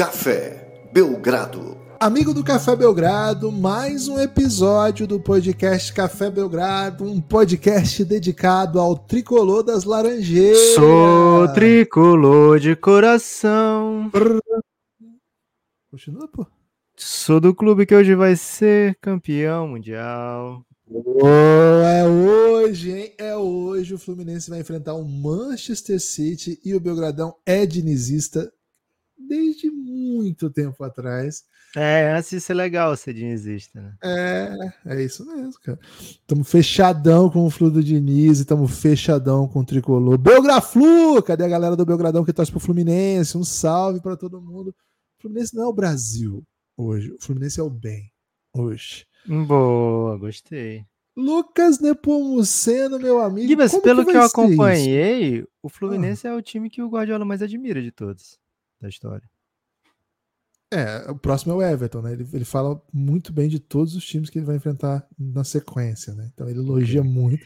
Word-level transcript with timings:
Café 0.00 0.88
Belgrado. 0.94 1.76
Amigo 2.00 2.32
do 2.32 2.42
Café 2.42 2.74
Belgrado, 2.74 3.52
mais 3.52 4.08
um 4.08 4.18
episódio 4.18 5.06
do 5.06 5.20
podcast 5.20 5.92
Café 5.92 6.30
Belgrado, 6.30 7.04
um 7.04 7.20
podcast 7.20 8.02
dedicado 8.06 8.80
ao 8.80 8.96
tricolor 8.96 9.62
das 9.62 9.84
Laranjeiras. 9.84 10.74
Sou 10.74 11.52
tricolor 11.52 12.58
de 12.58 12.74
coração. 12.74 14.10
Continua, 15.90 16.26
pô. 16.28 16.46
Sou 16.96 17.38
do 17.38 17.54
clube 17.54 17.84
que 17.84 17.94
hoje 17.94 18.14
vai 18.14 18.36
ser 18.36 18.96
campeão 19.02 19.68
mundial. 19.68 20.64
Oh, 20.88 21.28
é 21.84 22.08
hoje, 22.08 22.90
hein? 22.90 23.14
É 23.18 23.36
hoje. 23.36 23.92
O 23.92 23.98
Fluminense 23.98 24.48
vai 24.48 24.60
enfrentar 24.60 24.94
o 24.94 25.04
Manchester 25.04 26.00
City 26.00 26.58
e 26.64 26.74
o 26.74 26.80
Belgradão 26.80 27.36
é 27.44 27.66
dinizista 27.66 28.50
desde 29.28 29.70
muito 29.70 30.50
tempo 30.50 30.82
atrás. 30.82 31.44
É, 31.76 32.12
antes 32.16 32.30
de 32.30 32.40
ser 32.40 32.54
legal 32.54 32.96
ser 32.96 33.14
dinizista, 33.14 33.80
né? 33.80 33.94
É, 34.02 34.72
é 34.86 35.04
isso 35.04 35.24
mesmo, 35.24 35.54
cara. 35.62 35.78
Estamos 36.00 36.50
fechadão 36.50 37.30
com 37.30 37.46
o 37.46 37.50
Flu 37.50 37.70
do 37.70 37.82
Diniz, 37.82 38.40
estamos 38.40 38.80
fechadão 38.80 39.46
com 39.46 39.60
o 39.60 39.64
Tricolor. 39.64 40.18
Belgraflu! 40.18 41.22
Cadê 41.22 41.44
a 41.44 41.48
galera 41.48 41.76
do 41.76 41.86
Belgradão 41.86 42.24
que 42.24 42.32
torce 42.32 42.50
pro 42.50 42.60
Fluminense? 42.60 43.38
Um 43.38 43.44
salve 43.44 44.00
para 44.00 44.16
todo 44.16 44.40
mundo. 44.40 44.74
O 45.18 45.22
Fluminense 45.22 45.54
não 45.54 45.64
é 45.64 45.66
o 45.66 45.72
Brasil 45.72 46.42
hoje, 46.76 47.12
o 47.12 47.18
Fluminense 47.20 47.60
é 47.60 47.62
o 47.62 47.70
bem 47.70 48.10
hoje. 48.54 49.06
Boa, 49.46 50.16
gostei. 50.16 50.84
Lucas 51.16 51.78
Nepomuceno, 51.78 52.98
meu 52.98 53.20
amigo. 53.20 53.46
Gibas, 53.46 53.76
pelo 53.78 54.06
que, 54.06 54.12
vai 54.12 54.24
eu 54.24 54.28
ser 54.28 54.34
isso? 54.34 54.40
acompanhei, 54.40 55.46
o 55.62 55.68
Fluminense 55.68 56.26
é 56.26 56.34
o 56.34 56.40
time 56.40 56.70
que 56.70 56.82
o 56.82 56.88
Guardiola 56.88 57.24
mais 57.24 57.42
admira 57.42 57.82
de 57.82 57.92
todos 57.92 58.40
da 58.80 58.88
história. 58.88 59.28
É, 60.72 61.10
o 61.10 61.16
próximo 61.16 61.52
é 61.52 61.56
o 61.56 61.62
Everton, 61.62 62.00
né? 62.00 62.12
Ele, 62.12 62.26
ele 62.32 62.44
fala 62.44 62.80
muito 62.92 63.32
bem 63.32 63.48
de 63.48 63.58
todos 63.58 63.96
os 63.96 64.04
times 64.04 64.30
que 64.30 64.38
ele 64.38 64.46
vai 64.46 64.56
enfrentar 64.56 65.04
na 65.18 65.42
sequência, 65.42 66.14
né? 66.14 66.30
Então 66.32 66.48
ele 66.48 66.60
elogia 66.60 67.02
muito. 67.02 67.44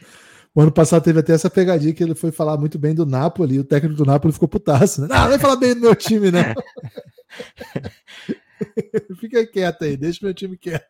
O 0.54 0.60
ano 0.60 0.70
passado 0.70 1.02
teve 1.02 1.18
até 1.18 1.32
essa 1.32 1.50
pegadinha 1.50 1.94
que 1.94 2.02
ele 2.02 2.14
foi 2.14 2.30
falar 2.30 2.58
muito 2.58 2.78
bem 2.78 2.94
do 2.94 3.06
Napoli, 3.06 3.56
e 3.56 3.58
o 3.58 3.64
técnico 3.64 3.96
do 3.96 4.04
Napoli 4.04 4.32
ficou 4.32 4.46
putaço, 4.46 5.00
né? 5.00 5.08
Não, 5.08 5.22
não 5.22 5.28
vai 5.30 5.38
falar 5.38 5.56
bem 5.56 5.74
do 5.74 5.80
meu 5.80 5.96
time, 5.96 6.30
não. 6.30 6.44
Fica 9.18 9.46
quieto 9.46 9.84
aí, 9.84 9.96
deixa 9.96 10.20
meu 10.22 10.34
time 10.34 10.56
quieto. 10.56 10.86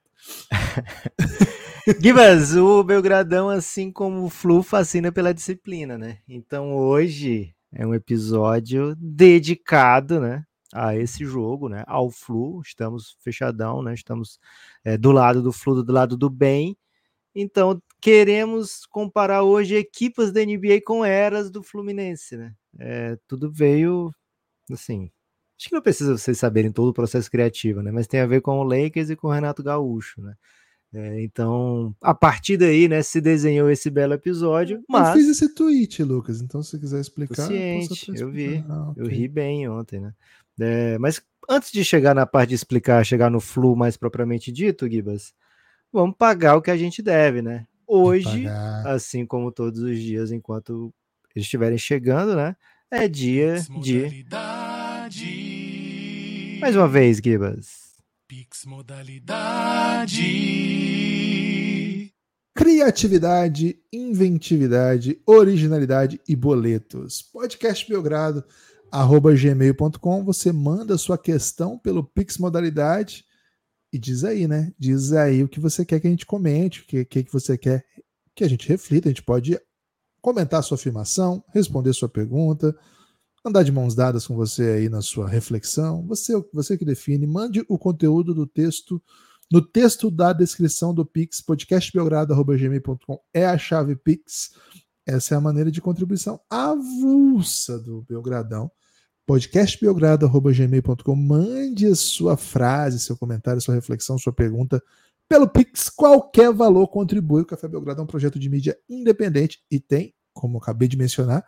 Gibas, 2.01 2.57
o 2.57 2.83
Belgradão, 2.83 3.49
assim 3.49 3.93
como 3.93 4.25
o 4.25 4.31
Flu, 4.31 4.63
fascina 4.63 5.13
pela 5.13 5.33
disciplina, 5.33 5.97
né? 5.97 6.19
Então 6.29 6.75
hoje 6.75 7.55
é 7.75 7.87
um 7.87 7.95
episódio 7.95 8.95
dedicado, 8.97 10.21
né? 10.21 10.45
A 10.73 10.97
esse 10.97 11.25
jogo, 11.25 11.69
né? 11.69 11.85
Ao 11.87 12.11
Flu, 12.11 12.61
estamos 12.63 13.17
fechadão, 13.21 13.83
né? 13.83 13.95
Estamos 13.95 14.39
é, 14.85 14.97
do 14.97 15.13
lado 15.13 15.43
do 15.43 15.53
Flu, 15.53 15.83
do 15.83 15.93
lado 15.93 16.17
do 16.17 16.31
bem. 16.31 16.77
Então 17.35 17.83
queremos 18.01 18.87
comparar 18.87 19.43
hoje 19.43 19.75
equipas 19.77 20.33
da 20.33 20.41
NBA 20.45 20.81
com 20.85 21.05
eras 21.05 21.51
do 21.51 21.63
Fluminense, 21.63 22.37
né? 22.37 22.55
É, 22.79 23.19
tudo 23.27 23.51
veio, 23.51 24.13
assim, 24.71 25.11
acho 25.59 25.69
que 25.69 25.75
não 25.75 25.83
precisa 25.83 26.17
vocês 26.17 26.39
saberem 26.39 26.73
todo 26.73 26.89
o 26.89 26.95
processo 26.95 27.31
criativo, 27.31 27.83
né? 27.83 27.91
Mas 27.91 28.07
tem 28.07 28.21
a 28.21 28.27
ver 28.27 28.41
com 28.41 28.59
o 28.59 28.65
Lakers 28.65 29.11
e 29.11 29.17
com 29.17 29.29
o 29.29 29.33
Renato 29.33 29.63
Gaúcho, 29.63 30.23
né? 30.23 30.35
É, 30.95 31.21
então, 31.23 31.93
a 32.01 32.15
partir 32.15 32.57
daí, 32.57 32.87
né, 32.87 33.03
se 33.03 33.21
desenhou 33.21 33.69
esse 33.69 33.91
belo 33.91 34.13
episódio, 34.13 34.81
mas... 34.89 35.09
Eu 35.09 35.15
fiz 35.15 35.29
esse 35.29 35.53
tweet, 35.53 36.05
Lucas, 36.05 36.41
então 36.41 36.63
se 36.63 36.71
você 36.71 36.79
quiser 36.79 37.01
explicar... 37.01 37.43
Eu 37.43 37.49
ciente, 37.49 37.89
posso 37.89 38.13
até 38.13 38.23
eu 38.23 38.31
vi. 38.31 38.65
Ah, 38.69 38.93
eu 38.97 39.07
ok. 39.07 39.19
ri 39.19 39.27
bem 39.27 39.69
ontem, 39.69 39.99
né? 39.99 40.15
É, 40.61 40.97
mas 40.99 41.21
antes 41.51 41.73
de 41.73 41.85
chegar 41.85 42.15
na 42.15 42.25
parte 42.25 42.51
de 42.51 42.55
explicar, 42.55 43.05
chegar 43.05 43.29
no 43.29 43.41
flu 43.41 43.75
mais 43.75 43.97
propriamente 43.97 44.53
dito, 44.53 44.89
Gibas, 44.89 45.35
vamos 45.93 46.15
pagar 46.17 46.57
o 46.57 46.63
que 46.63 46.71
a 46.71 46.77
gente 46.77 47.03
deve, 47.03 47.43
né? 47.43 47.67
Hoje, 47.87 48.47
assim 48.87 49.27
como 49.27 49.51
todos 49.51 49.81
os 49.81 49.99
dias, 49.99 50.31
enquanto 50.31 50.95
eles 51.35 51.45
estiverem 51.45 51.77
chegando, 51.77 52.37
né? 52.37 52.55
É 52.89 53.09
dia 53.09 53.57
de. 53.81 54.25
Mais 56.61 56.77
uma 56.77 56.87
vez, 56.87 57.19
Gibas. 57.19 57.94
Pix 58.27 58.65
modalidade. 58.65 60.23
Criatividade, 62.57 63.79
inventividade, 63.93 65.21
originalidade 65.27 66.19
e 66.27 66.35
boletos. 66.35 67.21
Podcast 67.21 67.87
Belgrado, 67.87 68.43
arroba 68.91 69.35
gmail.com. 69.35 70.25
Você 70.25 70.53
manda 70.53 70.97
sua 70.97 71.19
questão 71.19 71.79
pelo 71.79 72.03
Pix 72.03 72.39
Modalidade 72.39 73.27
e 73.93 73.99
diz 73.99 74.25
aí, 74.25 74.49
né? 74.49 74.73
Diz 74.79 75.13
aí 75.13 75.43
o 75.43 75.49
que 75.49 75.61
você 75.61 75.85
quer 75.85 76.01
que 76.01 76.07
a 76.07 76.11
gente 76.11 76.25
comente, 76.25 76.81
o 76.81 76.87
que, 76.87 77.05
que, 77.05 77.25
que 77.25 77.33
você 77.33 77.59
quer 77.59 77.85
que 78.35 78.43
a 78.43 78.49
gente 78.49 78.67
reflita. 78.67 79.07
A 79.09 79.13
gente 79.13 79.23
pode 79.23 79.61
comentar 80.23 80.63
sua 80.63 80.77
afirmação, 80.77 81.45
responder 81.53 81.93
sua 81.93 82.09
pergunta, 82.09 82.75
andar 83.45 83.63
de 83.63 83.71
mãos 83.71 83.95
dadas 83.95 84.27
com 84.27 84.35
você 84.35 84.63
aí 84.63 84.89
na 84.89 85.03
sua 85.03 85.29
reflexão. 85.29 86.07
Você, 86.07 86.33
você 86.53 86.79
que 86.79 86.85
define. 86.85 87.27
Mande 87.27 87.65
o 87.69 87.79
conteúdo 87.79 88.35
do 88.35 88.47
texto 88.47 89.03
no 89.53 89.61
texto 89.61 90.11
da 90.11 90.33
descrição 90.33 90.95
do 90.95 91.05
Pix, 91.05 91.43
podcastbelgrado.gmail.com 91.43 93.21
é 93.33 93.45
a 93.47 93.59
chave 93.59 93.95
Pix. 93.95 94.55
Essa 95.07 95.35
é 95.35 95.39
a 95.39 95.41
maneira 95.41 95.71
de 95.71 95.83
contribuição 95.83 96.41
avulsa 96.49 97.79
do 97.79 98.01
Belgradão. 98.09 98.71
podcastbelgrado.gmail.com 99.27 101.15
Mande 101.15 101.87
a 101.87 101.95
sua 101.95 102.39
frase, 102.39 102.99
seu 102.99 103.19
comentário, 103.19 103.61
sua 103.61 103.75
reflexão, 103.75 104.17
sua 104.19 104.33
pergunta 104.33 104.83
pelo 105.29 105.47
Pix. 105.47 105.91
Qualquer 105.91 106.51
valor 106.51 106.89
contribui. 106.89 107.43
O 107.43 107.47
Café 107.47 107.69
Belgrado 107.69 108.01
é 108.01 108.05
um 108.05 108.09
projeto 108.09 108.39
de 108.39 108.49
mídia 108.49 108.79
independente 108.89 109.63
e 109.71 109.79
tem, 109.79 110.15
como 110.33 110.57
acabei 110.57 110.89
de 110.89 110.97
mencionar, 110.97 111.45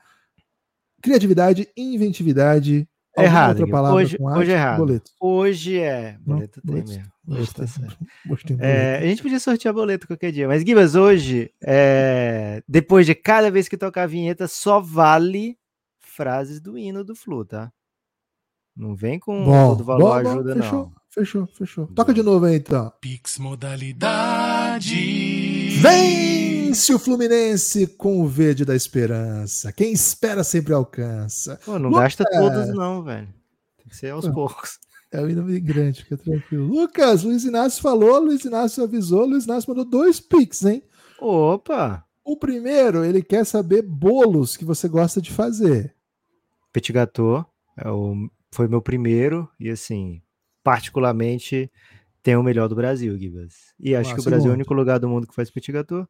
criatividade, 1.07 1.69
inventividade, 1.77 2.87
Errado, 3.19 3.61
outra 3.61 3.67
palavra 3.73 3.97
Hoje- 3.97 4.19
com 4.19 4.25
hoje 4.27 4.39
arte, 4.41 4.51
é 4.51 4.55
errado. 4.55 4.77
boleto. 4.79 5.11
Hoje 5.19 5.79
é. 5.79 6.19
Não, 6.27 6.35
Boleto 6.37 6.61
tem 6.61 6.71
boleto. 6.71 6.91
mesmo. 6.91 7.05
Hoje 7.29 7.55
tá 7.55 7.67
certo. 7.67 7.97
Hoje 8.31 8.45
É, 8.51 8.53
boleto. 8.91 9.05
a 9.05 9.09
gente 9.09 9.23
podia 9.23 9.41
sortear 9.41 9.73
boleto 9.73 10.07
qualquer 10.07 10.31
dia, 10.33 10.47
mas 10.47 10.63
Gibas, 10.63 10.95
hoje, 10.95 11.51
é, 11.65 12.63
depois 12.69 13.07
de 13.07 13.15
cada 13.15 13.51
vez 13.51 13.69
que 13.69 13.77
tocar 13.79 14.03
a 14.03 14.07
vinheta, 14.07 14.47
só 14.47 14.81
vale 14.81 15.57
frases 15.99 16.61
do 16.61 16.77
hino 16.77 17.03
do 17.03 17.15
Flu, 17.17 17.43
tá? 17.47 17.73
Não 18.77 18.95
vem 18.95 19.19
com 19.19 19.45
Bom, 19.47 19.69
todo 19.71 19.83
valor 19.85 20.01
bom, 20.03 20.23
bom, 20.23 20.31
ajuda, 20.31 20.55
fechou, 20.57 20.79
não. 20.79 20.93
Fechou, 21.09 21.47
fechou. 21.47 21.87
Toca 21.87 22.13
de 22.13 22.23
novo 22.23 22.45
aí, 22.45 22.57
então. 22.57 22.93
Pix 23.01 23.39
modalidade. 23.39 24.95
Vence 26.77 26.93
o 26.95 26.99
Fluminense 26.99 27.87
com 27.87 28.21
o 28.21 28.29
verde 28.29 28.63
da 28.63 28.77
esperança. 28.77 29.73
Quem 29.73 29.95
espera 29.95 30.45
sempre 30.45 30.75
alcança. 30.75 31.59
Pô, 31.65 31.79
não 31.79 31.91
gasta 31.91 32.23
todos, 32.31 32.69
não, 32.69 33.03
velho. 33.03 33.29
Tem 33.79 33.87
que 33.89 33.97
ser 33.97 34.11
aos 34.11 34.27
Pô. 34.27 34.35
poucos. 34.35 34.79
É 35.11 35.19
o 35.23 35.31
imigrante, 35.31 36.03
fica 36.05 36.19
tranquilo. 36.19 36.67
Lucas, 36.67 37.23
Luiz 37.23 37.45
Inácio 37.45 37.81
falou, 37.81 38.19
Luiz 38.21 38.45
Inácio 38.45 38.85
avisou, 38.85 39.25
Luiz 39.25 39.45
Inácio 39.47 39.71
mandou 39.71 39.87
dois 39.87 40.21
pics, 40.21 40.65
hein? 40.67 40.83
Opa! 41.19 42.05
O 42.23 42.37
primeiro, 42.37 43.03
ele 43.03 43.23
quer 43.23 43.47
saber 43.47 43.81
bolos 43.81 44.55
que 44.55 44.65
você 44.65 44.87
gosta 44.87 45.23
de 45.23 45.33
fazer. 45.33 45.95
Petit 46.75 46.93
Gâteau 46.93 47.47
é 47.79 47.89
o- 47.89 48.29
foi 48.53 48.69
meu 48.69 48.83
primeiro 48.83 49.49
e, 49.59 49.71
assim, 49.71 50.21
particularmente, 50.63 51.71
tem 52.23 52.37
o 52.37 52.43
melhor 52.43 52.69
do 52.69 52.75
Brasil, 52.77 53.17
Gibas. 53.19 53.55
E 53.81 53.97
acho 53.97 54.11
Ah, 54.11 54.15
que 54.15 54.21
o 54.21 54.25
Brasil 54.25 54.49
é 54.49 54.51
o 54.51 54.55
único 54.55 54.75
lugar 54.75 54.99
do 54.99 55.09
mundo 55.09 55.27
que 55.27 55.35
faz 55.35 55.51
petit 55.51 55.73
gâteau. 55.73 56.07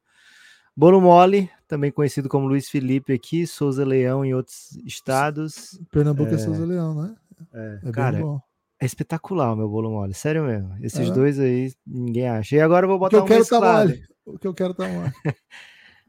Bolo 0.76 1.00
mole, 1.00 1.50
também 1.66 1.90
conhecido 1.90 2.28
como 2.28 2.46
Luiz 2.46 2.68
Felipe 2.68 3.12
aqui, 3.12 3.46
Souza 3.46 3.82
Leão 3.84 4.24
em 4.24 4.34
outros 4.34 4.76
estados. 4.84 5.80
Pernambuco 5.90 6.32
é, 6.32 6.34
É. 6.34 6.38
Souza 6.38 6.66
Leão, 6.66 6.94
né? 7.02 7.16
É, 7.54 7.80
É 7.88 7.90
cara, 7.92 8.20
é 8.78 8.84
espetacular 8.84 9.54
o 9.54 9.56
meu 9.56 9.68
bolo 9.70 9.90
mole, 9.90 10.12
sério 10.12 10.44
mesmo. 10.44 10.76
Esses 10.82 11.08
É. 11.08 11.12
dois 11.12 11.40
aí, 11.40 11.72
ninguém 11.86 12.28
acha. 12.28 12.56
E 12.56 12.60
agora 12.60 12.84
eu 12.84 12.88
vou 12.88 12.98
O 12.98 13.08
que 13.08 13.16
botar 13.16 13.16
eu 13.16 13.22
um 13.24 13.26
quero 13.26 13.46
tá 13.46 13.58
mesclado. 13.58 13.88
mole. 13.88 14.04
O 14.26 14.38
que 14.38 14.46
eu 14.46 14.54
quero 14.54 14.74
tá 14.74 14.86
mole. 14.86 15.12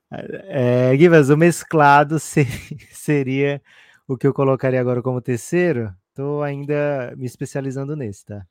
É, 0.09 0.95
Gibas, 0.97 1.29
o 1.29 1.35
mesclado 1.35 2.17
se- 2.17 2.45
seria 2.93 3.61
o 4.07 4.15
que 4.17 4.25
eu 4.25 4.33
colocaria 4.33 4.79
agora 4.79 5.01
como 5.01 5.21
terceiro. 5.21 5.93
Tô 6.15 6.41
ainda 6.41 7.13
me 7.17 7.25
especializando 7.25 7.93
nesse, 7.93 8.23
tá? 8.25 8.45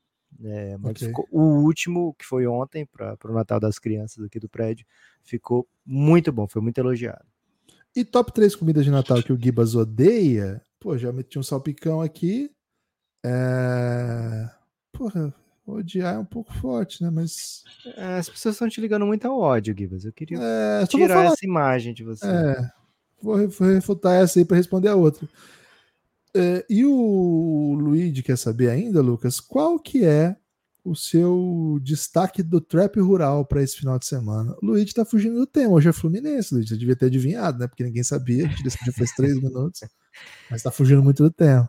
É, 0.45 0.77
mas 0.77 0.93
Ok. 0.93 1.09
ficou- 1.09 1.27
o 1.31 1.62
último, 1.62 2.15
que 2.19 2.27
foi 2.27 2.47
ontem, 2.47 2.85
para 2.85 3.17
o 3.25 3.33
Natal 3.33 3.59
das 3.59 3.79
Crianças 3.79 4.23
aqui 4.23 4.39
do 4.39 4.51
prédio, 4.51 4.85
ficou 5.26 5.69
muito 5.84 6.32
bom, 6.32 6.46
foi 6.46 6.62
muito 6.62 6.78
elogiado. 6.78 7.25
E 7.94 8.05
top 8.05 8.32
3 8.32 8.55
comidas 8.56 8.84
de 8.84 8.90
Natal 8.90 9.23
que 9.23 9.32
o 9.32 9.38
Gibas 9.40 9.75
odeia. 9.75 10.62
Pô, 10.81 10.96
já 10.96 11.12
meti 11.12 11.38
um 11.38 11.43
salpicão 11.43 12.00
aqui. 12.00 12.50
É... 13.25 14.49
Porra, 14.93 15.34
odiar 15.67 16.14
é 16.14 16.19
um 16.19 16.25
pouco 16.25 16.52
forte, 16.55 17.02
né? 17.02 17.11
Mas. 17.11 17.64
É, 17.96 18.19
As 18.19 18.28
pessoas 18.28 18.55
estão 18.55 18.69
te 18.69 18.81
ligando 18.81 19.06
muito 19.06 19.26
ao 19.26 19.38
ódio, 19.38 19.75
Gibas. 19.76 20.05
Eu 20.05 20.12
queria 20.12 20.38
É, 20.40 20.87
tirar 20.87 21.25
essa 21.26 21.44
imagem 21.44 21.93
de 21.94 22.05
você. 22.05 22.26
É, 22.26 22.70
vou 23.20 23.37
refutar 23.37 24.14
essa 24.23 24.38
aí 24.38 24.44
para 24.44 24.56
responder 24.58 24.88
a 24.88 24.94
outra. 24.94 25.28
é, 26.34 26.64
e 26.69 26.84
o 26.84 27.75
Luigi 27.81 28.23
quer 28.23 28.37
saber 28.37 28.69
ainda, 28.69 29.00
Lucas, 29.00 29.40
qual 29.40 29.78
que 29.78 30.05
é 30.05 30.37
o 30.87 30.94
seu 30.94 31.79
destaque 31.83 32.43
do 32.43 32.61
trap 32.61 33.00
rural 33.00 33.44
para 33.44 33.62
esse 33.62 33.77
final 33.77 33.99
de 33.99 34.06
semana? 34.06 34.55
O 34.62 34.67
Luigi 34.67 34.94
tá 34.94 35.05
fugindo 35.05 35.35
do 35.35 35.47
tema, 35.47 35.75
hoje 35.75 35.88
é 35.88 35.93
Fluminense, 35.93 36.55
Luigi, 36.55 36.69
você 36.69 36.77
devia 36.77 36.94
ter 36.94 37.06
adivinhado, 37.06 37.59
né? 37.59 37.67
Porque 37.67 37.83
ninguém 37.83 38.05
sabia, 38.05 38.47
a 38.47 38.49
gente 38.49 38.62
decidiu 38.62 38.93
faz 38.93 39.11
três 39.12 39.35
minutos, 39.41 39.81
mas 40.50 40.62
tá 40.62 40.71
fugindo 40.71 41.03
muito 41.03 41.23
do 41.23 41.31
tema. 41.31 41.69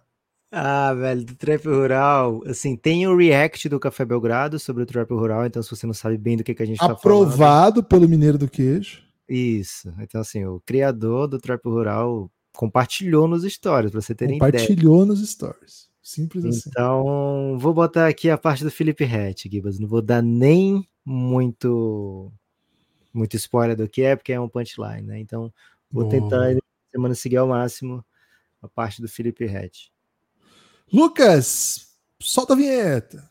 Ah, 0.52 0.94
velho, 0.94 1.26
do 1.26 1.36
trap 1.36 1.66
rural, 1.66 2.42
assim, 2.46 2.78
tem 2.78 3.06
o 3.08 3.18
react 3.18 3.68
do 3.68 3.80
Café 3.80 4.06
Belgrado 4.06 4.58
sobre 4.60 4.84
o 4.84 4.86
trap 4.86 5.12
rural, 5.12 5.46
então 5.46 5.62
se 5.62 5.70
você 5.70 5.86
não 5.86 5.94
sabe 5.94 6.18
bem 6.18 6.38
do 6.38 6.44
que, 6.44 6.54
que 6.54 6.64
a 6.64 6.66
gente 6.66 6.78
tá 6.78 6.86
falando... 6.86 7.00
Aprovado 7.00 7.84
pelo 7.84 8.08
Mineiro 8.08 8.38
do 8.38 8.48
Queijo. 8.48 9.02
Isso, 9.28 9.94
então 10.00 10.22
assim, 10.22 10.46
o 10.46 10.62
criador 10.66 11.28
do 11.28 11.40
trap 11.40 11.66
rural 11.66 12.32
compartilhou 12.56 13.28
nos 13.28 13.44
stories, 13.44 13.92
pra 13.92 14.00
você 14.00 14.16
terem 14.16 14.38
ideia. 14.38 14.52
Compartilhou 14.52 15.06
nos 15.06 15.28
stories. 15.28 15.88
Simples 16.08 16.46
assim. 16.46 16.70
Então, 16.70 17.58
vou 17.60 17.74
botar 17.74 18.08
aqui 18.08 18.30
a 18.30 18.38
parte 18.38 18.64
do 18.64 18.72
Felipe 18.72 19.04
Rett, 19.04 19.50
Gibas. 19.52 19.78
Não 19.78 19.90
vou 19.90 20.02
dar 20.02 20.24
nem 20.24 20.88
muito 21.04 22.32
muito 23.14 23.36
spoiler 23.36 23.76
do 23.76 23.90
que 23.90 24.04
é, 24.04 24.16
porque 24.16 24.32
é 24.32 24.40
um 24.40 24.48
punchline, 24.48 25.02
né? 25.02 25.20
Então, 25.20 25.54
vou 25.92 26.08
Boa. 26.08 26.10
tentar 26.10 26.56
semana 26.90 27.14
seguir 27.14 27.36
ao 27.36 27.50
máximo 27.50 28.06
a 28.62 28.70
parte 28.70 29.02
do 29.02 29.10
Felipe 29.10 29.46
Rett. 29.46 29.92
Lucas, 30.94 31.98
solta 32.22 32.54
a 32.54 32.56
vinheta. 32.56 33.30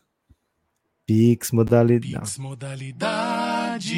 Pix 1.03 1.51
modalidade. 1.51 2.19
Pix 2.19 2.37
modalidade. 2.37 3.89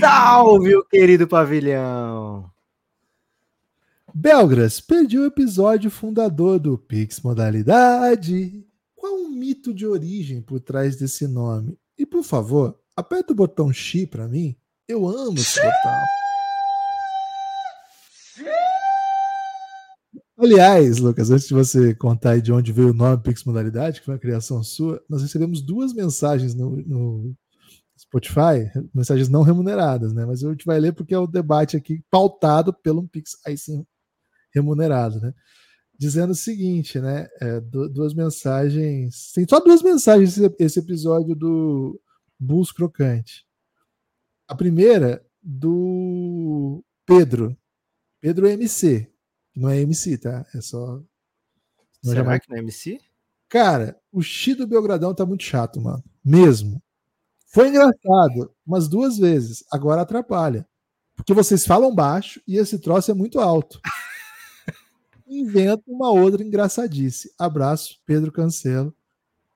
Salve, 0.00 0.74
o 0.74 0.84
querido 0.84 1.28
pavilhão! 1.28 2.50
Belgras, 4.16 4.80
perdi 4.80 5.18
o 5.18 5.26
episódio 5.26 5.90
fundador 5.90 6.60
do 6.60 6.78
Pix 6.78 7.20
Modalidade. 7.20 8.64
Qual 8.94 9.12
o 9.12 9.28
mito 9.28 9.74
de 9.74 9.84
origem 9.84 10.40
por 10.40 10.60
trás 10.60 10.94
desse 10.94 11.26
nome? 11.26 11.76
E 11.98 12.06
por 12.06 12.22
favor, 12.22 12.78
aperta 12.94 13.32
o 13.32 13.36
botão 13.36 13.72
X 13.72 14.06
para 14.06 14.28
mim. 14.28 14.54
Eu 14.86 15.08
amo 15.08 15.36
esse 15.36 15.60
botão. 15.60 16.00
Aliás, 20.38 20.98
Lucas, 20.98 21.32
antes 21.32 21.48
de 21.48 21.54
você 21.54 21.92
contar 21.92 22.30
aí 22.30 22.40
de 22.40 22.52
onde 22.52 22.72
veio 22.72 22.90
o 22.90 22.94
nome 22.94 23.20
Pix 23.20 23.42
Modalidade, 23.42 23.98
que 23.98 24.06
foi 24.06 24.14
uma 24.14 24.20
criação 24.20 24.62
sua, 24.62 25.02
nós 25.10 25.22
recebemos 25.22 25.60
duas 25.60 25.92
mensagens 25.92 26.54
no, 26.54 26.76
no 26.86 27.34
Spotify, 27.98 28.70
mensagens 28.94 29.28
não 29.28 29.42
remuneradas, 29.42 30.12
né? 30.12 30.24
Mas 30.24 30.44
a 30.44 30.50
gente 30.50 30.64
vai 30.64 30.78
ler 30.78 30.92
porque 30.92 31.14
é 31.14 31.18
o 31.18 31.26
debate 31.26 31.76
aqui 31.76 32.00
pautado 32.08 32.72
pelo 32.72 33.08
Pix 33.08 33.32
aí 33.44 33.58
sim 33.58 33.84
remunerado, 34.54 35.20
né? 35.20 35.34
Dizendo 35.98 36.30
o 36.30 36.34
seguinte, 36.36 36.98
né? 37.00 37.28
É, 37.40 37.60
du- 37.60 37.88
duas 37.88 38.14
mensagens. 38.14 39.32
Tem 39.32 39.46
só 39.48 39.60
duas 39.60 39.82
mensagens 39.82 40.36
esse, 40.58 40.78
episódio 40.78 41.34
do 41.34 42.00
Bulls 42.38 42.72
Crocante. 42.72 43.46
A 44.48 44.54
primeira 44.54 45.24
do 45.42 46.84
Pedro. 47.06 47.56
Pedro 48.20 48.46
MC. 48.48 49.10
Não 49.54 49.68
é 49.68 49.80
MC, 49.80 50.18
tá? 50.18 50.44
É 50.54 50.60
só. 50.60 50.96
Não 52.02 52.12
é 52.12 52.14
Será 52.14 52.16
jamais- 52.22 52.40
que 52.42 52.50
não 52.50 52.56
é 52.56 52.60
MC? 52.60 52.98
Cara, 53.48 53.96
o 54.10 54.20
X 54.20 54.56
do 54.56 54.66
Belgradão 54.66 55.14
tá 55.14 55.24
muito 55.24 55.44
chato, 55.44 55.80
mano. 55.80 56.02
Mesmo. 56.24 56.82
Foi 57.52 57.68
engraçado 57.68 58.52
umas 58.66 58.88
duas 58.88 59.16
vezes. 59.16 59.62
Agora 59.70 60.02
atrapalha. 60.02 60.66
Porque 61.14 61.32
vocês 61.32 61.64
falam 61.64 61.94
baixo 61.94 62.40
e 62.48 62.56
esse 62.56 62.80
troço 62.80 63.12
é 63.12 63.14
muito 63.14 63.38
alto. 63.38 63.80
Inventa 65.26 65.82
uma 65.86 66.10
outra 66.10 66.42
engraçadice. 66.42 67.32
Abraço, 67.38 67.98
Pedro 68.04 68.30
Cancelo. 68.30 68.94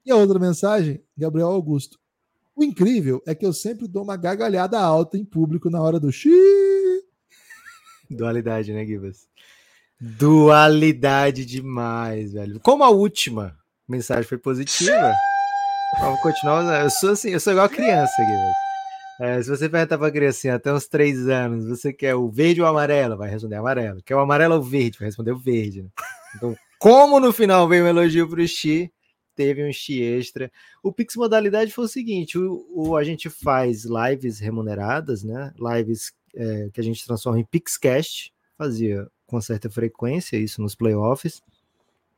E 0.05 0.11
a 0.11 0.17
outra 0.17 0.39
mensagem, 0.39 1.03
Gabriel 1.17 1.49
Augusto. 1.49 1.99
O 2.57 2.65
incrível 2.65 3.23
é 3.27 3.35
que 3.35 3.47
eu 3.47 3.53
sempre 3.53 3.87
dou 3.87 4.03
uma 4.03 4.17
gargalhada 4.17 4.81
alta 4.81 5.17
em 5.17 5.25
público 5.25 5.71
na 5.71 5.81
hora 5.81 6.01
do 6.01 6.11
X. 6.11 6.33
Dualidade, 8.11 8.73
né, 8.73 8.85
Gibas? 8.87 9.29
Dualidade 10.01 11.45
demais, 11.45 12.33
velho. 12.33 12.59
Como 12.61 12.83
a 12.83 12.89
última 12.89 13.57
mensagem 13.87 14.25
foi 14.25 14.39
positiva, 14.39 15.13
vamos 16.01 16.21
continuar. 16.21 16.83
Eu 16.83 16.91
sou 16.91 17.11
assim, 17.11 17.31
eu 17.31 17.41
sou 17.41 17.53
igual 17.53 17.69
criança, 17.69 18.13
Gibas. 18.17 18.68
É, 19.21 19.43
se 19.43 19.49
você 19.51 19.69
perguntar 19.69 19.99
pra 19.99 20.11
criancinha 20.11 20.55
até 20.55 20.73
uns 20.73 20.87
três 20.87 21.29
anos, 21.29 21.67
você 21.67 21.93
quer 21.93 22.15
o 22.15 22.29
verde 22.31 22.61
ou 22.61 22.67
o 22.67 22.71
amarelo? 22.71 23.17
Vai 23.17 23.29
responder 23.31 23.57
amarelo. 23.57 24.01
Quer 24.03 24.15
o 24.15 24.21
amarelo 24.21 24.55
ou 24.55 24.61
o 24.61 24.65
verde? 24.65 24.99
Vai 24.99 25.07
responder 25.09 25.33
o 25.33 25.39
verde. 25.39 25.83
né? 25.83 25.89
Então, 26.37 26.57
como 26.79 27.19
no 27.19 27.33
final 27.33 27.67
veio 27.69 27.85
um 27.85 27.89
elogio 27.89 28.29
pro 28.29 28.47
Xi, 28.47 28.93
teve 29.35 29.65
um 29.69 29.73
Xi 29.73 30.01
extra. 30.03 30.51
O 30.83 30.93
Pix 30.93 31.17
Modalidade 31.17 31.73
foi 31.73 31.85
o 31.87 31.89
seguinte: 31.89 32.39
o, 32.39 32.65
o- 32.71 32.97
a 32.97 33.03
gente 33.03 33.29
faz 33.29 33.85
lives 33.85 34.39
remuneradas, 34.39 35.25
né? 35.25 35.53
Lives 35.59 36.13
é, 36.37 36.69
que 36.73 36.81
a 36.81 36.85
gente 36.85 37.05
transforma 37.05 37.41
em 37.41 37.45
Pixcast, 37.45 38.33
fazia 38.57 39.09
com 39.27 39.41
certa 39.41 39.69
frequência 39.69 40.37
isso 40.37 40.63
nos 40.63 40.75
playoffs, 40.77 41.43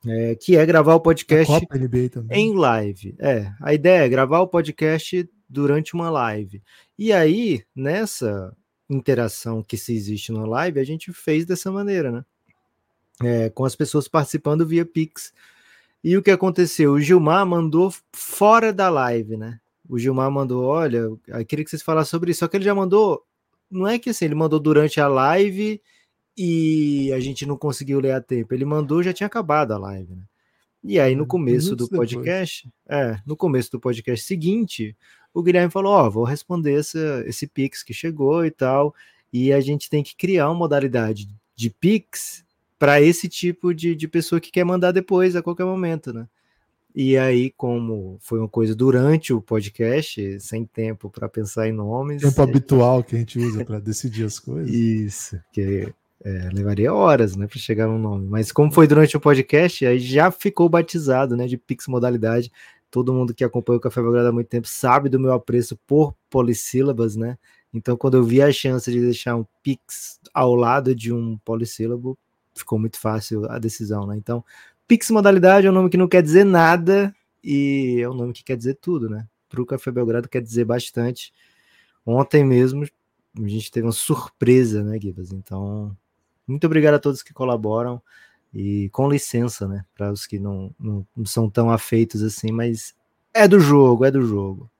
é, 0.06 0.34
que 0.34 0.56
é 0.56 0.66
gravar 0.66 0.94
o 0.94 1.00
podcast 1.00 1.46
Copa 1.52 1.66
em 2.30 2.54
live. 2.54 3.14
É, 3.18 3.50
a 3.60 3.72
ideia 3.72 4.04
é 4.04 4.08
gravar 4.08 4.40
o 4.40 4.48
podcast 4.48 5.28
durante 5.48 5.94
uma 5.94 6.08
live. 6.10 6.62
E 7.02 7.14
aí, 7.14 7.64
nessa 7.74 8.54
interação 8.86 9.62
que 9.62 9.78
se 9.78 9.94
existe 9.94 10.30
na 10.32 10.44
live, 10.44 10.78
a 10.78 10.84
gente 10.84 11.10
fez 11.14 11.46
dessa 11.46 11.72
maneira, 11.72 12.12
né? 12.12 12.24
É, 13.22 13.48
com 13.48 13.64
as 13.64 13.74
pessoas 13.74 14.06
participando 14.06 14.66
via 14.66 14.84
Pix. 14.84 15.32
E 16.04 16.14
o 16.14 16.22
que 16.22 16.30
aconteceu? 16.30 16.92
O 16.92 17.00
Gilmar 17.00 17.46
mandou 17.46 17.90
fora 18.12 18.70
da 18.70 18.90
live, 18.90 19.38
né? 19.38 19.58
O 19.88 19.98
Gilmar 19.98 20.30
mandou, 20.30 20.62
olha, 20.66 20.98
eu 20.98 21.18
queria 21.48 21.64
que 21.64 21.70
vocês 21.70 21.80
falassem 21.80 22.10
sobre 22.10 22.32
isso. 22.32 22.40
Só 22.40 22.48
que 22.48 22.58
ele 22.58 22.66
já 22.66 22.74
mandou, 22.74 23.24
não 23.70 23.88
é 23.88 23.98
que 23.98 24.10
assim, 24.10 24.26
ele 24.26 24.34
mandou 24.34 24.60
durante 24.60 25.00
a 25.00 25.08
live 25.08 25.80
e 26.36 27.10
a 27.14 27.18
gente 27.18 27.46
não 27.46 27.56
conseguiu 27.56 27.98
ler 27.98 28.12
a 28.12 28.20
tempo. 28.20 28.52
Ele 28.52 28.66
mandou, 28.66 29.02
já 29.02 29.14
tinha 29.14 29.26
acabado 29.26 29.72
a 29.72 29.78
live, 29.78 30.16
né? 30.16 30.24
E 30.82 31.00
aí, 31.00 31.14
no 31.14 31.24
Hum, 31.24 31.28
começo 31.28 31.74
do 31.76 31.88
podcast, 31.88 32.68
é, 32.88 33.18
no 33.26 33.36
começo 33.36 33.70
do 33.70 33.80
podcast 33.80 34.26
seguinte, 34.26 34.96
o 35.32 35.42
Guilherme 35.42 35.70
falou: 35.70 35.92
Ó, 35.92 36.10
vou 36.10 36.24
responder 36.24 36.78
essa, 36.78 37.22
esse 37.26 37.46
Pix 37.46 37.82
que 37.82 37.92
chegou 37.92 38.44
e 38.44 38.50
tal. 38.50 38.94
E 39.32 39.52
a 39.52 39.60
gente 39.60 39.88
tem 39.88 40.02
que 40.02 40.16
criar 40.16 40.48
uma 40.48 40.54
modalidade 40.54 41.28
de 41.54 41.70
Pix 41.70 42.44
para 42.78 43.00
esse 43.00 43.28
tipo 43.28 43.74
de, 43.74 43.94
de 43.94 44.08
pessoa 44.08 44.40
que 44.40 44.50
quer 44.50 44.64
mandar 44.64 44.92
depois, 44.92 45.36
a 45.36 45.42
qualquer 45.42 45.64
momento, 45.64 46.12
né? 46.12 46.26
E 46.94 47.16
aí, 47.16 47.50
como 47.50 48.18
foi 48.20 48.40
uma 48.40 48.48
coisa 48.48 48.74
durante 48.74 49.32
o 49.32 49.40
podcast, 49.40 50.40
sem 50.40 50.64
tempo 50.64 51.08
para 51.08 51.28
pensar 51.28 51.68
em 51.68 51.72
nomes. 51.72 52.22
Tempo 52.22 52.42
habitual 52.42 53.04
que 53.04 53.14
a 53.14 53.18
gente 53.18 53.38
usa 53.38 53.64
para 53.64 53.78
decidir 53.78 54.24
as 54.24 54.40
coisas. 54.40 54.74
Isso, 54.74 55.40
que 55.52 55.92
é, 56.24 56.48
levaria 56.52 56.92
horas, 56.92 57.36
né, 57.36 57.46
para 57.46 57.58
chegar 57.58 57.86
no 57.86 57.98
nome. 57.98 58.26
Mas 58.28 58.50
como 58.50 58.72
foi 58.72 58.86
durante 58.86 59.16
o 59.16 59.20
podcast, 59.20 59.86
aí 59.86 59.98
já 59.98 60.30
ficou 60.30 60.68
batizado, 60.68 61.36
né, 61.36 61.46
de 61.46 61.56
Pix 61.56 61.86
modalidade. 61.86 62.50
Todo 62.90 63.12
mundo 63.12 63.32
que 63.32 63.44
acompanha 63.44 63.78
o 63.78 63.80
Café 63.80 64.02
Belgrado 64.02 64.28
há 64.28 64.32
muito 64.32 64.48
tempo 64.48 64.66
sabe 64.66 65.08
do 65.08 65.20
meu 65.20 65.32
apreço 65.32 65.76
por 65.86 66.14
polissílabas, 66.28 67.16
né? 67.16 67.38
Então, 67.72 67.96
quando 67.96 68.16
eu 68.16 68.24
vi 68.24 68.42
a 68.42 68.50
chance 68.50 68.90
de 68.90 69.00
deixar 69.00 69.36
um 69.36 69.46
Pix 69.62 70.18
ao 70.34 70.54
lado 70.54 70.94
de 70.94 71.12
um 71.12 71.38
polissílabo, 71.38 72.18
ficou 72.54 72.78
muito 72.78 72.98
fácil 72.98 73.48
a 73.50 73.58
decisão, 73.58 74.06
né? 74.06 74.16
Então, 74.16 74.44
Pix 74.88 75.10
modalidade 75.10 75.66
é 75.66 75.70
um 75.70 75.74
nome 75.74 75.88
que 75.88 75.96
não 75.96 76.08
quer 76.08 76.22
dizer 76.22 76.44
nada 76.44 77.14
e 77.44 78.00
é 78.00 78.08
um 78.08 78.14
nome 78.14 78.32
que 78.32 78.42
quer 78.42 78.56
dizer 78.56 78.74
tudo, 78.80 79.08
né? 79.08 79.26
Para 79.48 79.62
o 79.62 79.66
Café 79.66 79.90
Belgrado 79.90 80.28
quer 80.28 80.42
dizer 80.42 80.64
bastante. 80.64 81.32
Ontem 82.04 82.44
mesmo 82.44 82.84
a 83.36 83.48
gente 83.48 83.70
teve 83.70 83.86
uma 83.86 83.92
surpresa, 83.92 84.82
né, 84.82 84.98
Gibas? 85.00 85.32
Então, 85.32 85.96
muito 86.46 86.66
obrigado 86.66 86.94
a 86.94 86.98
todos 86.98 87.22
que 87.22 87.32
colaboram 87.32 88.02
e 88.52 88.88
com 88.90 89.08
licença, 89.08 89.68
né, 89.68 89.84
para 89.94 90.12
os 90.12 90.26
que 90.26 90.38
não, 90.38 90.74
não, 90.78 91.06
não 91.16 91.24
são 91.24 91.48
tão 91.48 91.70
afeitos 91.70 92.22
assim, 92.22 92.50
mas 92.50 92.94
é 93.32 93.46
do 93.46 93.60
jogo, 93.60 94.04
é 94.04 94.10
do 94.10 94.22
jogo. 94.22 94.70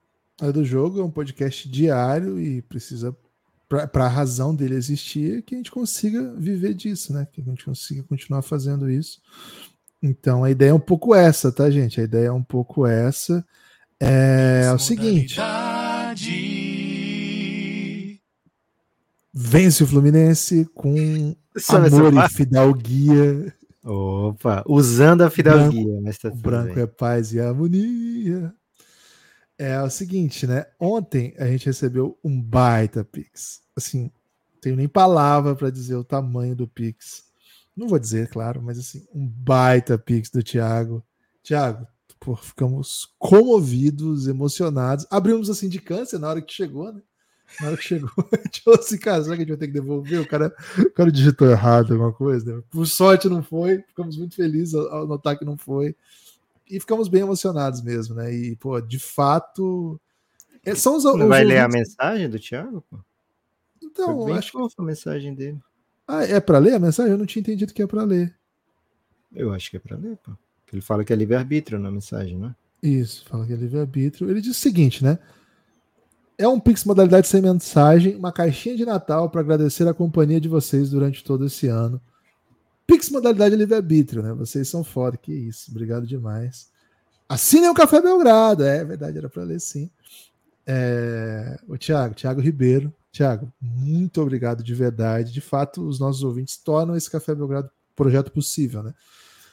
É 0.40 0.50
do 0.50 0.64
jogo, 0.64 1.00
é 1.00 1.04
um 1.04 1.10
podcast 1.10 1.68
diário 1.68 2.40
e 2.40 2.62
precisa, 2.62 3.14
para 3.68 4.06
a 4.06 4.08
razão 4.08 4.54
dele 4.54 4.74
existir, 4.74 5.42
que 5.42 5.54
a 5.54 5.58
gente 5.58 5.70
consiga 5.70 6.34
viver 6.34 6.74
disso, 6.74 7.12
né? 7.12 7.26
Que 7.30 7.42
a 7.42 7.44
gente 7.44 7.64
consiga 7.64 8.02
continuar 8.04 8.42
fazendo 8.42 8.90
isso. 8.90 9.20
Então 10.02 10.42
a 10.42 10.50
ideia 10.50 10.70
é 10.70 10.74
um 10.74 10.80
pouco 10.80 11.14
essa, 11.14 11.52
tá, 11.52 11.70
gente? 11.70 12.00
A 12.00 12.04
ideia 12.04 12.28
é 12.28 12.32
um 12.32 12.42
pouco 12.42 12.86
essa. 12.86 13.44
É, 14.00 14.62
é 14.64 14.72
o 14.72 14.78
seguinte: 14.78 15.38
vence 19.32 19.84
o 19.84 19.86
Fluminense 19.86 20.64
com 20.74 21.36
Sabe 21.56 21.88
essa 21.88 21.96
amor 21.96 22.14
e 22.14 22.28
fidalguia. 22.30 23.54
Opa, 23.84 24.62
usando 24.66 25.22
a 25.22 25.30
fidalguia, 25.30 26.00
mas 26.02 26.18
tá 26.18 26.28
O 26.28 26.34
branco 26.36 26.74
bem. 26.74 26.84
é 26.84 26.86
paz 26.86 27.32
e 27.32 27.40
harmonia. 27.40 28.54
É 29.58 29.80
o 29.82 29.90
seguinte, 29.90 30.46
né? 30.46 30.66
Ontem 30.78 31.34
a 31.38 31.46
gente 31.46 31.66
recebeu 31.66 32.18
um 32.24 32.40
baita 32.40 33.04
Pix. 33.04 33.62
Assim, 33.76 34.04
não 34.04 34.60
tenho 34.60 34.76
nem 34.76 34.88
palavra 34.88 35.54
para 35.54 35.70
dizer 35.70 35.96
o 35.96 36.04
tamanho 36.04 36.54
do 36.56 36.66
Pix. 36.66 37.30
Não 37.76 37.88
vou 37.88 37.98
dizer, 37.98 38.28
claro, 38.28 38.60
mas 38.60 38.78
assim, 38.78 39.06
um 39.14 39.26
baita 39.26 39.96
pix 39.96 40.28
do 40.30 40.42
Thiago. 40.42 41.02
Thiago, 41.42 41.86
pô, 42.18 42.36
ficamos 42.36 43.14
comovidos, 43.18 44.26
emocionados. 44.26 45.06
Abrimos 45.10 45.48
assim 45.48 45.68
de 45.68 45.80
câncer 45.80 46.18
na 46.18 46.28
hora 46.28 46.42
que 46.42 46.52
chegou, 46.52 46.92
né? 46.92 47.00
Na 47.60 47.68
hora 47.68 47.76
que 47.76 47.82
chegou, 47.82 48.10
a 48.32 48.36
gente 48.36 48.62
falou 48.62 48.78
assim, 48.78 48.98
que 48.98 49.08
a 49.08 49.20
gente 49.22 49.48
vai 49.48 49.56
ter 49.56 49.66
que 49.66 49.72
devolver? 49.72 50.20
O 50.20 50.26
cara, 50.28 50.54
o 50.78 50.90
cara 50.90 51.10
digitou 51.10 51.50
errado 51.50 51.92
alguma 51.92 52.12
coisa. 52.12 52.56
Né? 52.56 52.62
Por 52.70 52.86
sorte 52.86 53.28
não 53.28 53.42
foi, 53.42 53.82
ficamos 53.82 54.16
muito 54.16 54.34
felizes 54.36 54.74
ao 54.74 55.06
notar 55.06 55.38
que 55.38 55.44
não 55.44 55.56
foi. 55.56 55.94
E 56.70 56.78
ficamos 56.78 57.08
bem 57.08 57.22
emocionados 57.22 57.82
mesmo, 57.82 58.14
né? 58.14 58.32
E, 58.32 58.54
pô, 58.56 58.80
de 58.80 58.98
fato. 58.98 60.00
é- 60.64 60.74
São 60.74 60.96
os, 60.96 61.04
os 61.04 61.18
vai 61.26 61.42
ler 61.44 61.58
a 61.58 61.68
mensagem 61.68 62.28
do 62.30 62.38
Thiago? 62.38 62.84
Pô? 62.88 62.98
Então, 63.82 64.22
Foi 64.22 64.32
acho 64.34 64.52
que. 64.52 64.58
a 64.78 64.82
mensagem 64.84 65.34
dele. 65.34 65.58
Ah, 66.06 66.24
é 66.24 66.38
pra 66.40 66.58
ler 66.58 66.74
a 66.74 66.78
mensagem? 66.78 67.12
Eu 67.12 67.18
não 67.18 67.26
tinha 67.26 67.40
entendido 67.40 67.74
que 67.74 67.82
é 67.82 67.86
pra 67.86 68.04
ler. 68.04 68.34
Eu 69.34 69.52
acho 69.52 69.70
que 69.70 69.76
é 69.76 69.80
pra 69.80 69.96
ler, 69.96 70.16
pô. 70.18 70.32
Ele 70.72 70.80
fala 70.82 71.04
que 71.04 71.12
é 71.12 71.16
livre-arbítrio 71.16 71.78
na 71.80 71.90
mensagem, 71.90 72.38
né? 72.38 72.54
Isso, 72.80 73.24
fala 73.28 73.44
que 73.44 73.52
é 73.52 73.56
livre-arbítrio. 73.56 74.30
Ele 74.30 74.40
diz 74.40 74.56
o 74.56 74.60
seguinte, 74.60 75.02
né? 75.04 75.18
É 76.40 76.48
um 76.48 76.58
Pix 76.58 76.84
modalidade 76.84 77.28
sem 77.28 77.42
mensagem, 77.42 78.16
uma 78.16 78.32
caixinha 78.32 78.74
de 78.74 78.86
Natal 78.86 79.28
para 79.28 79.42
agradecer 79.42 79.86
a 79.86 79.92
companhia 79.92 80.40
de 80.40 80.48
vocês 80.48 80.88
durante 80.88 81.22
todo 81.22 81.44
esse 81.44 81.68
ano. 81.68 82.00
Pix 82.86 83.10
modalidade 83.10 83.54
livre-arbítrio, 83.54 84.22
né? 84.22 84.32
Vocês 84.32 84.66
são 84.66 84.82
foda, 84.82 85.18
que 85.18 85.30
isso. 85.30 85.70
Obrigado 85.70 86.06
demais. 86.06 86.70
Assinem 87.28 87.68
o 87.68 87.74
Café 87.74 88.00
Belgrado. 88.00 88.64
É 88.64 88.82
verdade, 88.82 89.18
era 89.18 89.28
para 89.28 89.42
ler 89.42 89.60
sim. 89.60 89.90
É... 90.66 91.60
O 91.68 91.76
Thiago, 91.76 92.14
Thiago 92.14 92.40
Ribeiro. 92.40 92.90
Thiago, 93.12 93.52
muito 93.60 94.22
obrigado 94.22 94.64
de 94.64 94.74
verdade. 94.74 95.34
De 95.34 95.42
fato, 95.42 95.86
os 95.86 96.00
nossos 96.00 96.22
ouvintes 96.22 96.56
tornam 96.56 96.96
esse 96.96 97.10
Café 97.10 97.34
Belgrado 97.34 97.68
projeto 97.94 98.32
possível, 98.32 98.82
né? 98.82 98.94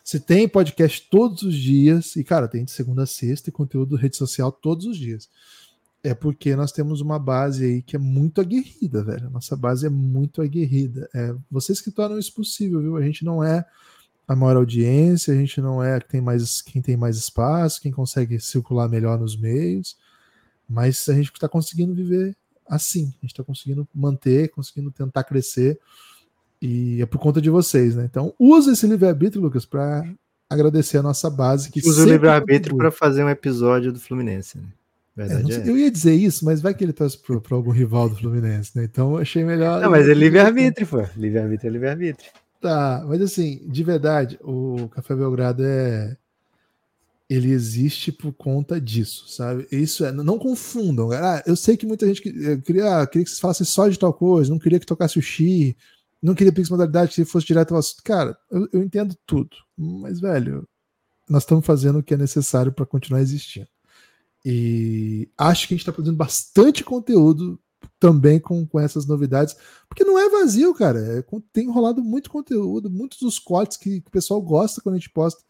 Você 0.05 0.21
tem 0.21 0.47
podcast 0.47 1.05
todos 1.11 1.43
os 1.43 1.53
dias, 1.53 2.15
e 2.15 2.23
cara, 2.23 2.47
tem 2.47 2.63
de 2.63 2.71
segunda 2.71 3.03
a 3.03 3.05
sexta 3.05 3.49
e 3.49 3.51
conteúdo 3.51 3.97
rede 3.97 4.15
social 4.15 4.53
todos 4.53 4.85
os 4.85 4.95
dias. 4.95 5.27
É 6.07 6.13
porque 6.13 6.55
nós 6.55 6.71
temos 6.71 7.01
uma 7.01 7.19
base 7.19 7.65
aí 7.65 7.81
que 7.81 7.97
é 7.97 7.99
muito 7.99 8.39
aguerrida, 8.39 9.03
velho. 9.03 9.29
Nossa 9.29 9.57
base 9.57 9.85
é 9.85 9.89
muito 9.89 10.41
aguerrida. 10.41 11.09
É 11.13 11.35
vocês 11.51 11.81
que 11.81 11.91
tornam 11.91 12.17
isso 12.17 12.33
possível, 12.33 12.79
viu? 12.81 12.95
A 12.95 13.01
gente 13.01 13.25
não 13.25 13.43
é 13.43 13.65
a 14.25 14.33
maior 14.33 14.55
audiência, 14.55 15.33
a 15.33 15.37
gente 15.37 15.59
não 15.59 15.83
é 15.83 15.99
quem, 15.99 16.21
mais, 16.21 16.61
quem 16.61 16.81
tem 16.81 16.95
mais 16.95 17.17
espaço, 17.17 17.81
quem 17.81 17.91
consegue 17.91 18.39
circular 18.39 18.87
melhor 18.87 19.19
nos 19.19 19.37
meios, 19.37 19.97
mas 20.67 21.09
a 21.09 21.13
gente 21.13 21.29
está 21.33 21.49
conseguindo 21.49 21.93
viver 21.93 22.33
assim. 22.65 23.13
A 23.17 23.21
gente 23.25 23.33
está 23.33 23.43
conseguindo 23.43 23.85
manter, 23.93 24.49
conseguindo 24.51 24.89
tentar 24.91 25.25
crescer. 25.25 25.77
E 26.61 27.01
é 27.01 27.05
por 27.05 27.19
conta 27.19 27.41
de 27.41 27.49
vocês, 27.49 27.97
né? 27.97 28.05
Então, 28.09 28.33
usa 28.39 28.71
esse 28.71 28.87
livre-arbítrio, 28.87 29.41
Lucas, 29.41 29.65
para 29.65 30.09
agradecer 30.49 30.99
a 30.99 31.03
nossa 31.03 31.29
base. 31.29 31.69
que 31.69 31.81
Usa 31.85 32.03
o 32.03 32.09
livre-arbítrio 32.09 32.77
para 32.77 32.91
fazer 32.91 33.25
um 33.25 33.29
episódio 33.29 33.91
do 33.91 33.99
Fluminense, 33.99 34.57
né? 34.57 34.67
É, 35.17 35.25
Verdade 35.25 35.51
é. 35.51 35.55
sei- 35.63 35.71
eu 35.71 35.77
ia 35.77 35.89
dizer 35.89 36.13
isso, 36.13 36.45
mas 36.45 36.61
vai 36.61 36.73
que 36.73 36.83
ele 36.83 36.93
torce 36.93 37.17
para 37.17 37.55
algum 37.55 37.71
rival 37.71 38.07
do 38.09 38.15
Fluminense, 38.15 38.71
né? 38.77 38.83
Então 38.83 39.13
eu 39.13 39.17
achei 39.17 39.43
melhor. 39.43 39.81
Não, 39.81 39.89
mas 39.89 40.07
é 40.07 40.13
livre-arbítrio, 40.13 40.85
pô. 40.87 41.03
Livre-arbítrio 41.15 41.69
é 41.69 41.71
livre-arbítrio. 41.71 42.31
Tá, 42.61 43.03
mas 43.07 43.21
assim, 43.21 43.61
de 43.67 43.83
verdade, 43.83 44.39
o 44.43 44.87
Café 44.89 45.15
Belgrado 45.15 45.63
é. 45.65 46.15
Ele 47.29 47.51
existe 47.51 48.09
por 48.09 48.31
conta 48.31 48.79
disso, 48.79 49.27
sabe? 49.27 49.67
Isso 49.69 50.05
é. 50.05 50.11
Não 50.13 50.39
confundam. 50.39 51.11
Ah, 51.11 51.43
eu 51.45 51.57
sei 51.57 51.75
que 51.75 51.85
muita 51.85 52.07
gente 52.07 52.21
que- 52.21 52.29
eu 52.29 52.61
queria, 52.61 53.05
queria 53.05 53.23
que 53.25 53.29
vocês 53.29 53.39
falassem 53.39 53.65
só 53.65 53.87
de 53.89 53.99
tal 53.99 54.13
coisa, 54.13 54.49
não 54.49 54.57
queria 54.59 54.79
que 54.79 54.85
tocasse 54.85 55.19
o 55.19 55.21
Xi, 55.21 55.75
não 56.21 56.33
queria 56.33 56.53
Pix 56.53 56.69
Modalidade 56.69 57.13
que 57.13 57.25
fosse 57.25 57.45
direto 57.45 57.73
ao 57.73 57.79
assunto. 57.79 58.01
Cara, 58.03 58.37
eu, 58.49 58.69
eu 58.71 58.81
entendo 58.81 59.13
tudo, 59.25 59.49
mas, 59.77 60.21
velho, 60.21 60.65
nós 61.29 61.43
estamos 61.43 61.65
fazendo 61.65 61.99
o 61.99 62.03
que 62.03 62.13
é 62.13 62.17
necessário 62.17 62.71
para 62.71 62.85
continuar 62.85 63.19
existindo. 63.21 63.67
E 64.49 65.29
acho 65.37 65.67
que 65.67 65.73
a 65.73 65.75
gente 65.75 65.81
está 65.81 65.91
produzindo 65.91 66.15
bastante 66.15 66.81
conteúdo 66.81 67.59
também 67.99 68.39
com, 68.39 68.65
com 68.65 68.79
essas 68.79 69.05
novidades, 69.05 69.57
porque 69.89 70.05
não 70.05 70.17
é 70.17 70.29
vazio, 70.29 70.73
cara. 70.73 71.19
É 71.19 71.23
tem 71.51 71.69
rolado 71.69 72.01
muito 72.01 72.29
conteúdo, 72.29 72.89
muitos 72.89 73.19
dos 73.19 73.39
cortes 73.39 73.75
que, 73.75 73.99
que 73.99 74.07
o 74.07 74.11
pessoal 74.11 74.41
gosta 74.41 74.79
quando 74.79 74.95
a 74.95 74.97
gente 74.97 75.09
posta 75.09 75.43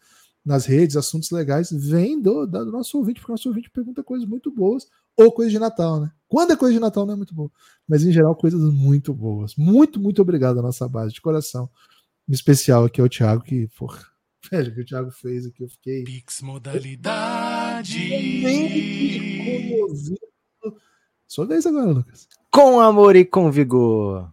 nas 0.44 0.66
redes, 0.66 0.96
assuntos 0.96 1.30
legais, 1.30 1.70
vêm 1.70 2.20
do, 2.20 2.44
do 2.44 2.72
nosso 2.72 2.98
ouvinte, 2.98 3.20
porque 3.20 3.30
o 3.30 3.34
nosso 3.34 3.48
ouvinte 3.48 3.70
pergunta 3.70 4.02
coisas 4.02 4.26
muito 4.26 4.50
boas, 4.50 4.88
ou 5.16 5.30
coisa 5.30 5.52
de 5.52 5.60
Natal, 5.60 6.00
né? 6.00 6.10
Quando 6.26 6.52
é 6.52 6.56
coisa 6.56 6.74
de 6.74 6.80
Natal 6.80 7.06
não 7.06 7.14
é 7.14 7.16
muito 7.16 7.34
boa, 7.36 7.52
mas 7.86 8.02
em 8.02 8.10
geral 8.10 8.34
coisas 8.34 8.60
muito 8.74 9.14
boas. 9.14 9.54
Muito, 9.54 10.00
muito 10.00 10.20
obrigado 10.20 10.58
à 10.58 10.62
nossa 10.62 10.88
base, 10.88 11.14
de 11.14 11.20
coração. 11.20 11.70
Em 12.28 12.32
especial 12.32 12.84
aqui 12.84 13.00
ao 13.00 13.08
Thiago, 13.08 13.44
que, 13.44 13.68
porra, 13.78 14.04
velho, 14.50 14.72
o 14.72 14.74
que 14.74 14.80
o 14.80 14.84
Thiago 14.84 15.12
fez 15.12 15.46
aqui, 15.46 15.62
eu 15.62 15.68
fiquei 15.68 16.02
Pix 16.02 16.40
Modalidade. 16.40 17.57
Comovido. 19.68 20.18
Sua 21.26 21.46
vez 21.46 21.66
agora, 21.66 21.90
Lucas. 21.90 22.28
Com 22.50 22.80
amor 22.80 23.16
e 23.16 23.24
com 23.24 23.50
vigor. 23.50 24.32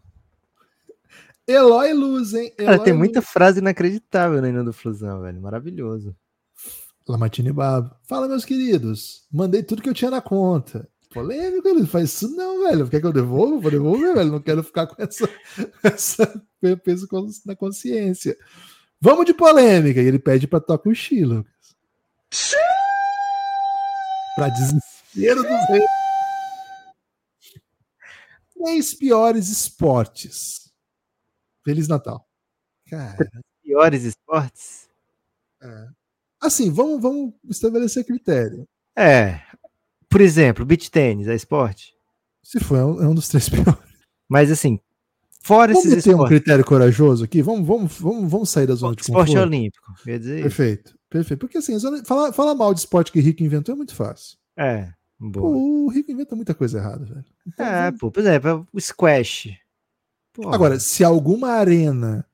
Eloy 1.48 1.94
Luz, 1.94 2.34
hein? 2.34 2.52
Cara, 2.58 2.74
Eloy 2.76 2.84
tem 2.84 2.94
Luz. 2.94 3.00
muita 3.00 3.22
frase 3.22 3.60
inacreditável 3.60 4.42
no 4.42 4.48
hino 4.48 4.64
do 4.64 4.74
Flusão, 4.74 5.22
velho. 5.22 5.42
Maravilhoso. 5.42 6.16
Lamartine 7.08 7.52
Babo. 7.52 7.92
Fala, 8.08 8.28
meus 8.28 8.46
queridos. 8.46 9.26
Mandei 9.32 9.62
tudo 9.62 9.82
que 9.82 9.90
eu 9.90 9.94
tinha 9.94 10.10
na 10.10 10.22
conta. 10.22 10.88
Polêmico, 11.14 11.68
ele 11.68 11.86
faz 11.86 12.10
isso 12.10 12.36
não, 12.36 12.64
velho. 12.64 12.90
Quer 12.90 13.00
que 13.00 13.06
eu 13.06 13.14
devolva? 13.14 13.60
Vou 13.60 13.72
devolver, 13.72 14.16
velho. 14.16 14.32
Não 14.32 14.42
quero 14.42 14.64
ficar 14.64 14.88
com 14.88 15.02
essa, 15.02 15.30
essa 15.84 16.44
peso 16.84 17.08
na 17.46 17.56
consciência. 17.56 18.36
Vamos 19.00 19.26
de 19.26 19.34
polêmica. 19.34 20.02
E 20.02 20.08
ele 20.08 20.20
pede 20.20 20.48
pra 20.48 20.60
tocar 20.60 20.90
o 20.90 20.96
Chi, 20.96 21.24
Lucas. 21.24 21.54
Pra 24.36 24.50
desespero 24.50 25.44
dos 25.44 25.70
reis. 25.70 25.84
Três 28.54 28.94
piores 28.94 29.50
esportes. 29.50 30.72
Feliz 31.64 31.88
Natal. 31.88 32.28
Cara. 32.90 33.18
Piores 33.64 34.04
esportes? 34.04 34.90
Assim, 36.42 36.70
vamos, 36.72 37.02
vamos 37.02 37.34
estabelecer 37.50 38.06
critério. 38.06 38.68
É. 38.96 39.42
Por 40.10 40.22
exemplo, 40.22 40.66
beach 40.66 40.92
tênis 40.92 41.28
é 41.28 41.36
esporte? 41.36 41.94
Se 42.44 42.60
for, 42.60 42.78
é 42.78 42.86
um, 42.86 43.04
é 43.04 43.08
um 43.08 43.16
dos 43.16 43.28
três 43.28 43.50
piores. 43.50 43.80
Mas 44.30 44.52
assim, 44.52 44.80
fora 45.42 45.74
Vamos 45.74 45.88
esses 45.88 46.04
ter 46.04 46.16
um 46.16 46.26
critério 46.26 46.64
corajoso 46.64 47.24
aqui? 47.26 47.42
Vamos, 47.42 47.68
vamos, 47.68 47.98
vamos, 48.00 48.32
vamos 48.32 48.50
sair 48.50 48.68
da 48.68 48.76
zona 48.76 48.96
de 48.96 49.02
Esporte 49.02 49.30
conforto? 49.32 49.48
olímpico. 49.48 49.94
Quer 50.04 50.20
dizer. 50.20 50.42
Perfeito, 50.44 50.98
perfeito. 51.20 51.40
Porque 51.40 51.58
assim, 51.58 51.78
falar, 52.04 52.34
falar 52.34 52.56
mal 52.56 52.74
de 52.74 52.82
esporte 52.82 53.12
que 53.12 53.20
rico 53.20 53.42
inventou 53.44 53.74
é 53.74 53.78
muito 53.78 53.96
fácil. 53.96 54.38
é. 54.58 54.92
Pô, 55.18 55.30
Boa. 55.30 55.56
o 55.58 55.88
rico 55.88 56.12
inventa 56.12 56.36
muita 56.36 56.54
coisa 56.54 56.78
errada, 56.78 57.06
velho. 57.06 57.24
Então, 57.48 57.66
É, 57.66 57.86
vamos- 57.86 58.00
pô, 58.02 58.12
por 58.12 58.20
exemplo, 58.20 58.68
o 58.74 58.82
squash. 58.82 59.48
Pô, 60.34 60.50
Agora, 60.54 60.78
se 60.78 61.06
alguma 61.06 61.52
arena 61.52 62.26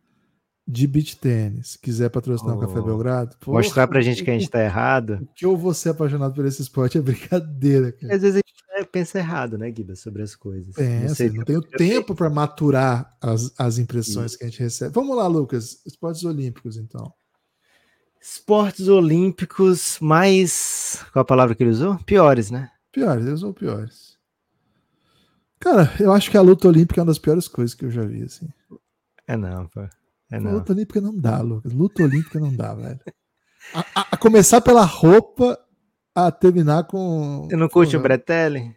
de 0.68 0.88
beach 0.88 1.16
tênis 1.18 1.76
quiser 1.78 2.10
patrocinar 2.10 2.56
o 2.56 2.58
Oh. 2.58 2.62
Café 2.62 2.82
Belgrado, 2.82 3.38
porra, 3.40 3.58
mostrar 3.60 3.88
pra 3.88 4.02
gente 4.02 4.24
que 4.24 4.32
a 4.32 4.34
gente 4.34 4.50
tá 4.50 4.64
errado. 4.64 5.20
o 5.22 5.28
que 5.36 5.46
eu 5.46 5.56
vou 5.56 5.76
ser 5.76 5.90
apaixonado 5.90 6.34
por 6.34 6.44
esse 6.44 6.60
esporte 6.64 6.98
é 6.98 7.02
brincadeira, 7.02 7.92
cara. 7.92 8.16
Às 8.16 8.22
vezes 8.24 8.38
a 8.38 8.40
gente 8.40 8.52
é, 8.72 8.84
pensa 8.84 9.20
errado, 9.20 9.60
né, 9.60 9.70
Guiba, 9.70 9.96
sobre 9.96 10.24
as 10.24 10.34
coisas. 10.36 10.76
É, 10.80 11.02
Não 11.08 11.14
sei 11.14 11.28
assim, 11.28 11.38
não 11.38 11.46
tenho 11.46 11.62
tempo 11.62 12.16
para 12.16 12.32
maturar 12.32 13.16
as, 13.22 13.54
as 13.60 13.78
impressões 13.78 14.36
que 14.36 14.44
a 14.44 14.48
gente 14.48 14.60
recebe. 14.60 14.92
Vamos 14.92 15.16
lá, 15.16 15.28
Lucas. 15.28 15.82
Esportes 15.86 16.24
olímpicos, 16.24 16.78
então. 16.78 17.14
Esportes 18.22 18.88
olímpicos 18.88 19.98
mais. 20.00 21.04
Qual 21.12 21.22
a 21.24 21.26
palavra 21.26 21.56
que 21.56 21.64
ele 21.64 21.72
usou? 21.72 21.98
Piores, 22.06 22.52
né? 22.52 22.70
Piores, 22.92 23.26
eles 23.26 23.40
são 23.40 23.52
piores. 23.52 24.18
Cara, 25.60 25.92
eu 26.00 26.12
acho 26.12 26.30
que 26.30 26.38
a 26.38 26.42
luta 26.42 26.68
olímpica 26.68 27.00
é 27.00 27.04
uma 27.04 27.08
das 27.08 27.20
piores 27.20 27.48
coisas 27.48 27.74
que 27.76 27.86
eu 27.86 27.92
já 27.92 28.04
vi, 28.04 28.24
assim. 28.24 28.48
É 29.28 29.36
não, 29.38 29.68
pô. 29.68 29.82
É 30.32 30.38
A 30.38 30.40
não. 30.40 30.54
luta 30.54 30.74
olímpica 30.74 31.02
não 31.02 31.16
dá, 31.18 31.42
Lucas. 31.42 31.72
Luta 31.74 32.04
olímpica 32.04 32.40
não 32.40 32.56
dá, 32.56 32.74
velho. 32.74 33.00
A, 33.74 33.80
a- 33.96 34.08
a 34.12 34.18
começar 34.18 34.62
pela 34.62 34.84
roupa, 34.86 35.58
a 36.16 36.32
terminar 36.32 36.86
com. 36.86 37.48
Você 37.50 37.56
não 37.56 37.70
curte 37.70 37.96
o 37.96 38.00
Porra, 38.00 38.04
Bretelli? 38.10 38.76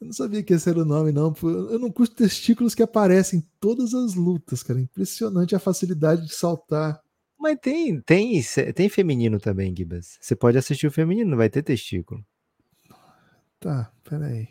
Eu 0.00 0.06
não 0.06 0.12
sabia 0.12 0.42
que 0.42 0.52
esse 0.52 0.68
era 0.68 0.80
o 0.80 0.84
nome, 0.84 1.12
não. 1.12 1.32
Eu 1.42 1.78
não 1.78 1.90
curto 1.90 2.14
testículos 2.16 2.74
que 2.74 2.82
aparecem 2.82 3.38
em 3.40 3.48
todas 3.60 3.94
as 3.94 4.14
lutas, 4.14 4.62
cara. 4.62 4.80
Impressionante 4.80 5.54
a 5.54 5.60
facilidade 5.60 6.26
de 6.26 6.34
saltar. 6.34 7.00
Mas 7.42 7.58
tem, 7.60 8.00
tem, 8.02 8.40
tem 8.72 8.88
feminino 8.88 9.40
também, 9.40 9.74
Gibas. 9.76 10.16
Você 10.20 10.36
pode 10.36 10.56
assistir 10.56 10.86
o 10.86 10.92
feminino, 10.92 11.32
não 11.32 11.36
vai 11.36 11.50
ter 11.50 11.60
testículo. 11.60 12.24
Tá, 13.58 13.90
peraí. 14.08 14.50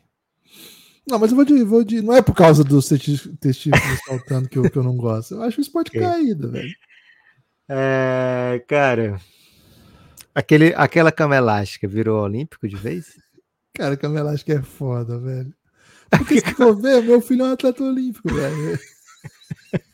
Não, 1.07 1.17
mas 1.17 1.31
eu 1.31 1.37
vou 1.37 1.45
de. 1.45 1.63
Vou 1.63 1.85
de 1.85 2.01
não 2.01 2.13
é 2.13 2.21
por 2.21 2.35
causa 2.35 2.65
dos 2.65 2.89
testículos 2.89 3.99
saltando 4.05 4.49
que 4.49 4.57
eu, 4.57 4.69
que 4.69 4.77
eu 4.77 4.83
não 4.83 4.97
gosto. 4.97 5.35
Eu 5.35 5.41
acho 5.43 5.59
o 5.59 5.61
esporte 5.61 5.91
caído, 5.97 6.51
velho. 6.51 6.75
É, 7.69 8.61
cara. 8.67 9.21
Aquele, 10.35 10.73
aquela 10.75 11.13
cama 11.13 11.37
elástica 11.37 11.87
virou 11.87 12.21
olímpico 12.21 12.67
de 12.67 12.75
vez? 12.75 13.17
Cara, 13.73 13.95
cama 13.95 14.19
elástica 14.19 14.51
é 14.51 14.61
foda, 14.61 15.17
velho. 15.17 15.55
Porque 16.09 16.41
se 16.41 16.53
for 16.55 16.75
ver, 16.75 17.01
meu 17.03 17.21
filho 17.21 17.43
é 17.45 17.47
um 17.47 17.53
atleta 17.53 17.85
olímpico, 17.85 18.33
velho. 18.33 18.77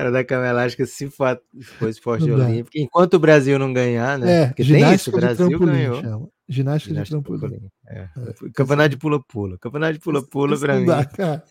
Cara, 0.00 0.10
da 0.10 0.24
cama 0.24 0.46
elástica, 0.46 0.86
se 0.86 1.10
for, 1.10 1.38
for 1.78 1.88
esporte 1.90 2.30
olímpico, 2.30 2.70
enquanto 2.78 3.14
o 3.14 3.18
Brasil 3.18 3.58
não 3.58 3.70
ganhar, 3.70 4.18
né? 4.18 4.44
É, 4.44 4.46
Porque 4.46 4.64
tem 4.64 4.94
isso, 4.94 5.10
o 5.10 5.12
Brasil 5.12 5.58
ganhou. 5.58 6.00
chama. 6.00 6.28
Ginástica, 6.48 6.94
Ginástica 6.94 7.18
de 7.18 7.24
trampolim. 7.24 7.38
trampolim, 7.38 7.70
é. 7.86 8.50
Campeonato 8.54 8.88
de 8.88 8.96
pula-pula. 8.96 9.58
Campeonato 9.58 9.92
de 9.92 9.98
pula-pula 10.00 10.58
pra 10.58 10.78
mim. 10.80 10.86
dá, 10.86 11.04
cara. 11.04 11.44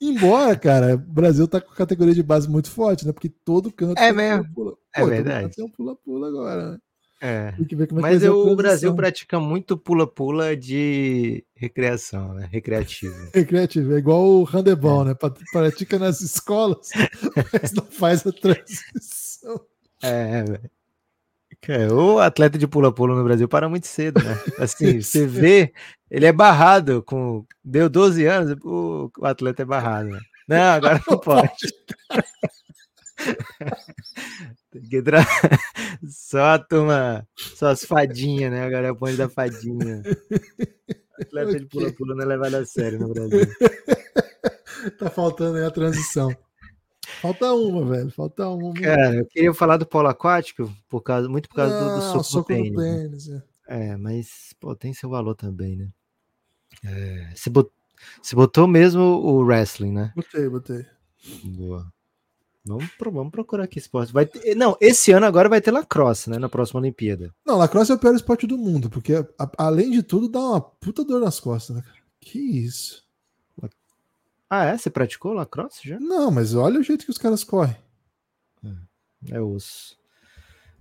Embora, 0.00 0.54
cara, 0.56 0.94
o 0.94 0.98
Brasil 0.98 1.48
tá 1.48 1.60
com 1.60 1.72
categoria 1.74 2.14
de 2.14 2.22
base 2.22 2.48
muito 2.48 2.70
forte, 2.70 3.06
né? 3.06 3.12
Porque 3.12 3.28
todo 3.28 3.72
canto 3.72 3.98
É 3.98 4.12
mesmo. 4.12 4.44
pula-pula. 4.54 4.76
É 4.94 5.00
todo 5.00 5.08
verdade. 5.10 5.56
Tem 5.56 5.64
um 5.64 5.70
pula-pula 5.70 6.28
agora, 6.28 6.70
né? 6.72 6.78
É. 7.26 7.52
Tem 7.52 7.64
que 7.64 7.74
ver 7.74 7.86
como 7.86 8.00
é 8.00 8.02
que 8.02 8.08
Mas 8.16 8.22
a 8.22 8.26
eu- 8.26 8.48
o 8.48 8.54
Brasil 8.54 8.94
pratica 8.94 9.40
muito 9.40 9.78
pula-pula 9.78 10.54
de 10.54 11.42
recreação, 11.54 12.34
né? 12.34 12.46
Recreativo. 12.52 13.14
Recreativo, 13.32 13.94
é 13.94 13.98
igual 13.98 14.22
o 14.22 14.44
handebol, 14.44 15.04
né? 15.06 15.14
Pat- 15.14 15.40
Pratica 15.50 15.98
nas 15.98 16.20
escolas, 16.20 16.90
mas 17.50 17.72
não 17.72 17.86
faz 17.86 18.26
a 18.26 18.32
transição. 18.32 19.58
É, 20.02 20.42
velho. 20.44 20.70
Cara, 21.62 21.94
O 21.94 22.18
atleta 22.18 22.58
de 22.58 22.66
pula-pula 22.68 23.14
no 23.16 23.24
Brasil 23.24 23.48
para 23.48 23.70
muito 23.70 23.86
cedo, 23.86 24.22
né? 24.22 24.38
Assim, 24.58 25.00
você 25.00 25.26
vê, 25.26 25.72
ele 26.10 26.26
é 26.26 26.32
barrado 26.32 27.02
com. 27.02 27.46
Deu 27.64 27.88
12 27.88 28.26
anos, 28.26 28.54
o, 28.62 29.10
o 29.18 29.24
atleta 29.24 29.62
é 29.62 29.64
barrado. 29.64 30.10
Né? 30.10 30.18
Não, 30.46 30.58
agora 30.74 31.00
não 31.08 31.18
pode. 31.18 31.48
Tem 34.70 34.82
que 34.82 34.96
entrar. 34.96 35.24
Só 36.08 36.40
a 36.54 36.58
turma, 36.58 37.26
só 37.36 37.68
as 37.68 37.84
fadinhas, 37.84 38.50
né? 38.50 38.64
Agora 38.64 38.88
é 38.88 38.90
o 38.90 38.96
ponte 38.96 39.16
da 39.16 39.28
fadinha. 39.28 40.02
Atleta 41.20 41.58
de 41.60 41.66
pula-pula 41.66 42.14
não 42.14 42.22
é 42.24 42.26
levado 42.26 42.54
a 42.56 42.66
sério 42.66 42.98
no 42.98 43.08
Brasil. 43.08 43.46
Tá 44.98 45.08
faltando 45.08 45.56
aí 45.58 45.64
a 45.64 45.70
transição. 45.70 46.34
Falta 47.22 47.52
uma, 47.54 47.86
velho. 47.86 48.10
Falta 48.10 48.48
uma. 48.48 48.74
Cara, 48.74 49.14
eu 49.16 49.26
queria 49.26 49.54
falar 49.54 49.76
do 49.78 49.86
polo 49.86 50.08
aquático, 50.08 50.70
por 50.88 51.00
causa, 51.00 51.28
muito 51.28 51.48
por 51.48 51.54
causa 51.56 51.72
do, 51.78 51.84
do 51.84 52.00
Não, 52.14 52.22
soco, 52.22 52.52
no 52.52 52.58
no 52.58 52.74
pênis. 52.74 52.76
né? 52.76 52.96
pênis. 52.98 53.28
é. 53.28 53.42
É, 53.92 53.96
mas 53.96 54.54
pô, 54.60 54.74
tem 54.76 54.92
seu 54.92 55.08
valor 55.08 55.34
também, 55.34 55.76
né? 55.76 55.88
É, 56.84 57.30
você, 57.34 57.48
bot- 57.48 57.72
você 58.20 58.36
botou 58.36 58.66
mesmo 58.68 59.00
o 59.02 59.42
wrestling, 59.42 59.92
né? 59.92 60.12
Botei, 60.14 60.48
botei. 60.50 60.84
Boa. 61.44 61.86
Vamos, 62.66 62.88
vamos 62.98 63.30
procurar 63.30 63.64
aqui 63.64 63.78
esporte. 63.78 64.12
Vai 64.12 64.24
ter- 64.24 64.54
não, 64.54 64.74
esse 64.80 65.12
ano 65.12 65.26
agora 65.26 65.48
vai 65.50 65.60
ter 65.60 65.70
lacrosse, 65.70 66.30
né? 66.30 66.38
Na 66.38 66.48
próxima 66.48 66.80
Olimpíada. 66.80 67.34
Não, 67.44 67.58
lacrosse 67.58 67.92
é 67.92 67.94
o 67.94 67.98
pior 67.98 68.14
esporte 68.14 68.46
do 68.46 68.56
mundo, 68.56 68.88
porque 68.88 69.14
a- 69.14 69.50
além 69.58 69.90
de 69.90 70.02
tudo 70.02 70.28
dá 70.28 70.40
uma 70.40 70.60
puta 70.60 71.04
dor 71.04 71.20
nas 71.20 71.38
costas, 71.38 71.76
né, 71.76 71.82
cara? 71.82 71.98
Que 72.20 72.38
isso? 72.38 73.04
Ah, 74.48 74.66
é? 74.66 74.78
Você 74.78 74.88
praticou 74.88 75.32
lacrosse 75.32 75.86
já? 75.88 75.98
Não, 75.98 76.30
mas 76.30 76.54
olha 76.54 76.78
o 76.78 76.82
jeito 76.82 77.04
que 77.04 77.10
os 77.10 77.18
caras 77.18 77.42
correm. 77.44 77.76
É 79.30 79.40
osso. 79.40 79.98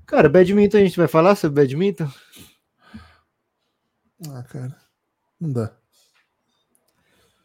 Cara, 0.06 0.28
badminton, 0.30 0.78
a 0.78 0.82
gente 0.82 0.98
vai 0.98 1.08
falar 1.08 1.36
sobre 1.36 1.62
badminton? 1.64 2.10
Ah, 4.30 4.44
cara. 4.44 4.76
Não 5.40 5.52
dá. 5.52 5.74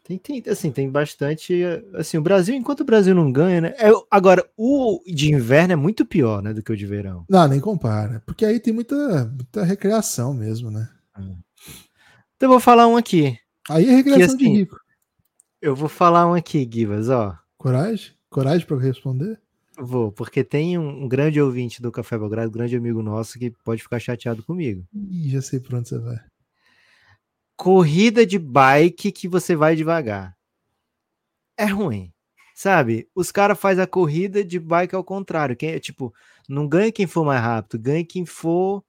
Tem, 0.09 0.17
tem, 0.17 0.51
assim, 0.51 0.71
tem 0.71 0.89
bastante. 0.89 1.61
Assim, 1.93 2.17
o 2.17 2.21
Brasil, 2.21 2.55
enquanto 2.55 2.79
o 2.79 2.85
Brasil 2.85 3.13
não 3.13 3.31
ganha, 3.31 3.61
né? 3.61 3.75
É, 3.77 3.91
agora, 4.09 4.43
o 4.57 5.03
de 5.05 5.31
inverno 5.31 5.73
é 5.73 5.75
muito 5.75 6.03
pior, 6.03 6.41
né? 6.41 6.51
Do 6.51 6.63
que 6.63 6.71
o 6.71 6.75
de 6.75 6.87
verão. 6.87 7.25
Não, 7.29 7.47
nem 7.47 7.59
compara. 7.59 8.19
Porque 8.25 8.43
aí 8.43 8.59
tem 8.59 8.73
muita, 8.73 9.25
muita 9.25 9.63
recreação 9.63 10.33
mesmo, 10.33 10.71
né? 10.71 10.89
Então 11.15 12.47
eu 12.47 12.49
vou 12.49 12.59
falar 12.59 12.87
um 12.87 12.97
aqui. 12.97 13.37
Aí 13.69 13.87
é 13.87 13.97
recreação 13.97 14.35
de 14.35 14.45
assim, 14.45 14.55
rico. 14.55 14.79
Eu 15.61 15.75
vou 15.75 15.89
falar 15.89 16.25
um 16.27 16.33
aqui, 16.33 16.67
Givas, 16.71 17.07
ó. 17.09 17.37
Coragem? 17.55 18.11
Coragem 18.31 18.65
pra 18.65 18.79
responder? 18.79 19.39
Vou, 19.77 20.11
porque 20.11 20.43
tem 20.43 20.75
um, 20.75 21.03
um 21.03 21.07
grande 21.07 21.39
ouvinte 21.39 21.83
do 21.83 21.91
Café 21.91 22.17
Belgrado, 22.17 22.49
um 22.49 22.53
grande 22.53 22.75
amigo 22.75 23.03
nosso, 23.03 23.37
que 23.37 23.51
pode 23.63 23.83
ficar 23.83 23.99
chateado 23.99 24.41
comigo. 24.41 24.83
Ih, 24.91 25.29
já 25.29 25.41
sei 25.41 25.59
por 25.59 25.75
onde 25.75 25.87
você 25.87 25.99
vai. 25.99 26.19
Corrida 27.59 28.25
de 28.25 28.39
bike 28.39 29.11
que 29.11 29.27
você 29.27 29.53
vai 29.53 29.75
devagar. 29.75 30.33
É 31.57 31.65
ruim. 31.65 32.09
Sabe? 32.55 33.09
Os 33.13 33.33
caras 33.33 33.59
fazem 33.59 33.83
a 33.83 33.87
corrida 33.87 34.45
de 34.45 34.57
bike 34.57 34.95
ao 34.95 35.03
contrário. 35.03 35.57
Quem, 35.57 35.71
é, 35.71 35.79
tipo, 35.79 36.13
não 36.47 36.65
ganha 36.65 36.89
quem 36.89 37.05
for 37.05 37.25
mais 37.25 37.41
rápido, 37.41 37.81
ganha 37.81 38.05
quem 38.05 38.25
for 38.25 38.81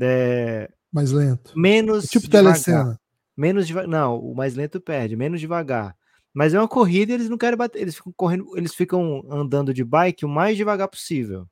é, 0.00 0.70
Mais 0.92 1.10
lento. 1.10 1.52
menos. 1.58 2.04
É 2.04 2.06
tipo 2.06 2.28
devagar. 2.28 2.52
telecena. 2.52 3.00
Menos 3.36 3.66
devagar. 3.66 3.88
Não, 3.88 4.16
o 4.20 4.36
mais 4.36 4.54
lento 4.54 4.80
perde, 4.80 5.16
menos 5.16 5.40
devagar. 5.40 5.96
Mas 6.32 6.54
é 6.54 6.60
uma 6.60 6.68
corrida 6.68 7.10
e 7.10 7.14
eles 7.16 7.28
não 7.28 7.36
querem 7.36 7.58
bater. 7.58 7.82
Eles 7.82 7.96
ficam 7.96 8.12
correndo, 8.16 8.56
eles 8.56 8.72
ficam 8.72 9.24
andando 9.28 9.74
de 9.74 9.82
bike 9.82 10.24
o 10.24 10.28
mais 10.28 10.56
devagar 10.56 10.86
possível. 10.86 11.44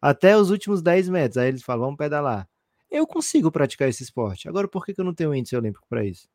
Até 0.00 0.36
os 0.36 0.50
últimos 0.50 0.82
10 0.82 1.08
metros. 1.08 1.36
Aí 1.36 1.48
eles 1.48 1.64
falam, 1.64 1.86
vamos 1.86 1.98
pedalar. 1.98 2.48
Eu 2.90 3.06
consigo 3.06 3.50
praticar 3.50 3.88
esse 3.88 4.02
esporte. 4.02 4.48
Agora, 4.48 4.66
por 4.66 4.84
que, 4.84 4.92
que 4.94 5.00
eu 5.00 5.04
não 5.04 5.14
tenho 5.14 5.34
índice 5.34 5.56
olímpico 5.56 5.86
para 5.88 6.04
isso? 6.04 6.28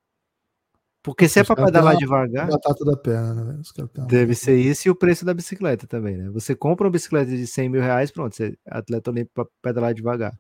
Porque 1.04 1.28
se 1.30 1.40
é 1.40 1.44
para 1.44 1.64
pedalar 1.64 1.96
devagar, 1.98 2.48
Batata 2.48 2.84
da 2.84 2.98
perna, 2.98 3.44
né? 3.44 3.62
deve 4.08 4.34
ser 4.34 4.58
isso 4.58 4.88
e 4.88 4.92
o 4.92 4.96
preço 4.96 5.24
da 5.24 5.36
bicicleta 5.36 5.86
também, 5.86 6.18
né? 6.18 6.30
Você 6.32 6.56
compra 6.56 6.88
uma 6.88 6.92
bicicleta 6.92 7.30
de 7.30 7.46
100 7.46 7.70
mil 7.70 7.82
reais, 7.82 8.10
pronto, 8.10 8.36
você 8.36 8.58
é 8.66 8.78
atleta 8.78 9.12
olímpico 9.12 9.34
para 9.36 9.46
pedalar 9.62 9.94
devagar. 9.94 10.34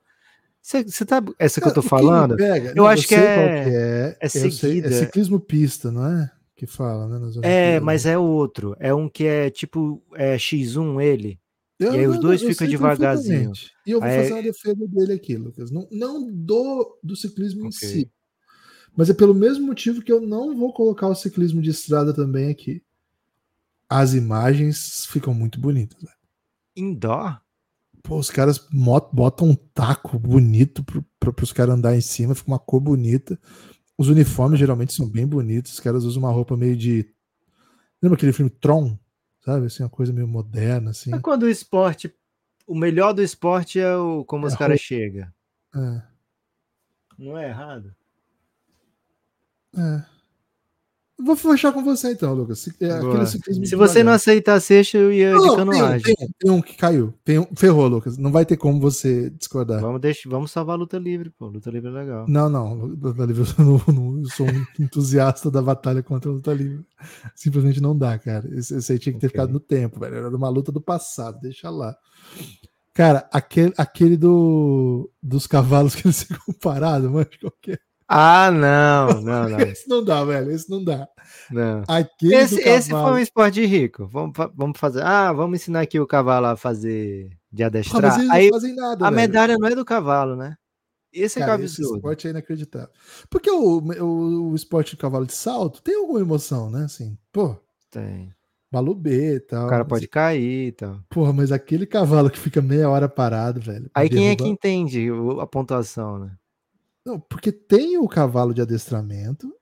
Você, 0.59 0.83
você 0.83 1.05
tá. 1.05 1.21
Essa 1.37 1.61
que 1.61 1.67
eu 1.67 1.73
tô 1.73 1.83
falando, 1.83 2.35
pega- 2.35 2.73
eu 2.75 2.87
acho 2.87 3.07
que 3.07 3.13
é- 3.13 3.63
que 3.63 3.69
é. 3.69 4.17
é 4.19 4.25
Eu 4.25 4.29
sei, 4.29 4.51
seguida. 4.51 4.87
é 4.87 4.91
ciclismo 4.91 5.39
pista, 5.39 5.91
não 5.91 6.07
é? 6.07 6.31
Que 6.55 6.65
fala, 6.65 7.07
né? 7.07 7.31
é, 7.43 7.79
mas 7.79 8.07
é 8.07 8.17
outro. 8.17 8.75
É 8.79 8.91
um 8.91 9.07
que 9.07 9.27
é 9.27 9.51
tipo 9.51 10.01
é, 10.15 10.35
X1 10.35 10.99
ele. 10.99 11.39
Eu- 11.79 11.93
e 11.93 11.99
aí 11.99 12.07
os 12.07 12.19
dois 12.19 12.41
ficam 12.41 12.67
devagarzinho. 12.67 13.51
E 13.85 13.91
eu 13.91 13.99
vou 13.99 14.07
Aí- 14.09 14.17
fazer 14.21 14.33
uma 14.33 14.43
defesa 14.43 14.87
dele 14.87 15.13
aqui, 15.13 15.35
Lucas. 15.35 15.71
Não, 15.71 15.87
não 15.91 16.31
do, 16.31 16.97
do 17.03 17.15
ciclismo 17.15 17.63
em 17.65 17.67
Ok. 17.67 17.71
si. 17.89 18.11
Mas 18.95 19.09
é 19.09 19.13
pelo 19.13 19.33
mesmo 19.33 19.65
motivo 19.67 20.01
que 20.01 20.11
eu 20.11 20.21
não 20.21 20.55
vou 20.55 20.71
colocar 20.73 21.07
o 21.09 21.15
ciclismo 21.15 21.61
de 21.61 21.69
estrada 21.71 22.13
também 22.13 22.49
aqui. 22.49 22.81
As 23.89 24.13
imagens 24.13 25.05
ficam 25.07 25.33
muito 25.33 25.59
bonitas. 25.59 26.01
né? 26.01 26.11
Indoor? 26.77 27.39
Pô, 28.01 28.17
os 28.19 28.29
caras 28.29 28.59
botam 29.11 29.49
um 29.49 29.55
taco 29.55 30.17
bonito 30.17 30.83
para 31.19 31.43
os 31.43 31.51
caras 31.51 31.75
andar 31.75 31.95
em 31.95 32.01
cima, 32.01 32.35
fica 32.35 32.47
uma 32.49 32.59
cor 32.59 32.79
bonita. 32.79 33.37
Os 33.97 34.07
uniformes 34.09 34.59
geralmente 34.59 34.93
são 34.93 35.09
bem 35.09 35.25
bonitos. 35.27 35.73
Os 35.73 35.79
caras 35.79 36.03
usam 36.03 36.21
uma 36.23 36.31
roupa 36.31 36.55
meio 36.55 36.75
de. 36.77 37.05
Lembra 38.01 38.15
aquele 38.15 38.33
filme 38.33 38.49
Tron? 38.49 38.97
Sabe? 39.45 39.67
Assim, 39.67 39.83
uma 39.83 39.89
coisa 39.89 40.11
meio 40.11 40.27
moderna, 40.27 40.89
assim. 40.89 41.13
É 41.13 41.19
quando 41.19 41.43
o 41.43 41.49
esporte. 41.49 42.13
O 42.65 42.73
melhor 42.75 43.13
do 43.13 43.21
esporte 43.21 43.79
é 43.79 43.95
o 43.95 44.25
como 44.25 44.45
É 44.45 44.47
os 44.47 44.55
caras 44.55 44.79
chegam. 44.79 45.27
É, 45.75 46.01
Não 47.17 47.37
é 47.37 47.49
errado? 47.49 47.95
é. 49.77 50.14
Vou 51.17 51.35
fechar 51.35 51.71
com 51.71 51.81
você 51.81 52.11
então, 52.11 52.33
Lucas. 52.33 52.59
Se- 52.59 52.75
é 52.81 52.99
Boa. 52.99 53.13
aquele 53.13 53.25
ciclismo 53.27 53.65
Se 53.65 53.75
você 53.75 53.99
não 53.99 54.11
devagar. 54.11 54.15
aceitasse 54.15 54.73
esse, 54.73 54.97
eu 54.97 55.13
ia 55.13 55.29
de 55.31 55.35
Não, 55.37 55.53
um, 55.53 55.55
canoagem. 55.55 56.01
tem, 56.13 56.15
um, 56.19 56.29
tem 56.37 56.51
um 56.51 56.61
que 56.61 56.75
caiu. 56.75 57.13
Tem 57.23 57.39
um, 57.39 57.47
ferrou, 57.55 57.87
Lucas. 57.87 58.17
Não 58.17 58.31
vai 58.33 58.45
ter 58.45 58.57
como 58.57 58.81
você 58.81 59.29
discordar. 59.29 59.79
Vamos, 59.79 60.01
deixar, 60.01 60.29
vamos 60.29 60.51
salvar 60.51 60.75
a 60.75 60.79
luta 60.79 60.97
livre, 60.97 61.29
pô. 61.29 61.47
Luta 61.47 61.71
livre 61.71 61.89
é 61.89 61.93
legal. 61.93 62.25
Não, 62.27 62.49
não. 62.49 62.73
Luta 62.75 63.25
livre, 63.25 63.43
Eu, 63.57 63.65
não- 63.65 63.81
não- 63.93 64.19
eu 64.19 64.25
sou 64.29 64.45
um 64.45 64.65
entusiasta 64.83 65.49
da 65.49 65.61
batalha 65.61 66.03
contra 66.03 66.29
a 66.29 66.33
luta 66.33 66.53
livre. 66.53 66.83
Simplesmente 67.33 67.79
não 67.81 67.97
dá, 67.97 68.19
cara. 68.19 68.45
Esse, 68.57 68.75
esse 68.75 68.91
aí 68.91 68.99
tinha 68.99 69.13
que 69.13 69.19
ter 69.19 69.27
Ok. 69.27 69.39
ficado 69.39 69.53
no 69.53 69.59
tempo, 69.61 69.99
velho. 70.01 70.15
Era 70.17 70.35
uma 70.35 70.49
luta 70.49 70.69
do 70.71 70.81
passado, 70.81 71.39
deixa 71.41 71.69
lá. 71.69 71.95
Cara, 72.93 73.27
aquele, 73.31 73.73
aquele 73.77 74.17
do, 74.17 75.09
dos 75.23 75.47
cavalos 75.47 75.95
que 75.95 76.05
eles 76.07 76.23
ficam 76.23 76.53
parados, 76.61 77.09
mano, 77.09 77.25
qualquer. 77.41 77.79
Ah, 78.07 78.51
não, 78.51 79.21
não, 79.21 79.49
não. 79.49 79.59
Esse 79.61 79.87
não 79.89 80.03
dá, 80.03 80.23
velho. 80.23 80.51
Esse 80.51 80.69
não 80.69 80.83
dá. 80.83 81.07
não. 81.49 81.83
Aquele 81.87 82.35
Esse, 82.35 82.61
esse 82.61 82.89
foi 82.91 82.99
um 83.13 83.17
esporte 83.17 83.55
de 83.55 83.65
rico. 83.65 84.07
Vamos, 84.07 84.33
vamos 84.55 84.79
fazer. 84.79 85.01
Ah, 85.03 85.33
vamos 85.33 85.59
ensinar 85.61 85.81
aqui 85.81 85.99
o 85.99 86.05
cavalo 86.07 86.47
a 86.47 86.55
fazer 86.57 87.29
de 87.51 87.63
Ah, 87.63 87.67
adestrar. 87.67 88.19
eles 88.19 88.29
Aí 88.29 88.45
não 88.51 88.53
fazem 88.59 88.75
nada. 88.75 89.07
a 89.07 89.09
velho. 89.09 89.15
medalha 89.21 89.57
não 89.57 89.67
é 89.67 89.75
do 89.75 89.83
cavalo, 89.85 90.35
né? 90.35 90.55
Esse 91.11 91.39
é 91.39 91.41
é 91.41 91.45
o 91.45 91.47
Cara, 91.47 91.63
esse 91.63 91.81
absurdo. 91.81 91.95
esporte 91.97 92.27
é 92.27 92.29
inacreditável. 92.31 92.89
Porque 93.29 93.49
o, 93.49 93.79
o, 93.79 94.51
o 94.51 94.55
esporte 94.55 94.91
de 94.91 94.97
cavalo 94.97 95.25
de 95.25 95.33
salto 95.33 95.81
tem 95.81 95.95
alguma 95.95 96.19
emoção, 96.19 96.69
né? 96.69 96.83
Assim, 96.85 97.17
pô, 97.31 97.55
Tem. 97.89 98.31
Balu 98.71 98.93
B 98.93 99.35
e 99.35 99.39
tal. 99.39 99.67
O 99.67 99.69
cara 99.69 99.85
pode 99.85 100.07
cair 100.07 100.67
e 100.67 100.71
tal. 100.73 100.99
Porra, 101.09 101.31
mas 101.31 101.51
aquele 101.53 101.85
cavalo 101.85 102.29
que 102.29 102.37
fica 102.37 102.61
meia 102.61 102.89
hora 102.89 103.07
parado, 103.07 103.61
velho. 103.61 103.89
Aí 103.95 104.09
quem 104.09 104.27
é 104.27 104.35
que 104.35 104.45
entende 104.47 105.07
a 105.41 105.47
pontuação, 105.47 106.19
né? 106.19 106.31
Não, 107.05 107.19
porque 107.19 107.51
tem 107.51 107.97
o 107.97 108.07
cavalo 108.07 108.53
de 108.53 108.61
adestramento, 108.61 109.53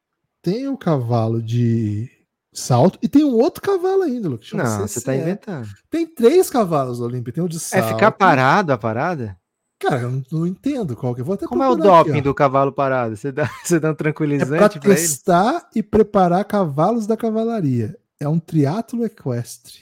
tem 0.41 0.67
o 0.67 0.77
cavalo 0.77 1.41
de 1.41 2.09
salto 2.53 2.97
e 3.01 3.07
tem 3.09 3.23
um 3.23 3.33
outro 3.33 3.61
cavalo 3.61 4.03
ainda, 4.03 4.29
Lucas. 4.29 4.47
chama 4.47 4.63
Não, 4.63 4.87
você 4.87 5.01
tá 5.01 5.15
inventando. 5.15 5.67
Tem 5.89 6.05
três 6.07 6.49
cavalos 6.49 6.99
da 6.99 7.05
Olímpia. 7.05 7.33
Tem 7.33 7.43
o 7.43 7.49
de 7.49 7.57
É 7.57 7.59
salto. 7.59 7.87
ficar 7.89 8.11
parado 8.11 8.71
a 8.71 8.77
parada? 8.77 9.37
Cara, 9.79 10.01
eu 10.01 10.11
não, 10.11 10.23
não 10.31 10.47
entendo 10.47 10.95
qual 10.95 11.13
que 11.13 11.19
é. 11.19 11.23
Vou 11.23 11.33
até 11.35 11.45
Como 11.45 11.61
é 11.61 11.67
o 11.69 11.73
aqui, 11.73 11.81
doping 11.81 12.19
ó. 12.19 12.21
do 12.21 12.33
cavalo 12.33 12.71
parado? 12.71 13.17
Você 13.17 13.31
dá, 13.33 13.49
você 13.65 13.79
dá 13.79 13.89
um 13.89 13.91
É 13.91 13.93
pra 13.95 14.03
tranquilizante 14.03 14.79
pra 14.79 14.89
ele? 14.91 14.95
testar 15.01 15.69
e 15.75 15.83
preparar 15.83 16.45
cavalos 16.45 17.05
da 17.05 17.17
cavalaria. 17.17 17.97
É 18.19 18.27
um 18.29 18.39
triatlo 18.39 19.03
equestre. 19.03 19.79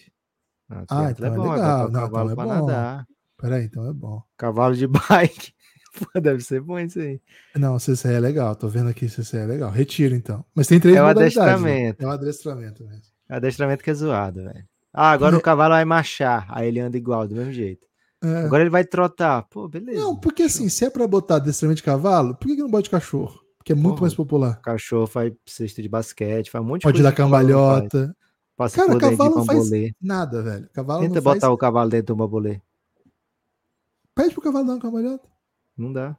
Ah, 0.68 0.84
Ah, 0.90 1.12
então 1.12 1.28
é 1.28 1.30
bom, 1.38 1.52
legal. 1.52 1.92
Não, 1.92 2.02
cavalo 2.02 2.32
então 2.32 2.44
é 2.44 2.48
bom. 2.48 2.66
nadar. 2.68 3.08
Peraí, 3.38 3.66
então 3.66 3.88
é 3.88 3.94
bom. 3.94 4.24
Cavalo 4.38 4.76
de 4.76 4.88
bike. 4.90 5.54
Pô, 6.14 6.20
deve 6.20 6.42
ser 6.44 6.62
bom 6.62 6.80
isso 6.80 7.00
aí. 7.00 7.20
Não, 7.56 7.78
CCE 7.78 8.08
é 8.14 8.20
legal. 8.20 8.56
Tô 8.56 8.68
vendo 8.68 8.90
aqui 8.90 9.08
CCE 9.10 9.38
é 9.38 9.46
legal. 9.46 9.70
Retiro, 9.72 10.16
então. 10.16 10.44
Mas 10.56 10.68
tem 10.68 10.80
três 10.80 10.96
É 10.98 11.02
modalidades. 11.02 11.36
né? 11.36 11.44
adestramento. 11.44 12.04
É 12.04 12.08
o 12.08 12.12
adestramento 12.12 12.84
mesmo. 12.86 13.02
Adestramento 13.30 13.84
que 13.84 13.90
é 13.90 13.94
zoado, 13.94 14.44
velho. 14.44 14.66
Ah, 14.94 15.12
agora 15.12 15.36
É. 15.36 15.38
o 15.38 15.42
cavalo 15.42 15.74
vai 15.74 15.86
marchar. 15.86 16.46
Aí 16.50 16.68
ele 16.68 16.80
anda 16.80 16.98
igual, 16.98 17.28
do 17.28 17.36
mesmo 17.36 17.52
jeito. 17.54 17.86
É. 18.24 18.44
Agora 18.46 18.62
ele 18.64 18.70
vai 18.70 18.84
trotar. 18.86 19.44
Pô, 19.50 19.68
beleza. 19.68 20.00
Não, 20.00 20.16
porque 20.16 20.44
assim, 20.44 20.70
se 20.70 20.86
é 20.86 20.90
pra 20.90 21.08
botar 21.08 21.36
adestramento 21.38 21.78
de 21.78 21.84
cavalo, 21.84 22.36
por 22.36 22.48
que, 22.48 22.56
que 22.56 22.62
não 22.62 22.70
bota 22.70 22.84
de 22.84 22.90
cachorro? 22.90 23.40
Porque 23.58 23.72
é 23.74 23.76
muito 23.76 23.90
Porra. 23.96 24.02
mais 24.02 24.14
popular. 24.16 24.62
Cachorro 24.62 25.08
faz 25.08 25.34
cesta 25.46 25.82
de 25.82 25.90
basquete, 25.90 26.50
faz 26.52 26.64
um 26.64 26.68
monte 26.68 26.82
de 26.82 26.84
Pode 26.84 27.02
coisa. 27.02 27.04
dar 27.04 27.22
não 27.24 27.30
faz. 27.30 27.42
cambalhota. 27.48 28.16
Passa 28.58 28.76
Cara, 28.76 29.00
cavalo 29.00 29.36
não 29.38 29.46
faz 29.46 29.70
nada, 30.02 30.42
velho. 30.44 30.70
Cavalo 30.74 31.02
Tenta 31.02 31.22
botar 31.22 31.40
faz... 31.42 31.54
o 31.54 31.58
cavalo 31.58 31.90
dentro 31.90 32.08
do 32.08 32.18
bambolê. 32.18 32.62
Pede 34.14 34.34
pro 34.34 34.42
cavalo 34.44 34.66
dar 34.68 34.74
uma 34.74 34.80
cambalhota. 34.82 35.28
Não 35.82 35.92
dá. 35.92 36.16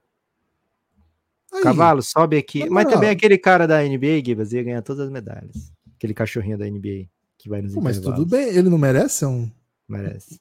Aí, 1.52 1.62
Cavalo, 1.62 2.02
sobe 2.02 2.36
aqui. 2.36 2.68
Mas 2.68 2.86
também 2.86 3.10
aquele 3.10 3.38
cara 3.38 3.66
da 3.66 3.82
NBA, 3.82 4.24
Gibas, 4.24 4.52
ia 4.52 4.62
ganhar 4.62 4.82
todas 4.82 5.06
as 5.06 5.10
medalhas. 5.10 5.72
Aquele 5.96 6.14
cachorrinho 6.14 6.58
da 6.58 6.68
NBA 6.68 7.08
que 7.38 7.48
vai 7.48 7.60
nos 7.60 7.74
Pô, 7.74 7.80
mas 7.80 7.98
tudo 7.98 8.24
bem, 8.24 8.48
ele 8.48 8.68
não 8.68 8.78
merece 8.78 9.16
ser 9.16 9.26
um 9.26 9.50
Merece. 9.88 10.40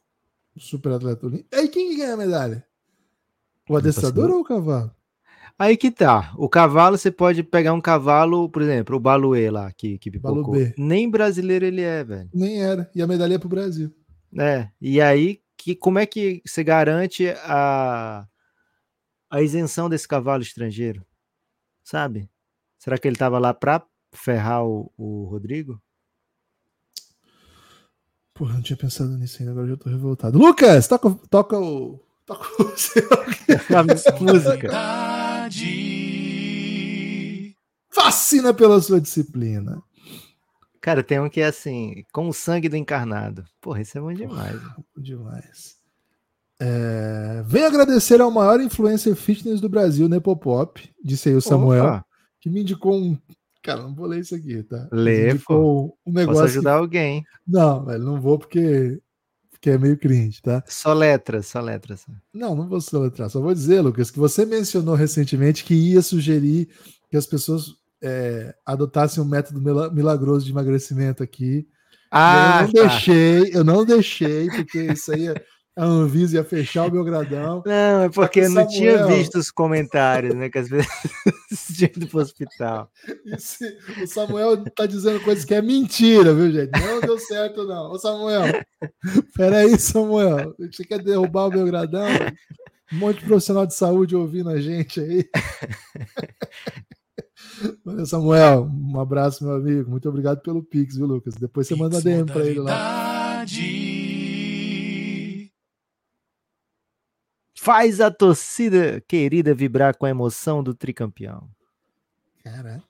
super 0.58 0.94
atleta 0.94 1.26
olímpico. 1.26 1.50
Aí 1.54 1.68
quem 1.68 1.90
que 1.90 1.98
ganha 1.98 2.14
a 2.14 2.18
medalha? 2.18 2.66
O 3.68 3.76
adestrador 3.76 4.30
ou 4.30 4.42
o 4.42 4.44
cavalo? 4.44 4.92
Aí 5.58 5.78
que 5.78 5.92
tá. 5.92 6.34
O 6.38 6.48
cavalo, 6.48 6.98
você 6.98 7.12
pode 7.12 7.44
pegar 7.44 7.74
um 7.74 7.82
cavalo, 7.82 8.50
por 8.50 8.62
exemplo, 8.62 8.96
o 8.96 9.00
Baluê 9.00 9.50
lá, 9.50 9.72
que, 9.72 9.98
que 9.98 10.10
pipocou. 10.10 10.56
Nem 10.78 11.10
brasileiro 11.10 11.66
ele 11.66 11.82
é, 11.82 12.04
velho. 12.04 12.30
Nem 12.34 12.64
era. 12.64 12.90
E 12.96 13.02
a 13.02 13.08
medalha 13.08 13.36
é 13.36 13.38
pro 13.38 13.50
Brasil. 13.50 13.94
É. 14.38 14.70
E 14.80 15.02
aí, 15.02 15.40
que, 15.58 15.76
como 15.76 16.00
é 16.00 16.06
que 16.06 16.42
você 16.46 16.64
garante 16.64 17.28
a, 17.44 18.26
a 19.32 19.42
isenção 19.42 19.90
desse 19.90 20.08
cavalo 20.08 20.44
estrangeiro? 20.44 21.06
Sabe? 21.84 22.30
Será 22.78 22.98
que 22.98 23.08
ele 23.08 23.16
tava 23.16 23.40
lá 23.40 23.54
pra 23.54 23.84
ferrar 24.12 24.66
o, 24.66 24.92
o 24.98 25.24
Rodrigo? 25.26 25.82
Porra, 28.34 28.56
não 28.56 28.62
tinha 28.62 28.78
pensado 28.78 29.18
nisso 29.18 29.38
ainda, 29.40 29.52
agora 29.52 29.68
eu 29.68 29.72
já 29.72 29.78
tô 29.78 29.90
revoltado. 29.90 30.38
Lucas, 30.38 30.88
toca, 30.88 31.10
toca 31.30 31.58
o. 31.60 32.00
Toca 32.26 32.64
o 32.64 32.78
seu. 32.78 33.08
A 33.76 33.84
música. 34.22 34.70
Fascina 37.90 38.54
pela 38.54 38.82
sua 38.82 39.00
disciplina. 39.02 39.82
Cara, 40.80 41.04
tem 41.04 41.20
um 41.20 41.30
que 41.30 41.42
é 41.42 41.46
assim, 41.46 42.04
com 42.12 42.28
o 42.28 42.34
sangue 42.34 42.68
do 42.68 42.76
encarnado. 42.76 43.46
Porra, 43.60 43.82
isso 43.82 43.98
é 43.98 44.02
bom 44.02 44.14
demais. 44.14 44.56
né? 44.62 44.76
Demais. 44.98 45.81
É, 46.64 47.42
Venho 47.46 47.66
agradecer 47.66 48.22
ao 48.22 48.30
maior 48.30 48.62
influencer 48.62 49.16
fitness 49.16 49.60
do 49.60 49.68
Brasil, 49.68 50.08
Nepopop, 50.08 50.88
disse 51.04 51.30
aí 51.30 51.36
o 51.36 51.42
Samuel, 51.42 51.86
Opa, 51.86 52.06
que 52.40 52.50
me 52.52 52.62
indicou 52.62 52.96
um. 52.96 53.18
Cara, 53.64 53.82
não 53.82 53.96
vou 53.96 54.06
ler 54.06 54.20
isso 54.20 54.36
aqui, 54.36 54.62
tá? 54.64 54.88
Lê, 54.92 55.32
indicou 55.32 55.98
um 56.06 56.14
posso 56.14 56.16
negócio. 56.16 56.44
que- 56.44 56.50
ajudar 56.52 56.74
alguém. 56.76 57.24
Não, 57.48 57.84
velho, 57.86 58.04
não 58.04 58.22
vou 58.22 58.38
porque, 58.38 59.00
porque 59.50 59.72
é 59.72 59.78
meio 59.78 59.98
cringe, 59.98 60.40
tá? 60.42 60.64
Só 60.68 60.94
letras, 60.94 61.48
só 61.48 61.60
letras. 61.62 62.06
Não, 62.34 62.56
não 62.56 62.68
vou 62.70 62.80
soletrar. 62.80 63.30
Só 63.30 63.42
vou 63.42 63.54
dizer, 63.54 63.82
Lucas, 63.82 64.12
que 64.12 64.20
você 64.20 64.46
mencionou 64.46 64.94
recentemente 64.96 65.64
que 65.64 65.74
ia 65.74 66.02
sugerir 66.04 66.70
que 67.10 67.18
as 67.18 67.26
pessoas 67.26 67.76
é, 68.04 68.54
adotassem 68.66 69.22
um 69.24 69.28
método 69.28 69.60
mila- 69.62 69.92
milagroso 69.92 70.46
de 70.46 70.52
emagrecimento 70.52 71.22
aqui. 71.24 71.68
Ah, 72.12 72.62
eu 72.62 72.68
não 72.68 72.74
tá. 72.74 72.82
deixei, 72.88 73.52
eu 73.54 73.64
não 73.64 73.86
deixei, 73.86 74.48
porque 74.50 74.80
isso 74.92 75.12
aí 75.12 75.28
a 75.78 75.86
Anvisa 75.86 76.38
ia 76.38 76.44
fechar 76.44 76.88
o 76.88 76.92
meu 76.92 77.04
gradão. 77.04 77.64
Não, 77.66 78.04
é 78.04 78.10
porque 78.10 78.42
que 78.42 78.48
eu 78.48 78.52
não 78.52 78.68
tinha 78.68 79.06
visto 79.08 79.36
os 79.38 79.50
comentários, 79.50 80.36
né? 80.36 80.50
Que 80.50 80.60
às 80.60 80.70
vezes 80.70 80.88
tinha 81.76 81.90
ido 81.96 82.08
pro 82.08 82.20
hospital. 82.20 82.90
E 83.26 83.40
se- 83.40 83.78
o 84.04 84.08
Samuel 84.08 84.64
tá 84.76 84.86
dizendo 84.86 85.20
coisas 85.22 85.46
que 85.46 85.54
é 85.54 85.62
mentira, 85.62 86.34
viu, 86.34 86.52
gente? 86.52 86.72
Não 86.80 87.00
deu 87.02 87.18
certo, 87.20 87.66
não. 87.66 87.92
Ô, 87.92 87.98
Samuel, 88.00 88.62
peraí, 89.36 89.78
Samuel. 89.80 90.54
Você 90.60 90.84
quer 90.84 91.02
derrubar 91.02 91.48
o 91.48 91.52
meu 91.52 91.66
gradão? 91.66 92.08
Um 92.94 92.98
monte 92.98 93.20
de 93.20 93.26
profissional 93.26 93.66
de 93.66 93.74
saúde 93.74 94.16
ouvindo 94.16 94.50
a 94.50 94.60
gente 94.60 95.00
aí. 95.00 95.26
Valeu, 97.86 98.06
Samuel, 98.06 98.70
um 98.72 99.00
abraço, 99.00 99.44
meu 99.46 99.56
amigo. 99.56 99.90
Muito 99.90 100.10
obrigado 100.10 100.42
pelo 100.42 100.64
Pix, 100.64 100.96
viu, 100.98 101.06
Lucas? 101.06 101.36
Depois 101.36 101.68
você 101.68 101.76
manda 101.76 102.02
DM 102.02 102.26
pra 102.26 102.46
ele 102.46 102.60
lá. 102.60 103.46
Faz 107.64 108.02
a 108.02 108.10
torcida 108.10 109.00
querida 109.08 109.54
vibrar 109.54 109.96
com 109.96 110.08
a 110.08 110.10
emoção 110.10 110.64
do 110.64 110.74
tricampeão. 110.74 111.48
Caraca. 112.44 112.84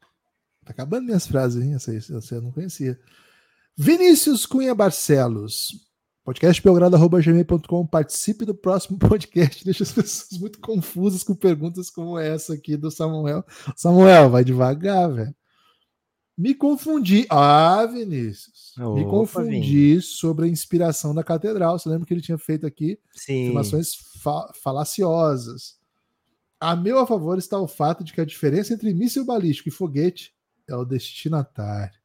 Tá 0.63 0.71
acabando 0.71 1.07
minhas 1.07 1.27
frases, 1.27 1.61
hein? 1.61 1.73
Essa, 1.73 1.93
essa 1.93 2.35
eu 2.35 2.41
não 2.41 2.53
conhecia. 2.53 2.97
Vinícius 3.75 4.45
Cunha 4.45 4.73
Barcelos. 4.73 5.73
Podcastbelgrado.gmail.com. 6.23 7.85
Participe 7.85 8.45
do 8.45 8.55
próximo 8.55 8.95
podcast. 8.97 9.65
Deixa 9.65 9.83
as 9.83 9.91
pessoas 9.91 10.39
muito 10.39 10.57
confusas 10.61 11.21
com 11.21 11.35
perguntas 11.35 11.89
como 11.89 12.17
essa 12.17 12.53
aqui 12.53 12.77
do 12.77 12.89
Samuel. 12.89 13.43
Samuel, 13.75 14.29
vai 14.29 14.45
devagar, 14.45 15.11
velho. 15.11 15.35
Me 16.41 16.55
confundi. 16.55 17.27
Ah, 17.29 17.85
Vinícius. 17.85 18.73
Me 18.77 18.83
Opa, 19.01 19.09
confundi 19.09 20.01
sobre 20.01 20.45
a 20.45 20.47
inspiração 20.47 21.13
da 21.13 21.23
catedral. 21.23 21.77
Você 21.77 21.87
lembra 21.87 22.07
que 22.07 22.13
ele 22.13 22.21
tinha 22.21 22.37
feito 22.37 22.65
aqui 22.65 22.97
Sim. 23.13 23.43
afirmações 23.43 23.93
fa- 24.23 24.51
falaciosas. 24.63 25.77
A 26.59 26.75
meu 26.75 26.97
a 26.99 27.05
favor 27.05 27.37
está 27.37 27.59
o 27.59 27.67
fato 27.67 28.03
de 28.03 28.11
que 28.13 28.21
a 28.21 28.25
diferença 28.25 28.73
entre 28.73 28.93
míssil 28.93 29.23
balístico 29.25 29.69
e 29.69 29.71
foguete 29.71 30.33
é 30.67 30.75
o 30.75 30.83
destinatário. 30.85 31.99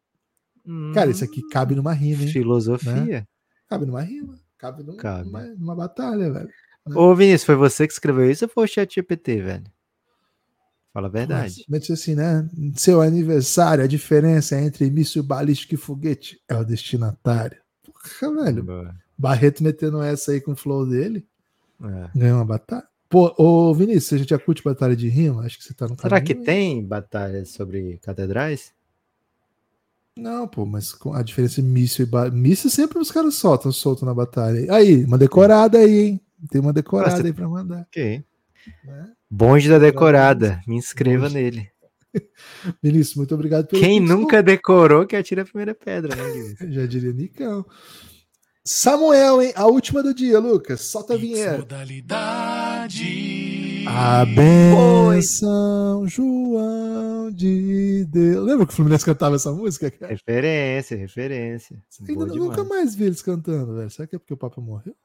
Cara, 0.93 1.11
isso 1.11 1.23
aqui 1.25 1.41
cabe 1.49 1.75
numa 1.75 1.93
rima, 1.93 2.23
hein? 2.23 2.29
Hum, 2.29 2.33
Filosofia. 2.33 3.27
Cabe 3.69 3.87
numa 3.87 4.03
rima. 4.03 4.39
Cabe, 4.59 4.83
num- 4.83 4.97
Cabe. 4.97 5.27
Numa, 5.27 5.43
numa 5.55 5.77
batalha, 5.77 6.31
velho. 6.33 6.49
Ô, 6.95 7.15
Vinícius, 7.15 7.45
foi 7.45 7.55
você 7.55 7.87
que 7.87 7.93
escreveu 7.93 8.31
isso 8.31 8.45
ou 8.45 8.49
foi 8.51 8.65
o 8.65 8.69
chat 8.69 8.95
GPT, 8.95 9.41
velho? 9.43 9.65
Fala 10.97 11.09
a 11.09 11.11
verdade. 11.11 11.63
Mas 11.69 11.91
assim, 11.91 12.15
né? 12.15 12.49
Seu 12.75 13.03
aniversário, 13.03 13.85
a 13.85 13.87
diferença 13.87 14.59
entre 14.59 14.91
míssil 14.91 15.23
balístico 15.23 15.75
e 15.75 15.77
foguete 15.77 16.41
é 16.49 16.57
o 16.57 16.65
destinatário. 16.65 17.59
Porra, 17.85 18.45
velho. 18.45 18.65
Boa. 18.65 18.95
Barreto 19.19 19.63
metendo 19.63 20.01
essa 20.01 20.33
aí 20.33 20.41
com 20.41 20.53
o 20.53 20.57
flow 20.57 20.89
dele, 20.89 21.23
É. 21.85 22.19
ganhou 22.19 22.39
uma 22.39 22.47
batalha. 22.47 22.85
Pô, 23.11 23.35
ô 23.37 23.75
Vinícius, 23.75 24.15
a 24.15 24.17
gente 24.17 24.31
já 24.31 24.39
curte 24.39 24.65
batalha 24.65 24.97
de 24.97 25.07
rima? 25.11 25.43
Acho 25.45 25.59
que 25.59 25.65
você 25.65 25.75
tá 25.75 25.87
no 25.87 26.01
Será 26.01 26.19
que 26.19 26.33
caminho, 26.35 26.51
hein? 26.51 26.77
tem 26.81 26.87
batalhas 26.87 27.51
sobre 27.51 27.99
catedrais? 27.99 28.73
Não, 30.17 30.49
pô, 30.49 30.65
mas 30.65 30.95
com 30.95 31.13
a 31.13 31.23
diferença 31.23 31.61
de 31.61 31.69
míssil 31.69 32.07
e 32.07 32.09
ba... 32.09 32.31
míssil 32.31 32.71
sempre 32.71 32.99
os 32.99 33.11
caras 33.11 33.35
soltam, 33.35 33.71
soltam 33.71 34.09
na 34.09 34.15
batalha. 34.15 34.73
Aí, 34.73 35.05
uma 35.05 35.19
decorada 35.19 35.77
aí, 35.77 35.99
hein? 36.07 36.21
Tem 36.51 36.59
uma 36.59 36.73
decorada 36.73 37.11
Nossa, 37.17 37.27
aí 37.27 37.35
pra 37.35 37.47
mandar. 37.47 37.83
Ok. 37.83 38.25
Né? 38.85 39.13
Bonde 39.31 39.69
da 39.69 39.79
decorada. 39.79 40.61
Me 40.67 40.77
inscreva 40.77 41.29
Bonde. 41.29 41.35
nele. 41.35 41.71
Vinícius, 42.83 43.17
muito 43.17 43.35
obrigado 43.35 43.67
pelo 43.67 43.83
Quem 43.83 44.01
nunca 44.01 44.43
decorou 44.43 45.07
que 45.07 45.15
atira 45.17 45.43
a 45.43 45.45
primeira 45.45 45.75
pedra, 45.75 46.15
né, 46.17 46.55
Já 46.73 46.87
diria 46.87 47.13
Nicão. 47.13 47.65
Samuel, 48.65 49.43
hein? 49.43 49.53
A 49.55 49.67
última 49.67 50.03
do 50.03 50.13
dia, 50.13 50.41
Lucas. 50.41 50.81
Solta 50.81 51.15
a 51.15 51.17
vinheta. 51.17 51.59
modalidade. 51.59 53.05
A 53.87 54.25
benção, 54.25 56.05
João 56.09 57.31
de 57.31 58.05
Deus. 58.07 58.45
Lembra 58.45 58.67
que 58.67 58.73
o 58.73 58.77
Fluminense 58.77 59.05
cantava 59.05 59.37
essa 59.37 59.53
música, 59.53 59.89
cara? 59.93 60.11
Referência, 60.13 60.97
referência. 60.97 61.81
Ainda 62.09 62.27
nunca 62.27 62.65
mais 62.65 62.97
vi 62.97 63.05
eles 63.05 63.23
cantando, 63.23 63.77
velho. 63.77 63.89
Será 63.91 64.09
que 64.09 64.17
é 64.17 64.19
porque 64.19 64.35
o 64.35 64.37
Papa 64.37 64.61
morreu? 64.61 64.97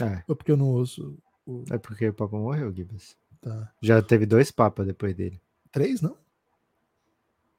Ah, 0.00 0.22
Ou 0.26 0.34
porque 0.34 0.50
eu 0.52 0.56
não 0.56 0.68
ouço 0.68 1.18
o. 1.48 1.64
é 1.70 1.78
porque 1.78 2.08
o 2.08 2.14
Papa 2.14 2.36
morreu, 2.36 2.72
Gibbs. 2.72 3.16
Tá. 3.40 3.72
Já 3.80 4.02
teve 4.02 4.26
dois 4.26 4.50
papas 4.50 4.86
depois 4.86 5.14
dele. 5.14 5.40
Três, 5.70 6.00
não? 6.00 6.16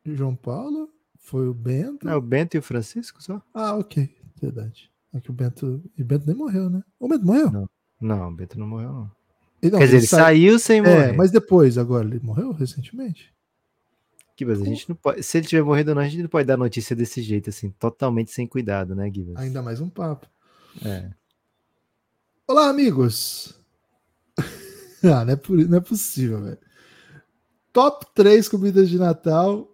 João 0.05 0.35
Paulo? 0.35 0.89
Foi 1.17 1.47
o 1.47 1.53
Bento? 1.53 2.05
Não, 2.05 2.17
o 2.17 2.21
Bento 2.21 2.55
e 2.55 2.59
o 2.59 2.61
Francisco 2.63 3.21
só? 3.21 3.41
Ah, 3.53 3.75
ok. 3.75 4.09
Verdade. 4.41 4.89
É 5.13 5.19
que 5.19 5.29
o 5.29 5.33
Bento. 5.33 5.83
E 5.97 6.01
o 6.01 6.05
Bento 6.05 6.25
nem 6.25 6.35
morreu, 6.35 6.69
né? 6.69 6.83
O 6.99 7.07
Bento 7.07 7.25
morreu? 7.25 7.51
Não. 7.51 7.69
Não, 7.99 8.29
o 8.29 8.33
Bento 8.33 8.57
não 8.57 8.67
morreu, 8.67 8.91
não. 8.91 9.11
Ele, 9.61 9.71
não, 9.73 9.79
Quer 9.79 9.85
dizer, 9.85 9.97
ele 9.97 10.07
sa- 10.07 10.17
saiu 10.17 10.57
sem 10.57 10.79
É, 10.79 10.81
morrer. 10.81 11.11
mas 11.13 11.31
depois, 11.31 11.77
agora, 11.77 12.07
ele 12.07 12.19
morreu 12.23 12.51
recentemente? 12.53 13.33
Gibbs, 14.37 14.61
a 14.61 14.65
gente 14.65 14.87
não 14.87 14.95
pode. 14.95 15.21
Se 15.21 15.37
ele 15.37 15.47
tiver 15.47 15.63
morrido 15.63 15.91
ou 15.91 15.95
não, 15.95 16.01
a 16.01 16.07
gente 16.07 16.21
não 16.21 16.29
pode 16.29 16.47
dar 16.47 16.55
notícia 16.55 16.95
desse 16.95 17.21
jeito, 17.21 17.49
assim, 17.49 17.69
totalmente 17.71 18.31
sem 18.31 18.47
cuidado, 18.47 18.95
né, 18.95 19.11
Gibbs? 19.13 19.35
Ainda 19.35 19.61
mais 19.61 19.81
um 19.81 19.89
papo. 19.89 20.27
É. 20.85 21.11
Olá, 22.47 22.69
amigos! 22.69 23.58
ah, 25.03 25.25
não 25.25 25.33
é, 25.33 25.39
não 25.67 25.77
é 25.77 25.81
possível, 25.81 26.41
velho. 26.41 26.57
Top 27.71 28.05
3 28.13 28.49
comidas 28.49 28.89
de 28.89 28.97
Natal. 28.97 29.71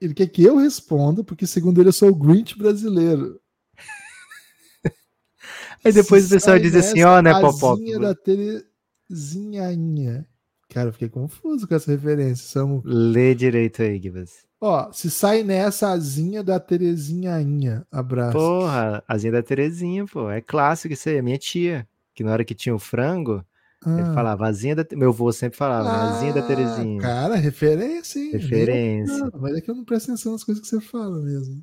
Ele 0.00 0.14
quer 0.14 0.28
que 0.28 0.44
eu 0.44 0.56
responda, 0.56 1.24
porque 1.24 1.46
segundo 1.46 1.80
ele 1.80 1.88
eu 1.88 1.92
sou 1.92 2.10
o 2.10 2.14
Grinch 2.14 2.56
brasileiro. 2.56 3.40
Aí 5.84 5.92
depois 5.92 6.24
Se 6.24 6.28
o 6.28 6.30
pessoal 6.36 6.58
diz 6.58 6.74
assim, 6.74 7.02
ó, 7.02 7.20
né, 7.20 7.38
Popó? 7.40 7.76
da 8.00 8.14
Terezinhainha. 8.14 10.26
Cara, 10.68 10.88
eu 10.88 10.92
fiquei 10.92 11.08
confuso 11.08 11.66
com 11.66 11.74
essa 11.74 11.90
referência, 11.90 12.46
Samu. 12.46 12.82
Lê 12.84 13.34
direito 13.34 13.82
aí, 13.82 14.00
Gibas. 14.00 14.46
Ó, 14.60 14.92
se 14.92 15.10
sai 15.10 15.42
nessa 15.42 15.90
asinha 15.90 16.42
da 16.42 16.60
Terezinhainha. 16.60 17.86
Abraço. 17.90 18.36
Porra, 18.36 19.02
asinha 19.08 19.32
da 19.32 19.42
Terezinha, 19.42 20.04
pô. 20.04 20.30
É 20.30 20.40
clássico 20.40 20.92
isso 20.92 21.08
aí, 21.08 21.16
é 21.16 21.22
minha 21.22 21.38
tia. 21.38 21.88
Que 22.14 22.22
na 22.22 22.32
hora 22.32 22.44
que 22.44 22.54
tinha 22.54 22.74
o 22.74 22.78
frango, 22.78 23.44
ele 23.86 24.00
Ah. 24.02 24.14
falava, 24.14 24.46
asinha 24.48 24.74
da... 24.74 24.84
Meu 24.96 25.10
avô 25.10 25.30
sempre 25.32 25.56
falava, 25.56 25.84
né? 25.90 26.10
asinha 26.16 26.32
da 26.32 26.40
Ah, 26.40 26.46
Terezinha. 26.46 27.00
Cara, 27.00 27.36
referência, 27.36 28.18
hein? 28.20 28.30
Referência. 28.32 29.30
Mas 29.38 29.56
é 29.56 29.60
que 29.60 29.70
eu 29.70 29.74
não 29.74 29.84
presto 29.84 30.06
atenção 30.10 30.32
nas 30.32 30.42
coisas 30.44 30.62
que 30.62 30.68
você 30.68 30.80
fala 30.80 31.20
mesmo. 31.20 31.62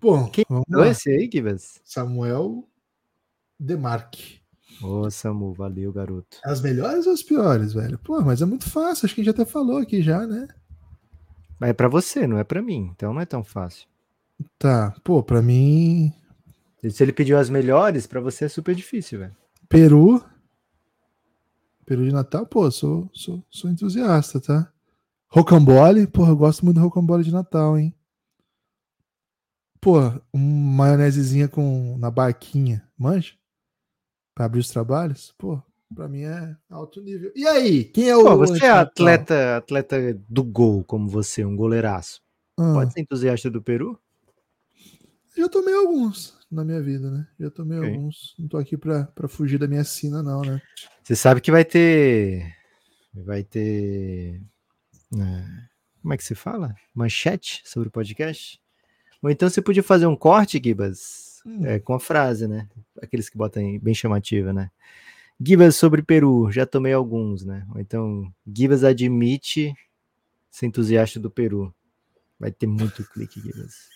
Bom, 0.00 0.28
Quem 0.30 0.44
vamos 0.48 0.64
lá. 0.70 0.88
esse 0.88 1.10
aí, 1.10 1.28
Gibas? 1.32 1.80
Samuel 1.84 2.66
Demarque. 3.58 4.40
Ô, 4.82 5.10
Samu, 5.10 5.52
valeu, 5.52 5.92
garoto. 5.92 6.38
As 6.42 6.60
melhores 6.62 7.06
ou 7.06 7.12
as 7.12 7.22
piores, 7.22 7.72
velho? 7.74 7.98
Pô, 7.98 8.20
mas 8.22 8.40
é 8.40 8.46
muito 8.46 8.68
fácil. 8.70 9.04
Acho 9.04 9.14
que 9.14 9.20
a 9.20 9.24
gente 9.24 9.34
até 9.34 9.44
falou 9.44 9.76
aqui 9.76 10.00
já, 10.00 10.26
né? 10.26 10.48
Mas 11.58 11.70
é 11.70 11.72
pra 11.74 11.88
você, 11.88 12.26
não 12.26 12.38
é 12.38 12.44
pra 12.44 12.62
mim. 12.62 12.90
Então 12.96 13.12
não 13.12 13.20
é 13.20 13.26
tão 13.26 13.44
fácil. 13.44 13.86
Tá. 14.58 14.94
Pô, 15.04 15.22
pra 15.22 15.42
mim, 15.42 16.10
Se 16.88 17.02
ele 17.02 17.12
pediu 17.12 17.36
as 17.38 17.50
melhores, 17.50 18.06
pra 18.06 18.20
você 18.22 18.46
é 18.46 18.48
super 18.48 18.74
difícil, 18.74 19.18
velho. 19.18 19.36
Peru. 19.68 20.24
Peru 21.90 22.04
de 22.04 22.12
Natal, 22.12 22.46
pô, 22.46 22.70
sou, 22.70 23.10
sou, 23.12 23.44
sou 23.50 23.68
entusiasta, 23.68 24.40
tá? 24.40 24.72
Rocambole, 25.26 26.06
porra, 26.06 26.30
eu 26.30 26.36
gosto 26.36 26.64
muito 26.64 26.76
do 26.76 26.84
rocambole 26.84 27.24
de 27.24 27.32
Natal, 27.32 27.76
hein? 27.76 27.92
Pô, 29.80 29.98
um 30.32 30.38
maionesezinha 30.38 31.48
com 31.48 31.98
na 31.98 32.08
barquinha, 32.08 32.88
manja? 32.96 33.34
Pra 34.36 34.44
abrir 34.44 34.60
os 34.60 34.68
trabalhos? 34.68 35.34
Pô, 35.36 35.60
pra 35.92 36.06
mim 36.06 36.22
é 36.22 36.56
alto 36.70 37.00
nível. 37.00 37.32
E 37.34 37.44
aí, 37.44 37.86
quem 37.86 38.08
é 38.08 38.16
o 38.16 38.22
Pô, 38.22 38.36
você 38.36 38.66
é 38.66 38.70
atleta, 38.70 39.56
atleta 39.56 40.14
do 40.28 40.44
gol, 40.44 40.84
como 40.84 41.08
você, 41.08 41.44
um 41.44 41.56
goleiraço. 41.56 42.22
Ah, 42.56 42.72
Pode 42.72 42.92
ser 42.92 43.00
entusiasta 43.00 43.50
do 43.50 43.60
Peru? 43.60 43.98
Já 45.36 45.48
tomei 45.48 45.74
alguns 45.74 46.39
na 46.50 46.64
minha 46.64 46.82
vida, 46.82 47.10
né? 47.10 47.26
Já 47.38 47.50
tomei 47.50 47.78
Ok. 47.78 47.90
alguns. 47.90 48.34
Não 48.38 48.48
tô 48.48 48.56
aqui 48.58 48.76
pra, 48.76 49.04
pra 49.04 49.28
fugir 49.28 49.58
da 49.58 49.68
minha 49.68 49.84
sina, 49.84 50.22
não, 50.22 50.42
né? 50.42 50.60
Você 51.02 51.14
sabe 51.14 51.40
que 51.40 51.50
vai 51.50 51.64
ter. 51.64 52.54
Vai 53.14 53.42
ter. 53.44 54.40
é, 55.14 55.44
como 56.02 56.14
é 56.14 56.16
que 56.16 56.24
se 56.24 56.34
fala? 56.34 56.74
Manchete 56.94 57.62
sobre 57.64 57.88
o 57.88 57.92
podcast? 57.92 58.60
Ou 59.22 59.30
então 59.30 59.48
você 59.50 59.60
podia 59.60 59.82
fazer 59.82 60.06
um 60.06 60.16
corte, 60.16 60.60
Gibas, 60.62 61.42
Hum. 61.44 61.64
é, 61.64 61.78
com 61.78 61.94
a 61.94 62.00
frase, 62.00 62.46
né? 62.46 62.68
Aqueles 63.02 63.28
que 63.28 63.36
botam 63.38 63.62
aí, 63.62 63.78
bem 63.78 63.94
chamativa, 63.94 64.52
né? 64.52 64.70
Gibas 65.40 65.74
sobre 65.76 66.02
Peru, 66.02 66.50
já 66.52 66.66
tomei 66.66 66.92
alguns, 66.92 67.44
né? 67.44 67.66
Ou 67.74 67.80
então, 67.80 68.32
Gibas 68.46 68.84
admite 68.84 69.74
ser 70.50 70.66
entusiasta 70.66 71.18
do 71.18 71.30
Peru. 71.30 71.74
Vai 72.38 72.50
ter 72.52 72.66
muito 72.66 73.04
clique, 73.04 73.40
Gibas. 73.40 73.88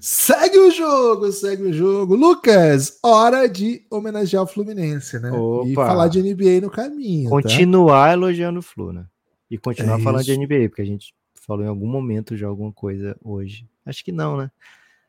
Segue 0.00 0.58
o 0.58 0.70
jogo, 0.70 1.30
segue 1.32 1.62
o 1.64 1.72
jogo. 1.72 2.14
Lucas, 2.14 2.98
hora 3.02 3.46
de 3.48 3.84
homenagear 3.90 4.42
o 4.42 4.46
Fluminense, 4.46 5.18
né? 5.18 5.30
E 5.30 5.72
Opa. 5.72 5.86
falar 5.86 6.08
de 6.08 6.22
NBA 6.22 6.60
no 6.62 6.70
caminho. 6.70 7.24
Tá? 7.24 7.30
Continuar 7.30 8.12
elogiando 8.12 8.58
o 8.60 8.62
Flu, 8.62 8.92
né? 8.92 9.04
E 9.50 9.56
continuar 9.58 9.98
É 9.98 10.02
falando 10.02 10.24
de 10.24 10.32
isso. 10.32 10.40
NBA, 10.40 10.68
porque 10.68 10.82
a 10.82 10.86
gente 10.86 11.14
falou 11.34 11.64
em 11.64 11.68
algum 11.68 11.86
momento 11.86 12.36
já 12.36 12.46
alguma 12.46 12.72
coisa 12.72 13.16
hoje. 13.22 13.66
Acho 13.84 14.04
que 14.04 14.12
não, 14.12 14.36
né? 14.36 14.50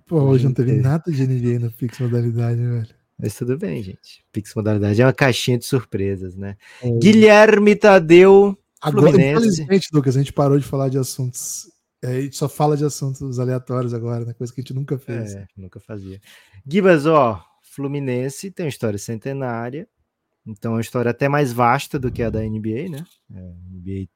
Pô, 0.08 0.22
hoje 0.22 0.46
não 0.46 0.54
teve 0.54 0.74
nada 0.74 1.12
de 1.12 1.28
NBA 1.28 1.60
no 1.60 1.72
Pix 1.72 2.00
Modalidade, 2.00 2.60
velho. 2.60 2.88
Mas 3.22 3.36
tudo 3.36 3.58
bem, 3.58 3.84
gente. 3.84 4.24
Pix 4.32 4.56
Modalidade 4.56 5.02
é 5.02 5.06
uma 5.06 5.13
caixinha 5.13 5.58
de 5.58 5.65
surpresas, 5.65 6.36
né? 6.36 6.56
É. 6.82 6.89
Guilherme 6.89 7.76
Tadeu. 7.76 8.58
Agora, 8.82 9.08
Fluminense. 9.08 9.38
infelizmente, 9.48 9.89
Lucas, 9.94 10.15
a 10.15 10.20
gente 10.20 10.32
parou 10.32 10.58
de 10.58 10.65
falar 10.65 10.88
de 10.88 10.98
assuntos. 10.98 11.68
É, 12.02 12.08
A 12.08 12.22
gente 12.22 12.36
só 12.36 12.48
fala 12.48 12.78
de 12.78 12.86
assuntos 12.86 13.40
aleatórios 13.40 13.94
agora, 13.94 14.26
né? 14.26 14.34
Coisa 14.34 14.54
que 14.54 14.62
a 14.62 14.64
gente 14.64 14.74
nunca 14.74 14.98
fez. 14.98 15.36
É, 15.36 15.48
nunca 15.56 15.80
fazia. 15.80 16.20
Gibas, 16.66 17.06
ó, 17.06 17.44
Fluminense 17.62 18.52
tem 18.52 18.66
uma 18.66 18.70
história 18.70 18.98
centenária, 18.98 19.88
então 20.46 20.72
é 20.72 20.76
uma 20.76 20.82
história 20.82 21.12
até 21.12 21.28
mais 21.28 21.54
vasta 21.54 22.00
do 22.00 22.12
que 22.12 22.24
a 22.24 22.30
da 22.30 22.42
NBA, 22.42 22.90
né? 22.90 23.06
É, 23.34 23.40
a 23.40 23.54
NBA 23.70 24.08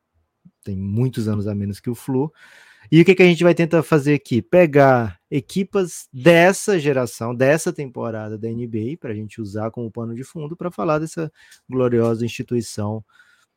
tem 0.63 0.77
muitos 0.77 1.27
anos 1.27 1.47
a 1.47 1.53
menos 1.53 1.79
que 1.79 1.89
o 1.89 1.95
Flu. 1.95 2.31
E 2.91 3.01
o 3.01 3.05
que, 3.05 3.15
que 3.15 3.23
a 3.23 3.25
gente 3.25 3.43
vai 3.43 3.55
tentar 3.55 3.81
fazer 3.81 4.13
aqui? 4.13 4.41
Pegar 4.41 5.19
equipas 5.31 6.07
dessa 6.11 6.77
geração, 6.77 7.33
dessa 7.33 7.71
temporada 7.71 8.37
da 8.37 8.49
NBA, 8.49 8.97
para 8.99 9.11
a 9.11 9.15
gente 9.15 9.41
usar 9.41 9.71
como 9.71 9.91
pano 9.91 10.13
de 10.13 10.23
fundo 10.23 10.55
para 10.55 10.69
falar 10.69 10.99
dessa 10.99 11.31
gloriosa 11.69 12.25
instituição, 12.25 13.03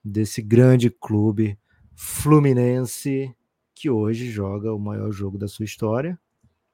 desse 0.02 0.40
grande 0.40 0.90
clube 0.90 1.58
fluminense 1.94 3.34
que 3.76 3.90
hoje 3.90 4.30
joga 4.30 4.72
o 4.72 4.78
maior 4.78 5.12
jogo 5.12 5.36
da 5.36 5.46
sua 5.46 5.66
história. 5.66 6.18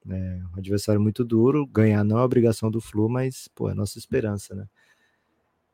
É 0.09 0.41
um 0.55 0.59
adversário 0.59 1.01
muito 1.01 1.25
duro. 1.25 1.67
Ganhar 1.67 2.05
não 2.05 2.19
é 2.19 2.23
obrigação 2.23 2.71
do 2.71 2.81
Flu, 2.81 3.09
mas 3.09 3.49
pô, 3.55 3.69
é 3.69 3.75
nossa 3.75 3.99
esperança, 3.99 4.55
né? 4.55 4.67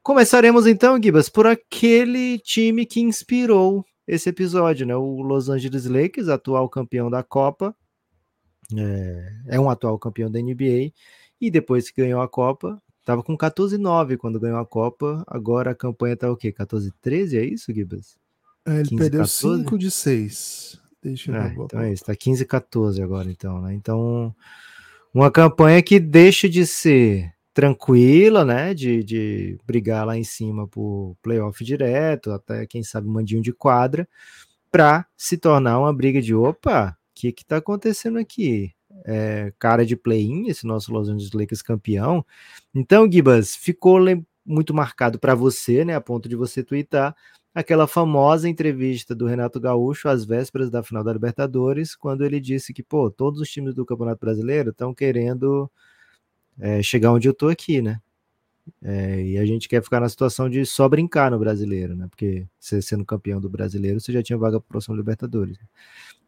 Começaremos 0.02 0.66
então, 0.66 1.00
Gibas, 1.00 1.28
por 1.28 1.46
aquele 1.46 2.38
time 2.38 2.86
que 2.86 3.00
inspirou 3.00 3.84
esse 4.06 4.30
episódio, 4.30 4.86
né? 4.86 4.96
O 4.96 5.20
Los 5.20 5.50
Angeles 5.50 5.84
Lakers, 5.84 6.28
atual 6.28 6.66
campeão 6.66 7.10
da 7.10 7.22
Copa, 7.22 7.76
é, 8.74 9.32
é 9.48 9.60
um 9.60 9.68
atual 9.68 9.98
campeão 9.98 10.30
da 10.30 10.40
NBA, 10.40 10.92
e 11.38 11.50
depois 11.50 11.90
que 11.90 12.00
ganhou 12.00 12.22
a 12.22 12.28
Copa, 12.28 12.80
estava 13.00 13.22
com 13.22 13.36
14-9 13.36 14.16
quando 14.16 14.40
ganhou 14.40 14.58
a 14.58 14.64
Copa, 14.64 15.22
agora 15.26 15.72
a 15.72 15.74
campanha 15.74 16.16
tá 16.16 16.30
o 16.30 16.36
quê? 16.36 16.50
14-13, 16.52 17.38
é 17.38 17.44
isso, 17.44 17.70
Gibas? 17.70 18.16
É, 18.66 18.80
ele 18.80 18.88
15, 18.88 18.96
perdeu 18.96 19.20
14? 19.20 19.62
5 19.62 19.78
de 19.78 19.90
6. 19.90 20.87
Deixa 21.02 21.30
eu 21.30 21.36
É, 21.36 21.48
ver. 21.48 21.62
então 21.62 21.80
é 21.80 21.92
isso, 21.92 22.04
tá 22.04 22.14
15 22.14 22.44
14 22.44 23.02
agora 23.02 23.30
então, 23.30 23.60
né? 23.60 23.74
Então, 23.74 24.34
uma 25.14 25.30
campanha 25.30 25.82
que 25.82 25.98
deixa 26.00 26.48
de 26.48 26.66
ser 26.66 27.32
tranquila, 27.54 28.44
né, 28.44 28.72
de, 28.72 29.02
de 29.02 29.58
brigar 29.66 30.06
lá 30.06 30.16
em 30.16 30.22
cima 30.22 30.68
por 30.68 31.16
playoff 31.22 31.64
direto, 31.64 32.30
até 32.30 32.64
quem 32.66 32.84
sabe 32.84 33.08
mandinho 33.08 33.42
de 33.42 33.52
quadra, 33.52 34.08
para 34.70 35.06
se 35.16 35.36
tornar 35.36 35.78
uma 35.80 35.92
briga 35.92 36.22
de 36.22 36.34
opa, 36.34 36.90
o 36.90 36.94
que 37.14 37.32
que 37.32 37.44
tá 37.44 37.56
acontecendo 37.56 38.18
aqui? 38.18 38.72
É, 39.04 39.52
cara 39.58 39.84
de 39.84 39.96
play-in, 39.96 40.48
esse 40.48 40.66
nosso 40.66 40.92
Los 40.92 41.08
Angeles 41.08 41.32
Lakers 41.32 41.62
campeão. 41.62 42.24
Então, 42.74 43.10
Gibas, 43.10 43.56
ficou 43.56 43.98
muito 44.44 44.72
marcado 44.74 45.18
para 45.18 45.34
você, 45.34 45.84
né, 45.84 45.94
a 45.94 46.00
ponto 46.00 46.28
de 46.28 46.36
você 46.36 46.62
twittar 46.62 47.14
aquela 47.54 47.86
famosa 47.86 48.48
entrevista 48.48 49.14
do 49.14 49.26
Renato 49.26 49.58
Gaúcho 49.60 50.08
às 50.08 50.24
vésperas 50.24 50.70
da 50.70 50.82
final 50.82 51.02
da 51.02 51.12
Libertadores, 51.12 51.96
quando 51.96 52.24
ele 52.24 52.40
disse 52.40 52.72
que, 52.72 52.82
pô, 52.82 53.10
todos 53.10 53.40
os 53.40 53.50
times 53.50 53.74
do 53.74 53.84
Campeonato 53.84 54.20
Brasileiro 54.20 54.70
estão 54.70 54.94
querendo 54.94 55.70
é, 56.58 56.82
chegar 56.82 57.12
onde 57.12 57.28
eu 57.28 57.34
tô 57.34 57.48
aqui, 57.48 57.80
né? 57.82 58.00
É, 58.82 59.22
e 59.22 59.38
a 59.38 59.46
gente 59.46 59.68
quer 59.68 59.82
ficar 59.82 60.00
na 60.00 60.08
situação 60.08 60.48
de 60.48 60.64
só 60.66 60.88
brincar 60.88 61.30
no 61.30 61.38
brasileiro, 61.38 61.96
né? 61.96 62.06
Porque 62.08 62.46
você 62.58 62.82
sendo 62.82 63.04
campeão 63.04 63.40
do 63.40 63.48
brasileiro, 63.48 64.00
você 64.00 64.12
já 64.12 64.22
tinha 64.22 64.38
vaga 64.38 64.60
para 64.60 64.68
próximo 64.68 64.94
Libertadores. 64.96 65.58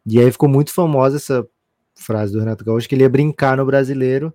E 0.05 0.19
aí 0.19 0.31
ficou 0.31 0.49
muito 0.49 0.73
famosa 0.73 1.17
essa 1.17 1.47
frase 1.95 2.33
do 2.33 2.39
Renato 2.39 2.65
Gaúcho, 2.65 2.89
que 2.89 2.95
ele 2.95 3.03
ia 3.03 3.09
brincar 3.09 3.57
no 3.57 3.65
brasileiro. 3.65 4.33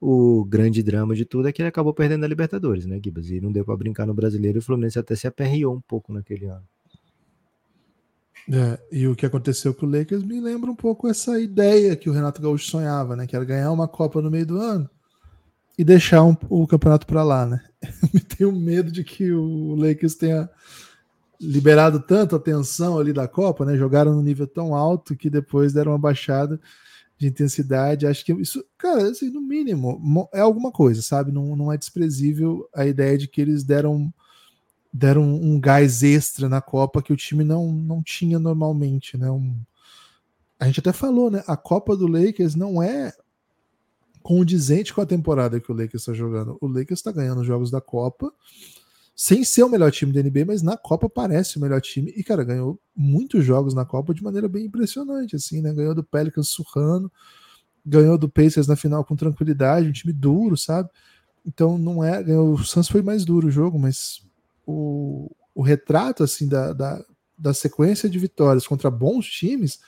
O 0.00 0.44
grande 0.46 0.82
drama 0.82 1.14
de 1.14 1.24
tudo 1.26 1.48
é 1.48 1.52
que 1.52 1.60
ele 1.60 1.68
acabou 1.68 1.92
perdendo 1.92 2.24
a 2.24 2.28
Libertadores, 2.28 2.86
né, 2.86 2.98
Gibas? 3.04 3.28
E 3.30 3.40
não 3.40 3.52
deu 3.52 3.64
para 3.64 3.76
brincar 3.76 4.06
no 4.06 4.14
brasileiro 4.14 4.58
e 4.58 4.60
o 4.60 4.62
Fluminense 4.62 4.98
até 4.98 5.14
se 5.14 5.26
aperreou 5.26 5.74
um 5.74 5.80
pouco 5.80 6.12
naquele 6.12 6.46
ano. 6.46 6.64
É, 8.52 8.78
e 8.90 9.06
o 9.06 9.14
que 9.14 9.26
aconteceu 9.26 9.74
com 9.74 9.86
o 9.86 9.90
Lakers 9.90 10.24
me 10.24 10.40
lembra 10.40 10.70
um 10.70 10.74
pouco 10.74 11.06
essa 11.06 11.38
ideia 11.38 11.94
que 11.94 12.08
o 12.08 12.12
Renato 12.12 12.40
Gaúcho 12.40 12.68
sonhava, 12.70 13.14
né? 13.14 13.26
Que 13.26 13.36
era 13.36 13.44
ganhar 13.44 13.70
uma 13.70 13.86
Copa 13.86 14.20
no 14.22 14.30
meio 14.30 14.46
do 14.46 14.58
ano 14.58 14.88
e 15.78 15.84
deixar 15.84 16.24
um- 16.24 16.36
o 16.48 16.66
campeonato 16.66 17.06
para 17.06 17.22
lá, 17.22 17.46
né? 17.46 17.62
Me 18.14 18.20
tenho 18.20 18.52
medo 18.52 18.90
de 18.90 19.04
que 19.04 19.30
o 19.32 19.74
Lakers 19.76 20.14
tenha 20.14 20.48
liberado 21.40 22.00
tanto 22.00 22.36
a 22.36 22.40
tensão 22.40 22.98
ali 22.98 23.12
da 23.12 23.28
Copa, 23.28 23.64
né? 23.64 23.76
Jogaram 23.76 24.14
num 24.14 24.22
nível 24.22 24.46
tão 24.46 24.74
alto 24.74 25.14
que 25.16 25.30
depois 25.30 25.72
deram 25.72 25.92
uma 25.92 25.98
baixada 25.98 26.60
de 27.20 27.28
intensidade. 27.28 28.06
Acho 28.06 28.24
que 28.24 28.32
isso, 28.32 28.64
cara, 28.78 29.10
assim, 29.10 29.28
no 29.28 29.42
mínimo, 29.42 29.98
mo- 30.00 30.28
é 30.32 30.40
alguma 30.40 30.72
coisa, 30.72 31.02
sabe? 31.02 31.30
Não, 31.30 31.54
não 31.54 31.70
é 31.70 31.76
desprezível 31.76 32.66
a 32.74 32.86
ideia 32.86 33.18
de 33.18 33.28
que 33.28 33.42
eles 33.42 33.62
deram 33.62 34.12
deram 34.92 35.22
um, 35.22 35.60
gás 35.60 36.02
extra 36.02 36.48
na 36.48 36.60
Copa 36.60 37.00
que 37.00 37.12
o 37.12 37.16
time 37.16 37.44
não, 37.44 37.70
não 37.70 38.02
tinha 38.02 38.40
normalmente, 38.40 39.16
né? 39.18 39.30
Um, 39.30 39.54
a 40.58 40.66
gente 40.66 40.80
até 40.80 40.92
falou, 40.92 41.30
né? 41.30 41.44
A 41.46 41.56
Copa 41.56 41.94
do 41.94 42.08
Lakers 42.08 42.54
não 42.56 42.82
é 42.82 43.12
condizente 44.22 44.92
com 44.92 45.00
a 45.02 45.06
temporada 45.06 45.60
que 45.60 45.70
o 45.70 45.74
Lakers 45.74 46.02
está 46.02 46.14
jogando. 46.14 46.56
O 46.60 46.66
Lakers 46.66 47.00
está 47.00 47.12
ganhando 47.12 47.42
os 47.42 47.46
jogos 47.46 47.70
da 47.70 47.80
Copa 47.82 48.32
sem 49.22 49.44
ser 49.44 49.62
o 49.62 49.68
melhor 49.68 49.92
time 49.92 50.14
da 50.14 50.22
NBA, 50.22 50.46
mas 50.46 50.62
na 50.62 50.78
Copa 50.78 51.06
parece 51.06 51.58
o 51.58 51.60
melhor 51.60 51.78
time 51.82 52.10
e 52.16 52.24
cara 52.24 52.42
ganhou 52.42 52.80
muitos 52.96 53.44
jogos 53.44 53.74
na 53.74 53.84
Copa 53.84 54.14
de 54.14 54.22
maneira 54.22 54.48
bem 54.48 54.64
impressionante, 54.64 55.36
assim, 55.36 55.60
né? 55.60 55.74
Ganhou 55.74 55.94
do 55.94 56.02
Pelicans 56.02 56.48
surrando, 56.48 57.12
ganhou 57.84 58.16
do 58.16 58.30
Pacers 58.30 58.66
na 58.66 58.76
final 58.76 59.04
com 59.04 59.14
tranquilidade, 59.14 59.86
um 59.86 59.92
time 59.92 60.10
duro, 60.10 60.56
sabe? 60.56 60.88
Então 61.44 61.76
não 61.76 62.02
é. 62.02 62.22
Ganhou, 62.22 62.54
o 62.54 62.64
Suns 62.64 62.88
foi 62.88 63.02
mais 63.02 63.22
duro 63.22 63.48
o 63.48 63.50
jogo, 63.50 63.78
mas 63.78 64.26
o, 64.66 65.30
o 65.54 65.60
retrato 65.60 66.24
assim 66.24 66.48
da, 66.48 66.72
da, 66.72 67.04
da 67.36 67.52
sequência 67.52 68.08
de 68.08 68.18
vitórias 68.18 68.66
contra 68.66 68.90
bons 68.90 69.26
times 69.26 69.80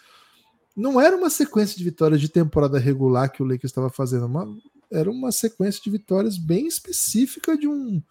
não 0.76 1.00
era 1.00 1.16
uma 1.16 1.30
sequência 1.30 1.78
de 1.78 1.84
vitórias 1.84 2.20
de 2.20 2.28
temporada 2.28 2.78
regular 2.78 3.32
que 3.32 3.42
o 3.42 3.46
Lakers 3.46 3.70
estava 3.70 3.88
fazendo, 3.88 4.26
uma, 4.26 4.46
era 4.90 5.10
uma 5.10 5.32
sequência 5.32 5.80
de 5.82 5.88
vitórias 5.88 6.36
bem 6.36 6.66
específica 6.66 7.56
de 7.56 7.66
um, 7.66 8.02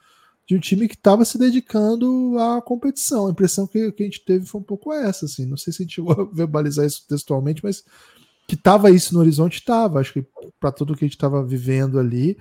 de 0.51 0.57
um 0.57 0.59
time 0.59 0.85
que 0.85 0.95
estava 0.95 1.23
se 1.23 1.37
dedicando 1.37 2.37
à 2.37 2.61
competição. 2.61 3.27
A 3.27 3.31
impressão 3.31 3.65
que, 3.65 3.89
que, 3.93 4.03
a 4.03 4.05
gente 4.05 4.25
teve 4.25 4.45
foi 4.45 4.59
um 4.59 4.63
pouco 4.63 4.91
essa, 4.91 5.25
assim. 5.25 5.45
Não 5.45 5.55
sei 5.55 5.71
se 5.71 5.81
a 5.81 5.83
gente 5.85 5.95
chegou 5.95 6.11
a 6.11 6.25
verbalizar 6.35 6.85
isso 6.85 7.07
textualmente, 7.07 7.63
mas 7.63 7.85
que 8.45 8.55
estava 8.55 8.91
isso 8.91 9.13
no 9.13 9.21
horizonte, 9.21 9.59
estava. 9.59 10.01
Acho 10.01 10.11
que 10.11 10.25
para 10.59 10.73
tudo 10.73 10.93
que 10.93 11.05
a 11.05 11.07
gente 11.07 11.15
estava 11.15 11.41
vivendo 11.41 11.97
ali. 11.97 12.37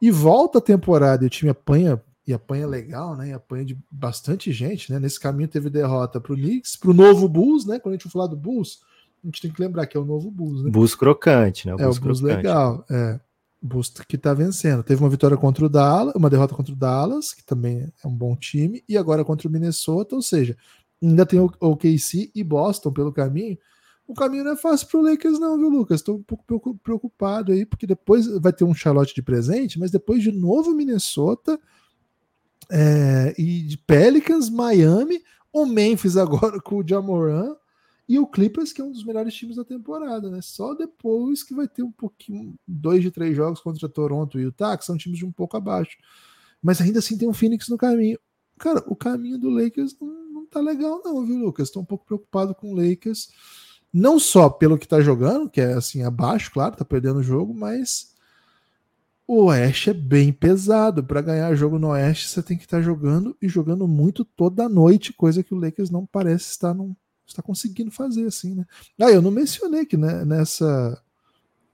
E 0.00 0.12
volta 0.12 0.58
a 0.58 0.62
temporada 0.62 1.24
e 1.24 1.26
o 1.26 1.30
time 1.30 1.50
apanha 1.50 2.00
e 2.24 2.32
apanha 2.32 2.68
legal, 2.68 3.16
né? 3.16 3.30
E 3.30 3.32
apanha 3.32 3.64
de 3.64 3.76
bastante 3.90 4.52
gente, 4.52 4.92
né? 4.92 5.00
Nesse 5.00 5.18
caminho 5.18 5.48
teve 5.48 5.68
derrota 5.68 6.20
para 6.20 6.32
o 6.32 6.36
Knicks, 6.36 6.76
para 6.76 6.90
o 6.90 6.94
novo 6.94 7.28
Bulls, 7.28 7.66
né? 7.66 7.80
Quando 7.80 7.94
a 7.94 7.96
gente 7.96 8.04
for 8.04 8.12
falar 8.12 8.28
do 8.28 8.36
Bulls, 8.36 8.78
a 9.24 9.26
gente 9.26 9.42
tem 9.42 9.50
que 9.50 9.60
lembrar 9.60 9.88
que 9.88 9.96
é 9.96 10.00
o 10.00 10.04
novo 10.04 10.30
Bulls, 10.30 10.62
né? 10.62 10.70
Bulls 10.70 10.94
crocante, 10.94 11.66
né? 11.66 11.74
O 11.74 11.80
é 11.80 11.82
Bulls 11.82 11.96
o 11.96 12.00
Bulls 12.00 12.20
crocante. 12.20 12.36
legal, 12.36 12.84
é. 12.88 13.20
Bulls 13.60 13.90
que 14.08 14.16
tá 14.16 14.32
vencendo. 14.32 14.82
Teve 14.82 15.02
uma 15.02 15.10
vitória 15.10 15.36
contra 15.36 15.64
o 15.64 15.68
Dallas, 15.68 16.14
uma 16.14 16.30
derrota 16.30 16.54
contra 16.54 16.72
o 16.72 16.76
Dallas, 16.76 17.34
que 17.34 17.44
também 17.44 17.92
é 18.02 18.08
um 18.08 18.14
bom 18.14 18.34
time, 18.34 18.82
e 18.88 18.96
agora 18.96 19.24
contra 19.24 19.48
o 19.48 19.50
Minnesota, 19.50 20.16
ou 20.16 20.22
seja, 20.22 20.56
ainda 21.02 21.26
tem 21.26 21.38
o 21.38 21.50
OKC 21.60 22.30
e 22.34 22.42
Boston 22.42 22.92
pelo 22.92 23.12
caminho. 23.12 23.58
O 24.06 24.14
caminho 24.14 24.44
não 24.44 24.52
é 24.52 24.56
fácil 24.56 24.88
para 24.88 25.10
Lakers, 25.10 25.38
não, 25.38 25.56
viu, 25.56 25.68
Lucas? 25.68 26.00
Estou 26.00 26.16
um 26.16 26.22
pouco 26.22 26.74
preocupado 26.82 27.52
aí, 27.52 27.64
porque 27.64 27.86
depois 27.86 28.26
vai 28.40 28.52
ter 28.52 28.64
um 28.64 28.74
Charlotte 28.74 29.14
de 29.14 29.22
presente, 29.22 29.78
mas 29.78 29.90
depois 29.90 30.22
de 30.22 30.32
novo 30.32 30.74
Minnesota, 30.74 31.60
é, 32.70 33.34
e 33.38 33.76
Pelicans, 33.86 34.50
Miami, 34.50 35.22
o 35.52 35.66
Memphis 35.66 36.16
agora 36.18 36.60
com 36.60 36.76
o 36.76 36.86
Jamoran 36.86 37.54
e 38.10 38.18
o 38.18 38.26
Clippers, 38.26 38.72
que 38.72 38.80
é 38.80 38.84
um 38.84 38.90
dos 38.90 39.04
melhores 39.04 39.32
times 39.32 39.54
da 39.54 39.64
temporada, 39.64 40.28
né? 40.28 40.40
Só 40.42 40.74
depois 40.74 41.44
que 41.44 41.54
vai 41.54 41.68
ter 41.68 41.84
um 41.84 41.92
pouquinho, 41.92 42.56
dois 42.66 43.04
de 43.04 43.08
três 43.12 43.36
jogos 43.36 43.60
contra 43.60 43.88
Toronto 43.88 44.36
e 44.36 44.42
Utah, 44.42 44.76
que 44.76 44.84
são 44.84 44.96
times 44.96 45.18
de 45.18 45.24
um 45.24 45.30
pouco 45.30 45.56
abaixo. 45.56 45.96
Mas 46.60 46.80
ainda 46.80 46.98
assim 46.98 47.16
tem 47.16 47.28
um 47.28 47.32
Phoenix 47.32 47.68
no 47.68 47.78
caminho. 47.78 48.18
Cara, 48.58 48.82
o 48.88 48.96
caminho 48.96 49.38
do 49.38 49.48
Lakers 49.48 49.96
não, 50.00 50.08
não 50.28 50.44
tá 50.44 50.58
legal, 50.58 51.00
não, 51.04 51.24
viu, 51.24 51.38
Lucas? 51.38 51.68
Estou 51.68 51.82
um 51.82 51.86
pouco 51.86 52.04
preocupado 52.04 52.52
com 52.52 52.72
o 52.72 52.74
Lakers. 52.74 53.28
Não 53.92 54.18
só 54.18 54.50
pelo 54.50 54.76
que 54.76 54.88
tá 54.88 55.00
jogando, 55.00 55.48
que 55.48 55.60
é 55.60 55.74
assim, 55.74 56.02
abaixo, 56.02 56.50
claro, 56.50 56.74
tá 56.74 56.84
perdendo 56.84 57.20
o 57.20 57.22
jogo, 57.22 57.54
mas 57.54 58.16
o 59.24 59.44
Oeste 59.44 59.90
é 59.90 59.94
bem 59.94 60.32
pesado. 60.32 61.04
Para 61.04 61.22
ganhar 61.22 61.54
jogo 61.54 61.78
no 61.78 61.90
Oeste, 61.90 62.28
você 62.28 62.42
tem 62.42 62.58
que 62.58 62.64
estar 62.64 62.78
tá 62.78 62.82
jogando 62.82 63.36
e 63.40 63.48
jogando 63.48 63.86
muito 63.86 64.24
toda 64.24 64.68
noite, 64.68 65.12
coisa 65.12 65.44
que 65.44 65.54
o 65.54 65.60
Lakers 65.60 65.90
não 65.90 66.04
parece 66.04 66.50
estar, 66.50 66.74
não, 66.74 66.96
está 67.32 67.42
conseguindo 67.42 67.90
fazer 67.90 68.26
assim, 68.26 68.54
né? 68.54 68.66
Ah, 69.00 69.10
eu 69.10 69.22
não 69.22 69.30
mencionei 69.30 69.86
que 69.86 69.96
né, 69.96 70.24
nessa 70.24 71.00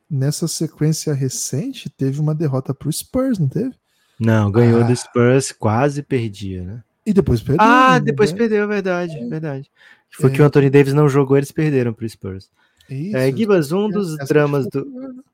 nessa 0.09 0.47
sequência 0.47 1.13
recente 1.13 1.91
teve 1.91 2.21
uma 2.21 2.35
derrota 2.35 2.73
para 2.73 2.89
o 2.89 2.93
Spurs, 2.93 3.39
não 3.39 3.49
teve? 3.49 3.75
Não, 4.19 4.51
ganhou 4.51 4.83
ah. 4.83 4.85
do 4.85 4.97
Spurs, 4.97 5.51
quase 5.53 6.03
perdia, 6.03 6.63
né? 6.63 6.83
E 7.05 7.13
depois 7.13 7.41
perdeu. 7.41 7.65
Ah, 7.65 7.95
né? 7.95 8.01
depois 8.01 8.33
né? 8.33 8.39
perdeu, 8.39 8.65
é 8.65 8.67
verdade, 8.67 9.17
é. 9.17 9.27
verdade. 9.27 9.71
Foi 10.11 10.31
é. 10.31 10.33
que 10.33 10.41
o 10.41 10.45
Anthony 10.45 10.71
Davis 10.71 10.95
não 10.95 11.09
jogou, 11.09 11.37
eles 11.37 11.53
perderam 11.53 11.93
para 11.93 12.05
o 12.05 12.09
Spurs. 12.09 12.51
Isso. 12.89 13.17
É, 13.17 13.33
Gibas, 13.33 13.73
um 13.73 13.91
dos 13.91 14.17
dramas 14.29 14.67
do 14.69 15.25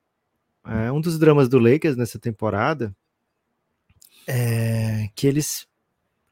é, 0.64 0.92
um 0.92 1.00
dos 1.00 1.18
dramas 1.18 1.48
do 1.48 1.58
Lakers 1.58 1.96
nessa 1.96 2.18
temporada 2.18 2.94
é 4.26 5.08
que 5.14 5.26
eles. 5.26 5.66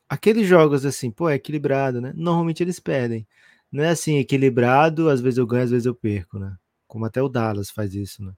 Aqueles 0.09 0.47
jogos 0.47 0.85
assim, 0.85 1.11
pô, 1.11 1.29
é 1.29 1.37
equilibrado, 1.37 2.01
né? 2.01 2.13
Normalmente 2.17 2.63
eles 2.63 2.81
perdem. 2.81 3.27
Não 3.73 3.85
é 3.85 3.91
assim, 3.91 4.17
equilibrado, 4.19 5.09
às 5.09 5.21
vezes 5.21 5.39
eu 5.39 5.47
ganho, 5.47 5.65
às 5.65 5.71
vezes 5.71 5.87
eu 5.87 5.95
perco, 5.95 6.39
né? 6.39 6.57
Como 6.89 7.05
até 7.05 7.23
o 7.23 7.29
Dallas 7.29 7.71
faz 7.71 7.95
isso, 7.95 8.25
né? 8.25 8.33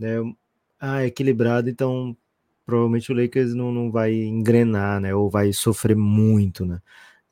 É, 0.00 0.18
ah, 0.80 1.02
é 1.02 1.06
equilibrado, 1.06 1.68
então 1.70 2.16
provavelmente 2.66 3.12
o 3.12 3.14
Lakers 3.14 3.54
não, 3.54 3.72
não 3.72 3.90
vai 3.90 4.14
engrenar, 4.14 5.00
né? 5.00 5.14
Ou 5.14 5.30
vai 5.30 5.52
sofrer 5.52 5.96
muito, 5.96 6.64
né? 6.64 6.80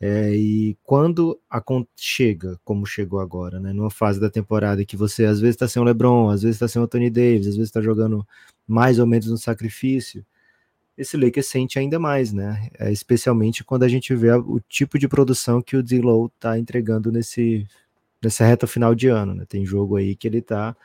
É, 0.01 0.35
e 0.35 0.79
quando 0.83 1.39
a 1.51 1.63
chega, 1.95 2.59
como 2.65 2.87
chegou 2.87 3.21
agora, 3.21 3.61
né, 3.61 3.71
numa 3.75 3.91
fase 3.91 4.19
da 4.19 4.31
temporada 4.31 4.83
que 4.83 4.97
você 4.97 5.27
às 5.27 5.41
vezes 5.41 5.57
está 5.57 5.69
sem 5.69 5.81
o 5.83 5.85
LeBron, 5.85 6.31
às 6.31 6.41
vezes 6.43 6.57
está 6.57 6.67
sem 6.67 6.81
o 6.81 6.89
Tony 6.89 7.11
Davis, 7.11 7.49
às 7.49 7.57
vezes 7.57 7.69
está 7.69 7.83
jogando 7.83 8.27
mais 8.67 8.99
ou 8.99 9.07
menos 9.07 9.27
no 9.27 9.37
sacrifício, 9.37 10.25
esse 11.01 11.17
Lakers 11.17 11.47
sente 11.47 11.79
ainda 11.79 11.99
mais, 11.99 12.33
né? 12.33 12.69
É, 12.79 12.93
especialmente 12.93 13.65
quando 13.65 13.85
a 13.85 13.89
gente 13.89 14.15
vê 14.15 14.33
o 14.33 14.61
tipo 14.69 14.99
de 14.99 15.09
produção 15.09 15.63
que 15.63 15.77
o 15.77 15.83
D-Low 15.83 16.27
está 16.35 16.59
entregando 16.59 17.11
nesse, 17.11 17.67
nessa 18.23 18.45
reta 18.45 18.67
final 18.67 18.95
de 18.95 19.09
ano, 19.09 19.35
né? 19.35 19.45
Tem 19.49 19.65
jogo 19.65 19.97
aí 19.97 20.15
que 20.15 20.29
ele 20.29 20.39
está 20.39 20.77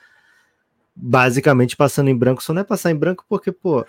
basicamente 0.96 1.76
passando 1.76 2.10
em 2.10 2.18
branco, 2.18 2.42
só 2.44 2.54
não 2.54 2.62
é 2.62 2.64
passar 2.64 2.92
em 2.92 2.96
branco 2.96 3.26
porque, 3.28 3.52
pô, 3.52 3.86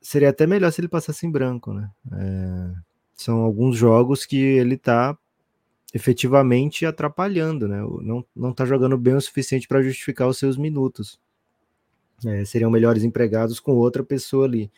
seria 0.00 0.30
até 0.30 0.46
melhor 0.46 0.70
se 0.72 0.80
ele 0.80 0.88
passasse 0.88 1.26
em 1.26 1.30
branco, 1.30 1.72
né? 1.72 1.90
É 2.12 2.90
são 3.20 3.40
alguns 3.40 3.76
jogos 3.76 4.24
que 4.24 4.38
ele 4.38 4.74
está 4.74 5.16
efetivamente 5.92 6.86
atrapalhando, 6.86 7.68
né? 7.68 7.80
Não, 8.02 8.24
não 8.34 8.52
tá 8.52 8.64
jogando 8.64 8.96
bem 8.96 9.14
o 9.14 9.20
suficiente 9.20 9.68
para 9.68 9.82
justificar 9.82 10.28
os 10.28 10.38
seus 10.38 10.56
minutos. 10.56 11.20
É, 12.24 12.44
seriam 12.44 12.70
melhores 12.70 13.02
empregados 13.02 13.60
com 13.60 13.72
outra 13.72 14.02
pessoa 14.02 14.46
ali. 14.46 14.70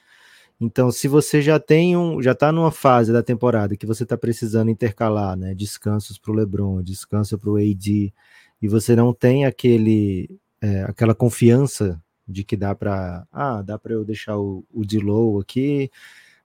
Então, 0.63 0.93
se 0.93 1.09
você 1.09 1.43
já 1.43 1.59
tem 1.59 1.97
um, 1.97 2.23
já 2.23 2.31
está 2.31 2.53
numa 2.53 2.71
fase 2.71 3.13
da 3.13 3.21
temporada 3.21 3.77
que 3.77 3.85
você 3.85 4.05
está 4.05 4.17
precisando 4.17 4.71
intercalar, 4.71 5.37
né? 5.37 5.57
Descansos 5.57 6.19
para 6.19 6.31
o 6.31 6.35
LeBron, 6.35 6.81
descanso 6.85 7.37
para 7.37 7.51
o 7.51 7.57
AD, 7.57 8.15
e 8.63 8.69
você 8.69 8.95
não 8.95 9.13
tem 9.13 9.45
aquele, 9.45 10.39
é, 10.61 10.85
aquela 10.85 11.17
confiança 11.17 12.01
de 12.29 12.45
que 12.45 12.57
dá 12.57 12.77
para, 12.77 13.27
ah, 13.33 13.61
dá 13.61 13.77
para 13.77 13.95
eu 13.95 14.05
deixar 14.05 14.39
o, 14.39 14.65
o 14.73 15.41
aqui, 15.41 15.91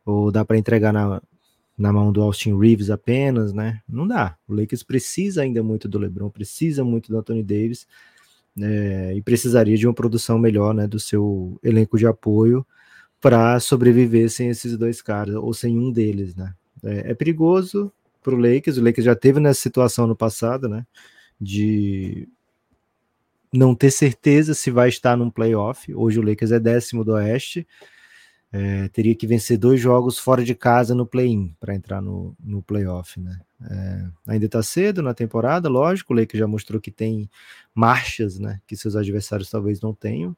ou 0.03 0.32
dá 0.32 0.43
para 0.43 0.58
entregar 0.58 0.91
na, 0.91 1.21
na 1.77 1.93
mão 1.93 2.12
do 2.12 2.23
Austin 2.23 2.58
Reeves 2.58 2.89
apenas, 2.89 3.53
né? 3.53 3.82
Não 3.88 4.08
dá. 4.08 4.36
O 4.47 4.56
Lakers 4.56 4.82
precisa 4.82 5.43
ainda 5.43 5.62
muito 5.62 5.88
do 5.88 5.99
LeBron, 5.99 6.32
precisa 6.32 6.84
muito 6.84 7.12
do 7.12 7.19
Anthony 7.19 7.43
Davis, 7.43 7.86
né? 8.56 9.15
E 9.15 9.21
precisaria 9.21 9.77
de 9.77 9.86
uma 9.86 9.93
produção 9.93 10.39
melhor, 10.39 10.73
né? 10.73 10.88
Do 10.88 10.99
seu 10.99 11.60
elenco 11.63 11.99
de 11.99 12.08
apoio 12.08 12.65
para 13.28 13.60
sobreviver 13.60 14.30
sem 14.30 14.48
esses 14.48 14.78
dois 14.78 15.02
caras 15.02 15.36
ou 15.36 15.54
sem 15.54 15.78
um 15.78 15.92
deles, 15.92 16.34
né? 16.34 16.54
É, 16.84 17.12
é 17.12 17.13
perigoso 17.13 17.92
para 18.24 18.34
o 18.34 18.38
Lakers. 18.38 18.78
O 18.78 18.84
Lakers 18.84 19.04
já 19.04 19.16
teve 19.16 19.40
nessa 19.40 19.62
situação 19.62 20.08
no 20.08 20.16
passado, 20.16 20.70
né? 20.70 20.86
De 21.40 22.28
não 23.52 23.76
ter 23.76 23.92
certeza 23.92 24.54
se 24.54 24.72
vai 24.72 24.88
estar 24.88 25.18
num 25.18 25.30
playoff. 25.30 25.94
Hoje 25.94 26.20
o 26.20 26.24
Lakers 26.24 26.52
é 26.52 26.60
décimo 26.60 27.04
do 27.04 27.13
Oeste 27.13 27.68
é, 28.52 28.88
teria 28.90 29.13
que 29.13 29.28
vencer 29.28 29.58
dois 29.58 29.80
jogos 29.80 30.18
fora 30.18 30.44
de 30.44 30.56
casa 30.56 30.96
no 30.96 31.06
play-in 31.06 31.54
para 31.60 31.76
entrar 31.76 32.02
no, 32.02 32.36
no 32.40 32.62
playoff, 32.62 33.20
né? 33.20 33.40
É, 33.70 34.06
ainda 34.28 34.46
está 34.46 34.63
cedo 34.63 35.02
na 35.02 35.13
temporada, 35.13 35.68
lógico, 35.68 36.13
o 36.13 36.16
Lakers 36.16 36.40
já 36.40 36.48
mostrou 36.48 36.80
que 36.80 36.92
tem 36.92 37.30
marchas, 37.76 38.40
né? 38.40 38.62
Que 38.66 38.78
seus 38.78 38.96
adversários 38.96 39.50
talvez 39.50 39.82
não 39.82 39.94
tenham. 39.94 40.36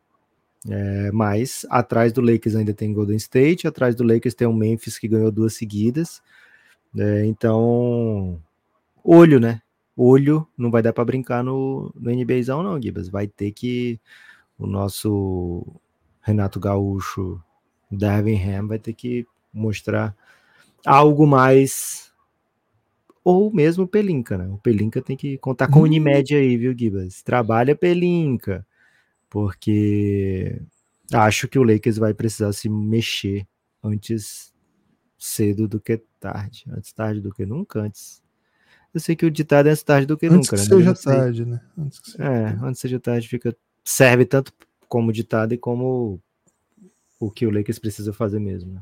É, 0.67 1.11
mas 1.11 1.65
atrás 1.69 2.11
do 2.11 2.21
Lakers 2.21 2.55
ainda 2.55 2.73
tem 2.73 2.91
Golden 2.91 3.15
State, 3.15 3.67
atrás 3.67 3.95
do 3.95 4.03
Lakers 4.03 4.33
tem 4.33 4.47
o 4.47 4.53
Memphis 4.53 4.97
que 4.99 5.07
ganhou 5.07 5.31
duas 5.31 5.53
seguidas. 5.53 6.21
É, 6.97 7.25
então, 7.25 8.41
olho, 9.03 9.39
né? 9.39 9.61
Olho, 9.95 10.47
não 10.57 10.71
vai 10.71 10.81
dar 10.81 10.93
para 10.93 11.05
brincar 11.05 11.43
no, 11.43 11.93
no 11.95 12.11
NBAzão, 12.11 12.63
não, 12.63 12.81
Gibas. 12.81 13.09
Vai 13.09 13.27
ter 13.27 13.51
que 13.51 13.99
o 14.57 14.65
nosso 14.65 15.65
Renato 16.21 16.59
Gaúcho 16.59 17.41
Ham 17.91 18.67
vai 18.67 18.79
ter 18.79 18.93
que 18.93 19.25
mostrar 19.53 20.15
algo 20.85 21.25
mais. 21.25 22.09
Ou 23.23 23.51
mesmo 23.53 23.87
Pelinka, 23.87 24.37
né? 24.37 24.47
O 24.47 24.57
Pelinka 24.57 25.01
tem 25.01 25.17
que 25.17 25.37
contar 25.37 25.67
com 25.67 25.79
hum. 25.79 25.81
o 25.81 25.85
Unimed 25.85 26.35
aí, 26.35 26.57
viu, 26.57 26.75
Gibas? 26.77 27.21
Trabalha 27.21 27.75
Pelinka. 27.75 28.65
Porque 29.29 30.61
acho 31.13 31.47
que 31.47 31.59
o 31.59 31.63
Lakers 31.63 31.97
vai 31.97 32.13
precisar 32.13 32.51
se 32.53 32.67
mexer 32.69 33.47
antes 33.83 34.53
cedo 35.17 35.67
do 35.67 35.79
que 35.79 36.01
tarde. 36.19 36.65
Antes 36.69 36.91
tarde 36.93 37.21
do 37.21 37.33
que 37.33 37.45
nunca, 37.45 37.81
antes. 37.81 38.23
Eu 38.93 38.99
sei 38.99 39.15
que 39.15 39.25
o 39.25 39.31
ditado 39.31 39.67
é 39.67 39.71
antes 39.71 39.83
tarde 39.83 40.07
do 40.07 40.17
que 40.17 40.25
antes 40.25 40.49
nunca, 40.49 40.55
que 40.55 40.75
né? 40.75 40.77
Seja 40.77 40.93
tarde, 40.95 41.45
né? 41.45 41.61
Antes 41.77 41.99
que 41.99 42.11
seja 42.11 42.23
é, 42.23 42.43
tarde. 42.45 42.65
antes 42.65 42.81
seja 42.81 42.99
tarde 42.99 43.27
fica 43.27 43.55
serve 43.83 44.25
tanto 44.25 44.51
como 44.87 45.13
ditado 45.13 45.53
e 45.53 45.57
como 45.57 46.19
o 47.19 47.29
que 47.29 47.45
o 47.45 47.51
Lakers 47.51 47.77
precisa 47.77 48.11
fazer 48.13 48.39
mesmo. 48.39 48.73
Né? 48.73 48.81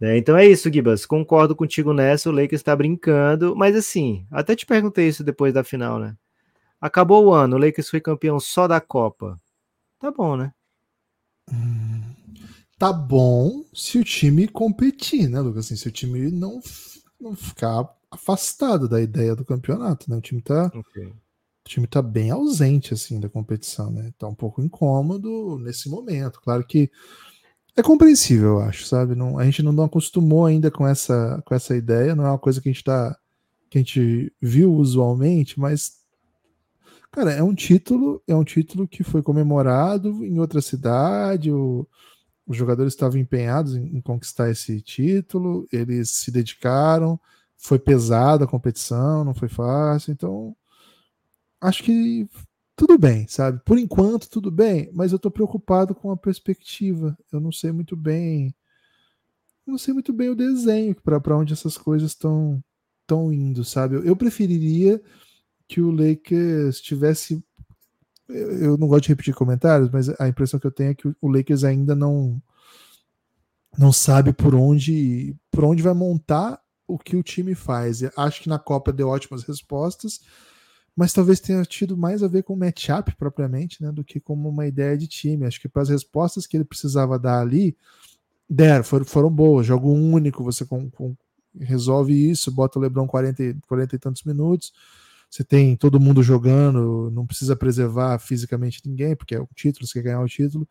É, 0.00 0.16
então 0.16 0.36
é 0.36 0.46
isso, 0.46 0.72
Gibas. 0.72 1.04
Concordo 1.04 1.54
contigo 1.54 1.92
nessa. 1.92 2.28
O 2.28 2.32
Lakers 2.32 2.60
está 2.60 2.74
brincando, 2.74 3.54
mas 3.56 3.74
assim, 3.74 4.26
até 4.30 4.54
te 4.54 4.64
perguntei 4.64 5.08
isso 5.08 5.24
depois 5.24 5.52
da 5.52 5.64
final, 5.64 5.98
né? 5.98 6.16
Acabou 6.80 7.26
o 7.26 7.32
ano, 7.32 7.56
o 7.56 7.58
Lakers 7.58 7.88
foi 7.88 8.00
campeão 8.00 8.38
só 8.38 8.68
da 8.68 8.80
Copa. 8.80 9.40
Tá 9.98 10.10
bom, 10.10 10.36
né? 10.36 10.52
Hum, 11.50 12.02
tá 12.78 12.92
bom 12.92 13.64
se 13.72 13.98
o 13.98 14.04
time 14.04 14.46
competir, 14.48 15.28
né, 15.28 15.40
Lucas? 15.40 15.66
Assim, 15.66 15.76
se 15.76 15.88
o 15.88 15.92
time 15.92 16.30
não, 16.30 16.60
não 17.20 17.34
ficar 17.34 17.88
afastado 18.10 18.88
da 18.88 19.00
ideia 19.00 19.34
do 19.34 19.44
campeonato, 19.44 20.10
né? 20.10 20.16
O 20.16 20.20
time 20.20 20.42
tá, 20.42 20.66
okay. 20.66 21.06
o 21.06 21.68
time 21.68 21.86
tá 21.86 22.02
bem 22.02 22.30
ausente 22.30 22.94
assim 22.94 23.18
da 23.18 23.28
competição, 23.28 23.90
né? 23.90 24.12
Tá 24.18 24.26
um 24.28 24.34
pouco 24.34 24.62
incômodo 24.62 25.58
nesse 25.58 25.88
momento. 25.88 26.40
Claro 26.40 26.66
que 26.66 26.90
é 27.76 27.82
compreensível, 27.82 28.48
eu 28.54 28.60
acho, 28.60 28.86
sabe? 28.86 29.14
Não, 29.14 29.38
a 29.38 29.44
gente 29.44 29.62
não, 29.62 29.72
não 29.72 29.84
acostumou 29.84 30.46
ainda 30.46 30.70
com 30.70 30.86
essa, 30.86 31.42
com 31.44 31.54
essa 31.54 31.76
ideia, 31.76 32.14
não 32.14 32.26
é 32.26 32.30
uma 32.30 32.38
coisa 32.38 32.60
que 32.60 32.68
a 32.68 32.72
gente 32.72 32.84
tá 32.84 33.16
que 33.68 33.78
a 33.78 33.80
gente 33.80 34.32
viu 34.40 34.72
usualmente, 34.72 35.58
mas 35.58 35.95
cara, 37.16 37.32
é 37.32 37.42
um 37.42 37.54
título, 37.54 38.22
é 38.28 38.36
um 38.36 38.44
título 38.44 38.86
que 38.86 39.02
foi 39.02 39.22
comemorado 39.22 40.22
em 40.22 40.38
outra 40.38 40.60
cidade, 40.60 41.50
o, 41.50 41.88
os 42.46 42.54
jogadores 42.54 42.92
estavam 42.92 43.18
empenhados 43.18 43.74
em, 43.74 43.96
em 43.96 44.00
conquistar 44.02 44.50
esse 44.50 44.82
título, 44.82 45.66
eles 45.72 46.10
se 46.10 46.30
dedicaram, 46.30 47.18
foi 47.56 47.78
pesada 47.78 48.44
a 48.44 48.46
competição, 48.46 49.24
não 49.24 49.34
foi 49.34 49.48
fácil, 49.48 50.12
então 50.12 50.54
acho 51.58 51.82
que 51.82 52.28
tudo 52.76 52.98
bem, 52.98 53.26
sabe? 53.28 53.62
Por 53.64 53.78
enquanto, 53.78 54.28
tudo 54.28 54.50
bem, 54.50 54.90
mas 54.92 55.10
eu 55.10 55.18
tô 55.18 55.30
preocupado 55.30 55.94
com 55.94 56.10
a 56.10 56.16
perspectiva. 56.18 57.16
Eu 57.32 57.40
não 57.40 57.50
sei 57.50 57.72
muito 57.72 57.96
bem. 57.96 58.54
Não 59.66 59.78
sei 59.78 59.94
muito 59.94 60.12
bem 60.12 60.28
o 60.28 60.36
desenho 60.36 60.94
para 60.94 61.36
onde 61.38 61.54
essas 61.54 61.78
coisas 61.78 62.10
estão 62.10 62.62
estão 63.00 63.32
indo, 63.32 63.64
sabe? 63.64 63.96
Eu, 63.96 64.04
eu 64.04 64.16
preferiria 64.16 65.00
que 65.68 65.80
o 65.80 65.90
Lakers 65.90 66.80
tivesse. 66.80 67.42
Eu 68.28 68.76
não 68.76 68.88
gosto 68.88 69.04
de 69.04 69.08
repetir 69.10 69.34
comentários, 69.34 69.88
mas 69.90 70.08
a 70.20 70.28
impressão 70.28 70.58
que 70.58 70.66
eu 70.66 70.72
tenho 70.72 70.90
é 70.90 70.94
que 70.94 71.06
o 71.06 71.28
Lakers 71.28 71.64
ainda 71.64 71.94
não 71.94 72.42
não 73.78 73.92
sabe 73.92 74.32
por 74.32 74.54
onde 74.54 75.36
por 75.50 75.64
onde 75.64 75.82
vai 75.82 75.94
montar 75.94 76.60
o 76.86 76.98
que 76.98 77.16
o 77.16 77.22
time 77.22 77.54
faz. 77.54 78.02
Acho 78.16 78.42
que 78.42 78.48
na 78.48 78.58
Copa 78.58 78.92
deu 78.92 79.08
ótimas 79.08 79.42
respostas, 79.42 80.20
mas 80.94 81.12
talvez 81.12 81.40
tenha 81.40 81.62
tido 81.64 81.96
mais 81.96 82.22
a 82.22 82.28
ver 82.28 82.42
com 82.42 82.56
matchup 82.56 83.14
propriamente, 83.16 83.82
né, 83.82 83.92
do 83.92 84.04
que 84.04 84.20
como 84.20 84.48
uma 84.48 84.66
ideia 84.66 84.96
de 84.96 85.06
time. 85.06 85.44
Acho 85.44 85.60
que 85.60 85.68
para 85.68 85.82
as 85.82 85.88
respostas 85.88 86.46
que 86.46 86.56
ele 86.56 86.64
precisava 86.64 87.18
dar 87.18 87.40
ali, 87.40 87.76
deram, 88.48 88.84
foram, 88.84 89.04
foram 89.04 89.30
boas. 89.30 89.66
Jogo 89.66 89.90
único, 89.90 90.44
você 90.44 90.64
com, 90.64 90.88
com, 90.90 91.16
resolve 91.60 92.12
isso, 92.30 92.50
bota 92.50 92.78
o 92.78 92.82
LeBron 92.82 93.06
40, 93.06 93.58
40 93.66 93.96
e 93.96 93.98
tantos 93.98 94.22
minutos. 94.22 94.72
Você 95.36 95.44
tem 95.44 95.76
todo 95.76 96.00
mundo 96.00 96.22
jogando, 96.22 97.10
não 97.10 97.26
precisa 97.26 97.54
preservar 97.54 98.18
fisicamente 98.18 98.80
ninguém, 98.86 99.14
porque 99.14 99.34
é 99.34 99.38
o 99.38 99.46
título, 99.54 99.86
você 99.86 100.00
quer 100.00 100.04
ganhar 100.04 100.22
o 100.22 100.26
título. 100.26 100.66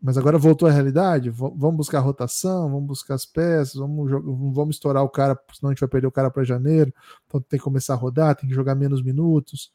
Mas 0.00 0.16
agora 0.16 0.38
voltou 0.38 0.66
à 0.66 0.72
realidade, 0.72 1.28
vamos 1.28 1.76
buscar 1.76 1.98
a 1.98 2.00
rotação, 2.00 2.70
vamos 2.70 2.86
buscar 2.86 3.14
as 3.14 3.26
peças, 3.26 3.74
vamos, 3.74 4.10
vamos 4.54 4.76
estourar 4.76 5.04
o 5.04 5.08
cara, 5.10 5.38
senão 5.52 5.68
a 5.68 5.74
gente 5.74 5.80
vai 5.80 5.88
perder 5.90 6.06
o 6.06 6.10
cara 6.10 6.30
para 6.30 6.42
janeiro, 6.44 6.94
então 7.26 7.42
tem 7.42 7.58
que 7.58 7.64
começar 7.64 7.92
a 7.92 7.96
rodar, 7.98 8.34
tem 8.34 8.48
que 8.48 8.54
jogar 8.54 8.74
menos 8.74 9.02
minutos. 9.02 9.70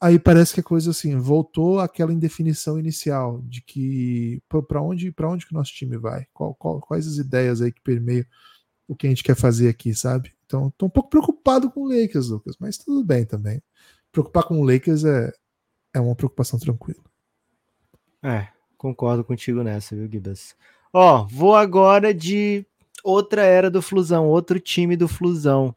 Aí 0.00 0.18
parece 0.18 0.54
que 0.54 0.60
a 0.60 0.62
coisa 0.62 0.92
assim, 0.92 1.18
voltou 1.18 1.80
àquela 1.80 2.14
indefinição 2.14 2.78
inicial 2.78 3.42
de 3.42 3.60
que 3.60 4.42
para 4.48 4.80
onde 4.80 5.12
para 5.12 5.28
onde 5.28 5.44
que 5.44 5.52
o 5.52 5.58
nosso 5.58 5.74
time 5.74 5.98
vai? 5.98 6.26
Qual, 6.32 6.54
qual, 6.54 6.80
quais 6.80 7.06
as 7.06 7.18
ideias 7.18 7.60
aí 7.60 7.70
que 7.70 7.82
permeiam 7.82 8.24
o 8.88 8.96
que 8.96 9.06
a 9.06 9.10
gente 9.10 9.22
quer 9.22 9.36
fazer 9.36 9.68
aqui, 9.68 9.94
sabe? 9.94 10.32
Então, 10.54 10.72
tô 10.78 10.86
um 10.86 10.90
pouco 10.90 11.10
preocupado 11.10 11.68
com 11.68 11.80
o 11.80 11.88
Lakers, 11.88 12.28
Lucas, 12.28 12.56
mas 12.60 12.78
tudo 12.78 13.04
bem 13.04 13.24
também. 13.24 13.60
Preocupar 14.12 14.44
com 14.44 14.60
o 14.60 14.64
Lakers 14.64 15.04
é, 15.04 15.32
é 15.92 16.00
uma 16.00 16.14
preocupação 16.14 16.60
tranquila. 16.60 17.02
É, 18.22 18.48
Concordo 18.76 19.24
contigo 19.24 19.62
nessa, 19.62 19.96
viu, 19.96 20.06
Gibas? 20.08 20.54
Ó, 20.92 21.26
vou 21.26 21.56
agora 21.56 22.14
de 22.14 22.64
outra 23.02 23.42
era 23.42 23.70
do 23.70 23.82
Flusão, 23.82 24.28
outro 24.28 24.60
time 24.60 24.94
do 24.94 25.08
Flusão. 25.08 25.74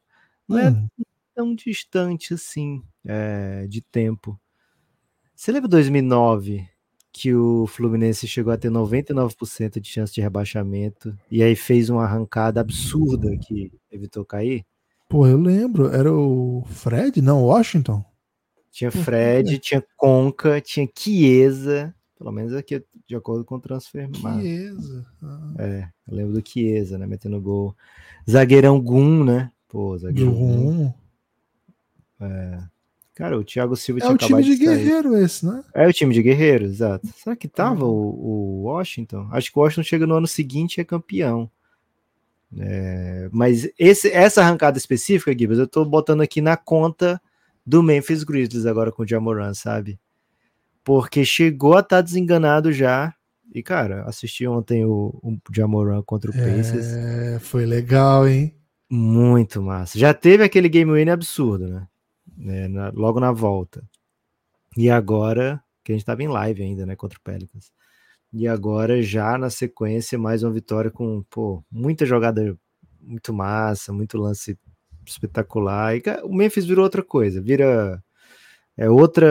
Não 0.48 0.60
é 0.60 0.70
hum. 0.70 0.88
é 1.00 1.04
tão 1.34 1.56
distante 1.56 2.34
assim 2.34 2.84
é, 3.04 3.66
de 3.68 3.82
tempo. 3.82 4.40
Você 5.34 5.52
lembra 5.52 5.70
2009 5.70 6.70
que 7.18 7.34
o 7.34 7.66
Fluminense 7.66 8.28
chegou 8.28 8.54
a 8.54 8.58
ter 8.58 8.70
99% 8.70 9.80
de 9.80 9.90
chance 9.90 10.14
de 10.14 10.22
rebaixamento 10.22 11.18
e 11.32 11.42
aí 11.42 11.56
fez 11.56 11.90
uma 11.90 12.04
arrancada 12.04 12.62
absurda 12.62 13.36
que 13.38 13.72
evitou 13.92 14.24
cair? 14.24 14.64
Pô, 15.10 15.26
eu 15.26 15.38
lembro. 15.38 15.88
Era 15.88 16.14
o 16.14 16.64
Fred? 16.68 17.20
Não, 17.22 17.44
Washington? 17.44 18.06
Tinha 18.72 18.92
Fred, 18.92 19.56
Pô, 19.56 19.60
tinha 19.60 19.84
Conca, 19.96 20.62
tinha 20.62 20.88
Chiesa. 20.96 21.96
Pelo 22.18 22.32
menos 22.32 22.54
aqui, 22.54 22.84
de 23.08 23.16
acordo 23.16 23.44
com 23.44 23.56
o 23.56 23.60
transfer. 23.60 24.08
Chiesa. 24.14 25.06
Ah. 25.24 25.54
É, 25.58 25.90
eu 26.08 26.16
lembro 26.16 26.34
do 26.40 26.48
Chiesa, 26.48 26.98
né? 26.98 27.08
Metendo 27.08 27.42
gol. 27.42 27.76
Zagueirão 28.30 28.80
Gum, 28.80 29.24
né? 29.24 29.52
Pô, 29.68 29.98
zagueirão 29.98 30.34
Gum. 30.34 30.94
É. 32.22 32.77
Cara, 33.18 33.38
o 33.38 33.44
Thiago 33.44 33.76
Silva 33.76 34.00
é 34.00 34.02
tinha 34.02 34.12
É 34.12 34.14
o 34.14 34.18
time 34.18 34.44
de, 34.44 34.58
de 34.58 34.66
guerreiro 34.66 35.18
esse, 35.18 35.46
né? 35.46 35.64
É 35.74 35.88
o 35.88 35.94
time 35.94 36.14
de 36.14 36.22
guerreiro, 36.22 36.66
exato. 36.66 37.08
Será 37.18 37.36
que 37.36 37.48
tava 37.48 37.86
uhum. 37.86 37.92
o, 37.92 38.62
o, 38.62 38.64
Washington? 38.64 39.28
Acho 39.32 39.52
que 39.52 39.58
o 39.58 39.62
Washington 39.62 39.84
chega 39.84 40.06
no 40.06 40.16
ano 40.16 40.28
seguinte 40.28 40.78
e 40.78 40.82
é 40.82 40.84
campeão. 40.84 41.50
É, 42.58 43.28
mas 43.32 43.70
esse, 43.78 44.10
essa 44.10 44.42
arrancada 44.42 44.78
específica, 44.78 45.38
Gibbs, 45.38 45.60
eu 45.60 45.68
tô 45.68 45.84
botando 45.84 46.22
aqui 46.22 46.42
na 46.42 46.56
conta 46.56 47.20
do 47.66 47.84
Memphis 47.84 48.24
Grizzlies 48.24 48.66
agora 48.66 48.92
com 48.92 49.04
o 49.04 49.08
Jamoran, 49.08 49.54
sabe? 49.54 50.00
porque 50.88 51.26
chegou 51.26 51.76
a 51.76 51.82
estar 51.82 51.98
tá 51.98 52.02
desenganado 52.02 52.72
já. 52.72 53.14
E, 53.54 53.62
cara, 53.62 54.04
assisti 54.04 54.48
ontem 54.48 54.86
o, 54.86 55.20
o 55.22 55.38
Jamoran 55.54 56.02
contra 56.02 56.32
o 56.32 56.34
Pacers. 56.34 56.86
É, 56.86 57.40
foi 57.42 57.66
legal, 57.66 58.26
hein? 58.26 58.56
Muito 58.90 59.62
massa. 59.62 60.00
Já 60.00 60.14
teve 60.14 60.46
aquele 60.46 60.70
game 60.70 60.94
win 60.94 61.10
absurdo, 61.10 61.68
né? 61.68 61.86
É, 62.46 62.68
na, 62.68 62.90
logo 62.90 63.20
na 63.20 63.32
volta. 63.32 63.84
E 64.76 64.90
agora, 64.90 65.64
que 65.84 65.92
a 65.92 65.96
gente 65.96 66.04
estava 66.04 66.24
em 66.24 66.28
live 66.28 66.62
ainda, 66.64 66.86
né, 66.86 66.96
contra 66.96 67.18
o 67.18 67.22
Pelicans. 67.22 67.72
E 68.32 68.48
agora, 68.48 69.02
já 69.02 69.38
na 69.38 69.50
sequência, 69.50 70.18
mais 70.18 70.44
uma 70.44 70.52
vitória 70.52 70.92
com, 70.92 71.24
pô, 71.30 71.64
muita 71.72 72.06
jogada 72.06 72.58
muito 73.02 73.34
massa, 73.34 73.94
muito 73.94 74.18
lance 74.18 74.58
espetacular. 75.06 75.96
E 75.96 76.04
o 76.24 76.34
Memphis 76.34 76.66
virou 76.66 76.84
outra 76.84 77.04
coisa, 77.04 77.42
vira 77.42 78.04
é 78.78 78.88
outra, 78.90 79.28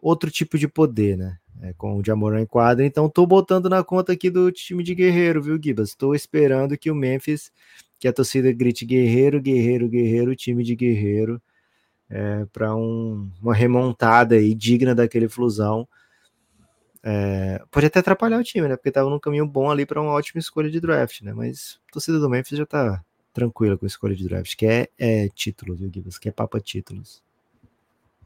outro 0.00 0.30
tipo 0.30 0.56
de 0.56 0.68
poder, 0.68 1.18
né? 1.18 1.36
É, 1.60 1.72
com 1.74 1.96
o 1.96 2.04
Jamoran 2.04 2.42
em 2.42 2.46
quadra. 2.46 2.86
Então, 2.86 3.08
tô 3.08 3.26
botando 3.26 3.68
na 3.68 3.82
conta 3.82 4.12
aqui 4.12 4.30
do 4.30 4.52
time 4.52 4.84
de 4.84 4.94
Guerreiro, 4.94 5.42
viu, 5.42 5.58
Gibas? 5.60 5.90
Estou 5.90 6.14
esperando 6.14 6.78
que 6.78 6.90
o 6.90 6.94
Memphis, 6.94 7.50
que 7.98 8.06
a 8.06 8.12
torcida 8.12 8.52
grite 8.52 8.84
Guerreiro, 8.84 9.40
Guerreiro, 9.40 9.88
Guerreiro, 9.88 10.36
time 10.36 10.62
de 10.62 10.76
Guerreiro, 10.76 11.42
é, 12.14 12.46
para 12.52 12.76
um, 12.76 13.28
uma 13.42 13.52
remontada 13.52 14.36
aí 14.36 14.54
digna 14.54 14.94
daquele 14.94 15.28
flusão. 15.28 15.86
É, 17.02 17.60
pode 17.72 17.86
até 17.86 17.98
atrapalhar 17.98 18.38
o 18.38 18.44
time, 18.44 18.68
né? 18.68 18.76
Porque 18.76 18.92
tava 18.92 19.10
num 19.10 19.18
caminho 19.18 19.44
bom 19.44 19.68
ali 19.68 19.84
para 19.84 20.00
uma 20.00 20.12
ótima 20.12 20.38
escolha 20.38 20.70
de 20.70 20.80
draft, 20.80 21.22
né? 21.22 21.32
Mas 21.32 21.80
a 21.88 21.92
torcida 21.92 22.20
do 22.20 22.30
Memphis 22.30 22.56
já 22.56 22.64
tá 22.64 23.02
tranquila 23.32 23.76
com 23.76 23.84
a 23.84 23.88
escolha 23.88 24.14
de 24.14 24.22
draft, 24.28 24.54
que 24.54 24.64
é, 24.64 24.88
é 24.96 25.28
título, 25.28 25.74
viu, 25.74 25.90
Gibas? 25.92 26.16
Que 26.16 26.28
é 26.28 26.32
papa 26.32 26.60
títulos. 26.60 27.20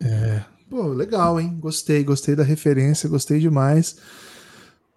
É, 0.00 0.44
Pô, 0.68 0.88
legal, 0.88 1.40
hein? 1.40 1.56
Gostei, 1.58 2.04
gostei 2.04 2.36
da 2.36 2.42
referência, 2.42 3.08
gostei 3.08 3.40
demais. 3.40 3.96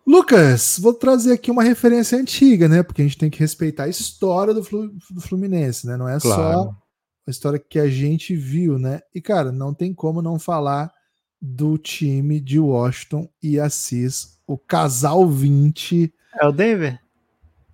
Lucas, 0.05 0.77
vou 0.77 0.93
trazer 0.93 1.31
aqui 1.31 1.49
uma 1.49 1.63
referência 1.63 2.17
antiga, 2.17 2.67
né? 2.67 2.83
Porque 2.83 3.01
a 3.01 3.05
gente 3.05 3.17
tem 3.17 3.29
que 3.29 3.39
respeitar 3.39 3.85
a 3.85 3.89
história 3.89 4.53
do, 4.53 4.61
Fluminense, 5.21 5.87
né? 5.87 5.95
Não 5.95 6.09
é 6.09 6.19
claro. 6.19 6.63
só 6.63 6.80
a 7.25 7.31
história 7.31 7.59
que 7.59 7.79
a 7.79 7.87
gente 7.87 8.35
viu, 8.35 8.77
né? 8.77 9.01
E, 9.13 9.21
cara, 9.21 9.51
não 9.51 9.73
tem 9.73 9.93
como 9.93 10.21
não 10.21 10.39
falar 10.39 10.91
do 11.41 11.77
time 11.77 12.39
de 12.39 12.59
Washington 12.59 13.27
e 13.41 13.59
Assis, 13.59 14.39
o 14.45 14.57
casal 14.57 15.27
20. 15.27 16.13
É 16.39 16.47
o 16.47 16.51
Denver? 16.51 16.99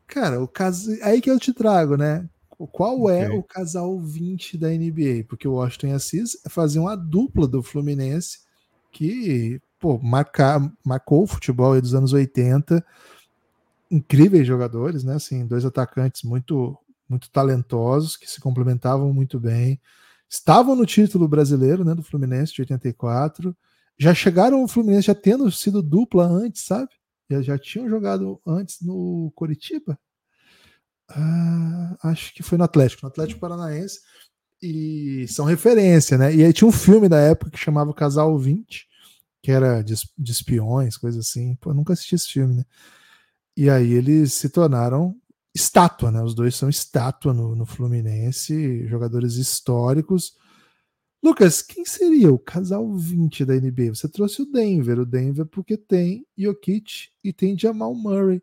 Cara, 0.06 0.42
o 0.42 0.48
casal. 0.48 0.96
Aí 1.04 1.20
que 1.20 1.30
eu 1.30 1.40
te 1.40 1.54
trago, 1.54 1.98
né? 1.98 2.28
Qual 2.72 3.08
é 3.10 3.30
o 3.30 3.44
casal 3.44 4.00
20 4.00 4.58
da 4.58 4.70
NBA? 4.70 5.26
Porque 5.28 5.48
o 5.48 5.54
Washington 5.54 5.88
e 5.88 5.92
Assis 5.92 6.42
faziam 6.50 6.88
a 6.88 6.96
dupla 6.96 7.48
do 7.48 7.62
Fluminense 7.62 8.40
que 8.92 9.62
pô, 9.80 10.00
marcar, 10.00 10.60
marcou 10.84 11.24
o 11.24 11.28
futebol 11.28 11.80
dos 11.80 11.94
anos 11.94 12.14
80. 12.14 12.84
Incríveis 13.92 14.48
jogadores, 14.48 15.04
né? 15.04 15.16
Assim, 15.16 15.46
dois 15.46 15.66
atacantes 15.66 16.24
muito, 16.24 16.78
muito 17.10 17.30
talentosos 17.32 18.18
que 18.18 18.30
se 18.30 18.40
complementavam 18.42 19.14
muito 19.14 19.40
bem. 19.40 19.80
Estavam 20.30 20.76
no 20.76 20.86
título 20.86 21.28
brasileiro, 21.28 21.86
né? 21.86 21.96
Do 21.96 22.04
Fluminense 22.04 22.54
de 22.54 22.62
84. 22.62 23.56
Já 23.98 24.14
chegaram 24.14 24.64
o 24.64 24.68
Fluminense 24.68 25.08
já 25.08 25.16
tendo 25.16 25.52
sido 25.52 25.82
dupla 25.82 26.26
antes, 26.26 26.64
sabe? 26.64 26.90
Já, 27.30 27.42
já 27.42 27.58
tinham 27.58 27.90
jogado 27.90 28.42
antes 28.46 28.82
no 28.82 29.32
Coritiba, 29.36 29.98
ah, 31.10 31.98
acho 32.04 32.34
que 32.34 32.44
foi 32.44 32.58
no 32.58 32.64
Atlético, 32.64 33.04
no 33.04 33.10
Atlético 33.10 33.40
Paranaense. 33.40 34.02
E 34.62 35.28
são 35.30 35.46
referência, 35.46 36.18
né? 36.18 36.34
E 36.36 36.44
aí 36.44 36.52
tinha 36.52 36.68
um 36.68 36.72
filme 36.72 37.08
da 37.08 37.20
época 37.20 37.52
que 37.52 37.60
chamava 37.60 37.94
Casal 37.94 38.38
20, 38.38 38.88
que 39.42 39.52
era 39.52 39.82
de, 39.84 39.96
de 40.18 40.32
espiões, 40.32 40.98
coisa 40.98 41.20
assim. 41.20 41.56
Pô, 41.58 41.72
eu 41.72 41.76
nunca 41.76 41.94
assisti 41.94 42.16
esse 42.16 42.28
filme, 42.28 42.56
né? 42.56 42.66
E 43.56 43.70
aí 43.70 43.94
eles 43.94 44.34
se 44.34 44.50
tornaram 44.50 45.16
estátua, 45.58 46.12
né? 46.12 46.22
Os 46.22 46.34
dois 46.34 46.56
são 46.56 46.70
estátua 46.70 47.34
no, 47.34 47.56
no 47.56 47.66
Fluminense, 47.66 48.88
jogadores 48.88 49.36
históricos. 49.36 50.38
Lucas, 51.22 51.62
quem 51.62 51.84
seria 51.84 52.32
o 52.32 52.38
casal 52.38 52.94
20 52.94 53.44
da 53.44 53.56
NBA? 53.56 53.96
Você 53.96 54.08
trouxe 54.08 54.44
o 54.44 54.46
Denver, 54.46 55.00
o 55.00 55.06
Denver 55.06 55.46
porque 55.46 55.76
tem 55.76 56.26
Jokic 56.38 57.10
e 57.24 57.34
tem 57.34 57.58
Jamal 57.58 57.94
Murray. 57.94 58.42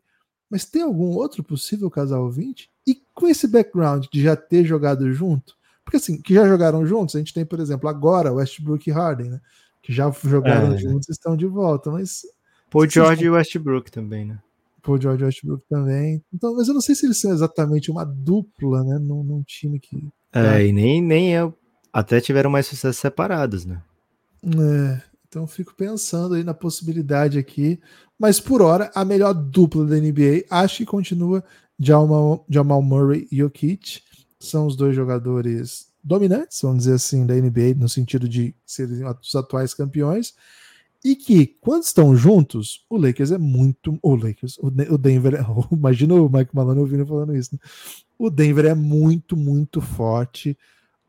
Mas 0.49 0.65
tem 0.65 0.83
algum 0.83 1.11
outro 1.15 1.43
possível 1.43 1.89
casal 1.89 2.29
20? 2.29 2.69
E 2.85 3.01
com 3.13 3.27
esse 3.27 3.47
background 3.47 4.05
de 4.11 4.21
já 4.21 4.35
ter 4.35 4.65
jogado 4.65 5.11
junto? 5.11 5.55
Porque 5.83 5.97
assim, 5.97 6.21
que 6.21 6.33
já 6.33 6.45
jogaram 6.47 6.85
juntos, 6.85 7.15
a 7.15 7.19
gente 7.19 7.33
tem, 7.33 7.45
por 7.45 7.59
exemplo, 7.59 7.89
agora 7.89 8.33
Westbrook 8.33 8.89
e 8.89 8.93
Harden, 8.93 9.29
né? 9.29 9.41
Que 9.81 9.93
já 9.93 10.11
jogaram 10.11 10.73
é. 10.73 10.77
juntos 10.77 11.07
e 11.07 11.11
estão 11.11 11.37
de 11.37 11.45
volta, 11.45 11.89
mas. 11.91 12.23
Paul 12.69 12.89
George 12.89 13.23
e 13.23 13.29
Westbrook 13.29 13.91
também, 13.91 14.25
né? 14.25 14.39
Paul 14.85 15.01
George 15.01 15.23
Westbrook 15.23 15.63
também. 15.67 16.23
Então, 16.33 16.55
mas 16.55 16.67
eu 16.67 16.73
não 16.73 16.81
sei 16.81 16.93
se 16.93 17.05
eles 17.05 17.19
são 17.19 17.31
exatamente 17.31 17.89
uma 17.89 18.05
dupla, 18.05 18.83
né? 18.83 18.99
Num, 18.99 19.23
num 19.23 19.43
time 19.43 19.79
que. 19.79 19.97
É, 20.31 20.43
tá. 20.43 20.61
e 20.61 20.71
nem, 20.71 21.01
nem 21.01 21.33
eu. 21.33 21.53
Até 21.91 22.21
tiveram 22.21 22.49
mais 22.49 22.67
sucesso 22.67 22.99
separados, 22.99 23.65
né? 23.65 23.81
É, 24.43 25.01
então 25.27 25.47
fico 25.47 25.73
pensando 25.75 26.35
aí 26.35 26.43
na 26.43 26.53
possibilidade 26.53 27.39
aqui. 27.39 27.79
Mas 28.19 28.39
por 28.39 28.61
hora, 28.61 28.91
a 28.93 29.03
melhor 29.03 29.33
dupla 29.33 29.85
da 29.85 29.95
NBA 29.95 30.45
acho 30.49 30.77
que 30.77 30.85
continua 30.85 31.43
Jamal, 31.79 32.45
Jamal 32.49 32.81
Murray 32.81 33.27
e 33.31 33.37
Jokic 33.37 34.01
são 34.39 34.67
os 34.67 34.75
dois 34.75 34.95
jogadores 34.95 35.87
dominantes, 36.03 36.59
vamos 36.61 36.79
dizer 36.79 36.93
assim, 36.93 37.25
da 37.25 37.33
NBA, 37.33 37.73
no 37.77 37.89
sentido 37.89 38.29
de 38.29 38.55
serem 38.65 39.03
os 39.03 39.35
atuais 39.35 39.73
campeões, 39.73 40.33
e 41.05 41.15
que, 41.15 41.45
quando 41.61 41.83
estão 41.83 42.15
juntos, 42.15 42.83
o 42.89 42.97
Lakers 42.97 43.29
é 43.29 43.37
muito. 43.37 43.99
O 44.01 44.15
Lakers, 44.15 44.57
o 44.57 44.97
Denver, 44.97 45.35
é, 45.35 45.45
imagina 45.71 46.15
o 46.15 46.27
Mike 46.27 46.55
Malone 46.55 46.79
ouvindo 46.79 47.05
falando 47.05 47.35
isso, 47.35 47.51
né? 47.53 47.59
O 48.17 48.31
Denver 48.31 48.65
é 48.65 48.73
muito, 48.73 49.37
muito 49.37 49.81
forte. 49.81 50.57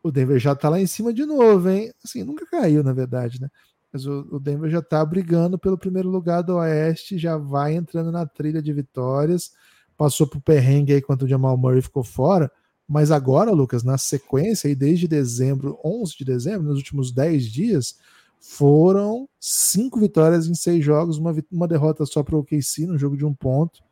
O 0.03 0.11
Denver 0.11 0.39
já 0.39 0.55
tá 0.55 0.69
lá 0.69 0.79
em 0.79 0.87
cima 0.87 1.15
de 1.15 1.25
novo, 1.25 1.71
hein? 1.71 1.91
Assim, 2.05 2.23
nunca 2.25 2.45
caiu, 2.45 2.85
na 2.85 2.93
verdade, 2.93 3.41
né? 3.41 3.49
Mas 3.91 4.07
o, 4.07 4.39
Denver 4.39 4.71
já 4.71 4.83
tá 4.83 5.03
brigando 5.03 5.59
pelo 5.59 5.79
primeiro 5.79 6.11
lugar 6.11 6.43
do 6.43 6.57
Oeste, 6.57 7.17
já 7.17 7.39
vai 7.39 7.75
entrando 7.75 8.13
na 8.13 8.27
trilha 8.27 8.61
de 8.61 8.75
vitórias. 8.75 9.53
Passou 9.97 10.27
pro 10.27 10.43
perrengue 10.43 10.93
aí 10.93 11.01
quando 11.01 11.23
o 11.23 11.29
Jamal 11.29 11.57
Murray 11.57 11.81
ficou 11.81 12.05
fora 12.05 12.53
mas 12.89 13.11
agora, 13.11 13.51
Lucas, 13.51 13.83
na 13.83 13.99
sequência, 13.99 14.69
e 14.69 14.75
desde 14.75 15.09
dezembro, 15.09 15.79
11 15.85 16.19
de 16.19 16.25
dezembro, 16.25 16.69
nos 16.69 16.77
últimos 16.77 17.11
10 17.11 17.47
dias, 17.47 17.99
foram 18.41 19.29
cinco 19.41 19.99
vitórias 19.99 20.47
em 20.47 20.55
seis 20.55 20.85
jogos, 20.85 21.19
uma, 21.19 21.35
uma 21.51 21.69
derrota 21.69 22.07
só 22.07 22.23
para 22.23 22.37
o 22.37 22.41
OKC 22.41 22.87
no 22.87 22.99
jogo 22.99 23.17
de 23.17 23.25
um 23.25 23.35
ponto. 23.35 23.83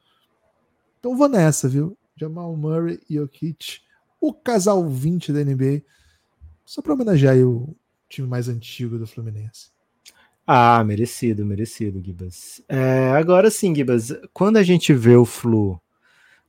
Então 0.98 1.16
vou 1.16 1.28
nessa, 1.28 1.68
viu? 1.68 1.96
Jamal 2.16 2.56
Murray 2.56 3.00
e 3.10 3.16
Jokic, 3.16 3.80
o 4.20 4.32
casal 4.32 4.88
20 4.88 5.32
da 5.32 5.44
NBA, 5.44 5.82
só 6.64 6.80
para 6.80 6.94
homenagear 6.94 7.36
o 7.38 7.76
time 8.08 8.26
mais 8.28 8.48
antigo 8.48 8.98
do 8.98 9.06
Fluminense. 9.06 9.74
Ah, 10.46 10.82
merecido, 10.84 11.44
merecido, 11.44 12.02
Gibas. 12.02 12.62
É, 12.68 13.10
agora 13.10 13.50
sim, 13.50 13.74
Gibas, 13.74 14.12
quando 14.32 14.58
a 14.58 14.62
gente 14.62 14.92
vê 14.92 15.16
o 15.16 15.24
Flu 15.24 15.80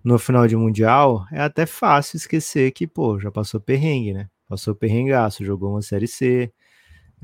no 0.03 0.19
final 0.19 0.47
de 0.47 0.55
Mundial, 0.55 1.25
é 1.31 1.41
até 1.41 1.65
fácil 1.65 2.17
esquecer 2.17 2.71
que, 2.71 2.85
pô, 2.85 3.19
já 3.19 3.31
passou 3.31 3.59
perrengue, 3.59 4.13
né? 4.13 4.29
Passou 4.47 4.75
perrengaço, 4.75 5.43
jogou 5.43 5.71
uma 5.71 5.81
Série 5.81 6.07
C, 6.07 6.51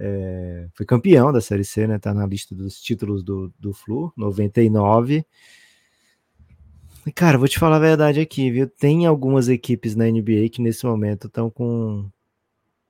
é, 0.04 0.68
foi 0.74 0.84
campeão 0.84 1.32
da 1.32 1.40
Série 1.40 1.64
C, 1.64 1.86
né? 1.86 2.00
Tá 2.00 2.12
na 2.12 2.26
lista 2.26 2.56
dos 2.56 2.82
títulos 2.82 3.24
do, 3.24 3.54
do 3.60 3.72
Flu, 3.72 4.12
99. 4.18 5.24
E, 7.06 7.12
cara, 7.12 7.38
vou 7.38 7.48
te 7.48 7.60
falar 7.60 7.76
a 7.76 7.80
verdade 7.80 8.20
aqui, 8.20 8.50
viu? 8.50 8.68
Tem 8.68 9.06
algumas 9.06 9.48
equipes 9.48 9.96
na 9.96 10.06
NBA 10.06 10.50
que 10.52 10.62
nesse 10.62 10.88
momento 10.88 11.28
estão 11.28 11.52
com 11.52 12.10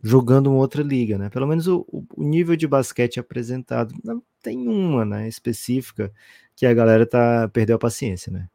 jogando 0.02 0.48
uma 0.48 0.60
outra 0.60 0.82
liga, 0.82 1.18
né? 1.18 1.30
Pelo 1.30 1.48
menos 1.48 1.68
o, 1.68 1.86
o, 1.92 2.24
nível 2.24 2.56
de 2.56 2.66
basquete 2.66 3.20
apresentado. 3.20 3.94
Não, 4.04 4.24
tem 4.42 4.66
uma, 4.68 5.04
né, 5.04 5.28
específica 5.28 6.12
que 6.56 6.66
a 6.66 6.74
galera 6.74 7.06
tá 7.06 7.50
perdeu 7.50 7.76
a 7.76 7.80
paciência, 7.80 8.32
né? 8.32 8.48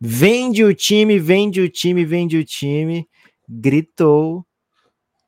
Vende 0.00 0.64
o 0.64 0.74
time, 0.74 1.18
vende 1.18 1.60
o 1.60 1.68
time, 1.68 2.06
vende 2.06 2.38
o 2.38 2.44
time. 2.44 3.06
Gritou 3.46 4.46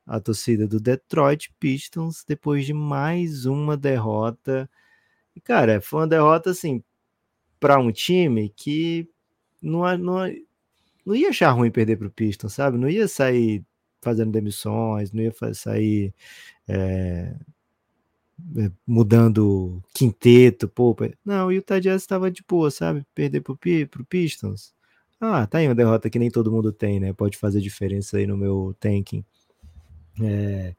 a 0.06 0.20
torcida 0.20 0.66
do 0.66 0.80
Detroit 0.80 1.52
Pistons 1.58 2.24
depois 2.26 2.66
de 2.66 2.72
mais 2.72 3.46
uma 3.46 3.76
derrota. 3.76 4.68
E, 5.34 5.40
cara, 5.40 5.80
foi 5.80 6.00
uma 6.00 6.08
derrota 6.08 6.50
assim 6.50 6.82
para 7.58 7.78
um 7.78 7.92
time 7.92 8.48
que 8.50 9.08
não, 9.62 9.80
não, 9.98 10.34
não 11.04 11.14
ia 11.14 11.28
achar 11.28 11.50
ruim 11.52 11.70
perder 11.70 11.96
para 11.96 12.06
o 12.08 12.10
Pistons, 12.10 12.54
sabe? 12.54 12.78
Não 12.78 12.88
ia 12.88 13.06
sair 13.06 13.64
fazendo 14.00 14.32
demissões, 14.32 15.12
não 15.12 15.22
ia 15.22 15.32
sair 15.54 16.14
é, 16.66 17.36
mudando 18.86 19.82
quinteto, 19.94 20.68
pô. 20.68 20.96
Não, 21.24 21.48
o 21.48 21.52
Utah 21.52 21.78
Jazz 21.78 22.02
estava 22.02 22.30
de 22.30 22.42
boa, 22.48 22.70
sabe? 22.70 23.04
Perder 23.14 23.40
pro, 23.42 23.58
pro 23.90 24.04
Pistons. 24.04 24.74
Ah, 25.20 25.46
tá 25.46 25.58
aí 25.58 25.68
uma 25.68 25.74
derrota 25.74 26.08
que 26.08 26.18
nem 26.18 26.30
todo 26.30 26.50
mundo 26.50 26.72
tem, 26.72 26.98
né? 26.98 27.12
Pode 27.12 27.36
fazer 27.36 27.60
diferença 27.60 28.16
aí 28.16 28.26
no 28.26 28.36
meu 28.36 28.74
tanking. 28.80 29.24
É, 30.22 30.74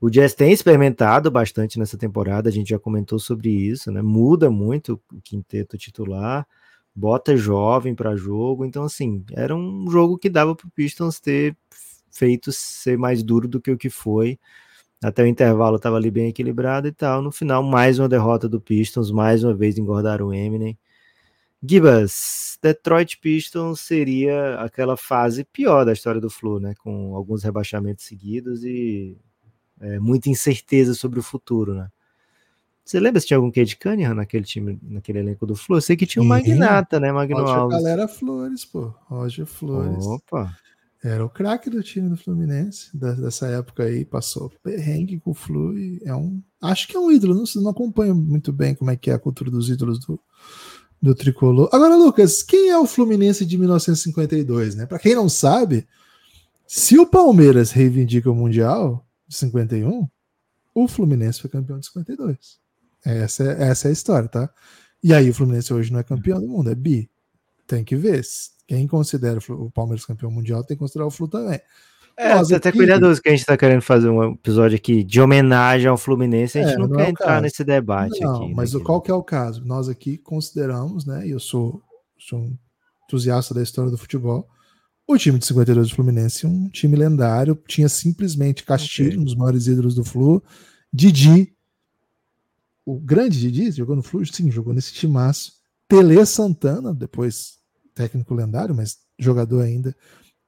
o 0.00 0.10
Jazz 0.10 0.34
tem 0.34 0.52
experimentado 0.52 1.30
bastante 1.30 1.78
nessa 1.78 1.96
temporada, 1.96 2.48
a 2.48 2.52
gente 2.52 2.70
já 2.70 2.78
comentou 2.78 3.18
sobre 3.18 3.50
isso, 3.50 3.90
né? 3.92 4.02
Muda 4.02 4.50
muito 4.50 5.00
o 5.12 5.20
quinteto 5.22 5.78
titular, 5.78 6.46
bota 6.94 7.36
jovem 7.36 7.94
para 7.94 8.16
jogo, 8.16 8.64
então 8.64 8.84
assim, 8.84 9.24
era 9.32 9.54
um 9.54 9.88
jogo 9.90 10.18
que 10.18 10.28
dava 10.28 10.54
para 10.56 10.66
o 10.66 10.70
Pistons 10.70 11.20
ter 11.20 11.56
feito 12.10 12.52
ser 12.52 12.98
mais 12.98 13.22
duro 13.22 13.48
do 13.48 13.60
que 13.60 13.70
o 13.70 13.78
que 13.78 13.88
foi. 13.88 14.38
Até 15.02 15.22
o 15.22 15.26
intervalo 15.26 15.76
estava 15.76 15.96
ali 15.96 16.10
bem 16.10 16.28
equilibrado 16.28 16.86
e 16.88 16.92
tal. 16.92 17.22
No 17.22 17.32
final, 17.32 17.62
mais 17.62 17.98
uma 17.98 18.08
derrota 18.08 18.48
do 18.48 18.60
Pistons, 18.60 19.10
mais 19.10 19.42
uma 19.42 19.54
vez 19.54 19.78
engordaram 19.78 20.28
o 20.28 20.34
Eminem. 20.34 20.78
Gibas, 21.64 22.58
Detroit 22.60 23.18
Pistons 23.18 23.80
seria 23.80 24.56
aquela 24.56 24.96
fase 24.96 25.44
pior 25.44 25.84
da 25.84 25.92
história 25.92 26.20
do 26.20 26.28
Flu, 26.28 26.58
né? 26.58 26.74
Com 26.82 27.14
alguns 27.14 27.44
rebaixamentos 27.44 28.04
seguidos 28.04 28.64
e 28.64 29.16
é, 29.80 29.98
muita 30.00 30.28
incerteza 30.28 30.92
sobre 30.94 31.20
o 31.20 31.22
futuro, 31.22 31.74
né? 31.74 31.88
Você 32.84 32.98
lembra 32.98 33.20
se 33.20 33.28
tinha 33.28 33.36
algum 33.36 33.50
Cade 33.50 33.76
Cunningham 33.76 34.14
naquele 34.14 34.44
time, 34.44 34.76
naquele 34.82 35.20
elenco 35.20 35.46
do 35.46 35.54
Flu? 35.54 35.76
Eu 35.76 35.80
sei 35.80 35.96
que 35.96 36.04
tinha 36.04 36.22
um 36.22 36.26
Magnata, 36.26 36.98
né? 36.98 37.12
Magno 37.12 37.38
Roger 37.38 37.54
Alves. 37.54 37.78
Galera 37.78 38.08
Flores, 38.08 38.64
pô. 38.64 38.92
Roger 39.06 39.46
Flores. 39.46 40.04
Opa! 40.04 40.56
Era 41.02 41.24
o 41.24 41.28
craque 41.28 41.70
do 41.70 41.82
time 41.82 42.08
do 42.08 42.16
Fluminense 42.16 42.96
dessa 42.96 43.48
época 43.48 43.84
aí, 43.84 44.04
passou 44.04 44.52
perrengue 44.62 45.18
com 45.18 45.30
o 45.32 45.34
Flu 45.34 45.76
e 45.76 46.00
é 46.04 46.14
um. 46.14 46.40
Acho 46.60 46.86
que 46.86 46.96
é 46.96 47.00
um 47.00 47.10
ídolo, 47.10 47.34
não, 47.34 47.44
não 47.62 47.70
acompanho 47.70 48.14
muito 48.14 48.52
bem 48.52 48.74
como 48.74 48.90
é 48.90 48.96
que 48.96 49.10
é 49.10 49.14
a 49.14 49.18
cultura 49.18 49.50
dos 49.50 49.68
ídolos 49.68 49.98
do, 49.98 50.18
do 51.02 51.14
tricolor. 51.16 51.68
Agora, 51.72 51.96
Lucas, 51.96 52.44
quem 52.44 52.70
é 52.70 52.78
o 52.78 52.86
Fluminense 52.86 53.44
de 53.44 53.58
1952, 53.58 54.76
né? 54.76 54.86
Para 54.86 55.00
quem 55.00 55.16
não 55.16 55.28
sabe, 55.28 55.86
se 56.64 56.96
o 56.96 57.04
Palmeiras 57.04 57.72
reivindica 57.72 58.30
o 58.30 58.34
Mundial 58.34 59.04
de 59.26 59.34
51, 59.36 60.08
o 60.72 60.88
Fluminense 60.88 61.40
foi 61.40 61.50
campeão 61.50 61.80
de 61.80 61.86
52. 61.86 62.60
Essa 63.04 63.42
é, 63.42 63.62
essa 63.64 63.88
é 63.88 63.90
a 63.90 63.92
história, 63.92 64.28
tá? 64.28 64.48
E 65.02 65.12
aí 65.12 65.28
o 65.28 65.34
Fluminense 65.34 65.74
hoje 65.74 65.92
não 65.92 65.98
é 65.98 66.04
campeão 66.04 66.40
do 66.40 66.46
mundo, 66.46 66.70
é 66.70 66.74
bi. 66.74 67.10
Tem 67.66 67.82
que 67.82 67.96
ver. 67.96 68.22
Quem 68.68 68.86
considera 68.86 69.40
o 69.48 69.70
Palmeiras 69.72 70.06
campeão 70.06 70.30
mundial 70.30 70.62
tem 70.62 70.76
que 70.76 70.80
considerar 70.80 71.06
o 71.06 71.10
Flu 71.10 71.26
também. 71.26 71.60
É, 72.16 72.34
Nós 72.34 72.52
até 72.52 72.68
aqui... 72.68 72.78
cuidadoso 72.78 73.20
que 73.20 73.28
a 73.28 73.32
gente 73.32 73.44
tá 73.44 73.56
querendo 73.56 73.82
fazer 73.82 74.08
um 74.08 74.32
episódio 74.32 74.76
aqui 74.76 75.02
de 75.02 75.20
homenagem 75.20 75.88
ao 75.88 75.96
Fluminense, 75.96 76.58
a 76.58 76.62
gente 76.62 76.74
é, 76.74 76.78
não, 76.78 76.88
não, 76.88 76.96
quer 76.96 77.06
é 77.06 77.10
entrar 77.10 77.26
caso. 77.26 77.42
nesse 77.42 77.64
debate 77.64 78.20
não, 78.20 78.36
aqui. 78.36 78.54
Mas 78.54 78.74
né, 78.74 78.80
qual 78.84 79.00
que 79.00 79.10
é 79.10 79.14
o 79.14 79.22
caso? 79.22 79.64
Nós 79.64 79.88
aqui 79.88 80.18
consideramos, 80.18 81.06
né, 81.06 81.26
e 81.26 81.30
eu 81.30 81.40
sou, 81.40 81.82
sou 82.18 82.38
um 82.40 82.58
entusiasta 83.04 83.54
da 83.54 83.62
história 83.62 83.90
do 83.90 83.98
futebol, 83.98 84.48
o 85.06 85.18
time 85.18 85.38
de 85.38 85.46
52 85.46 85.88
do 85.88 85.94
Fluminense 85.94 86.46
um 86.46 86.68
time 86.68 86.96
lendário, 86.96 87.60
tinha 87.66 87.88
simplesmente 87.88 88.64
Castilho, 88.64 89.08
okay. 89.08 89.20
um 89.20 89.24
dos 89.24 89.34
maiores 89.34 89.66
ídolos 89.66 89.94
do 89.94 90.04
Flu, 90.04 90.42
Didi, 90.92 91.52
o 92.84 92.98
grande 92.98 93.38
Didi, 93.38 93.70
jogou 93.70 93.96
no 93.96 94.02
Flu? 94.02 94.24
Sim, 94.26 94.50
jogou 94.50 94.72
nesse 94.72 94.92
timaço, 94.92 95.52
Tele 95.88 96.24
Santana, 96.24 96.94
depois 96.94 97.58
técnico 97.94 98.34
lendário, 98.34 98.74
mas 98.74 98.98
jogador 99.18 99.62
ainda 99.62 99.94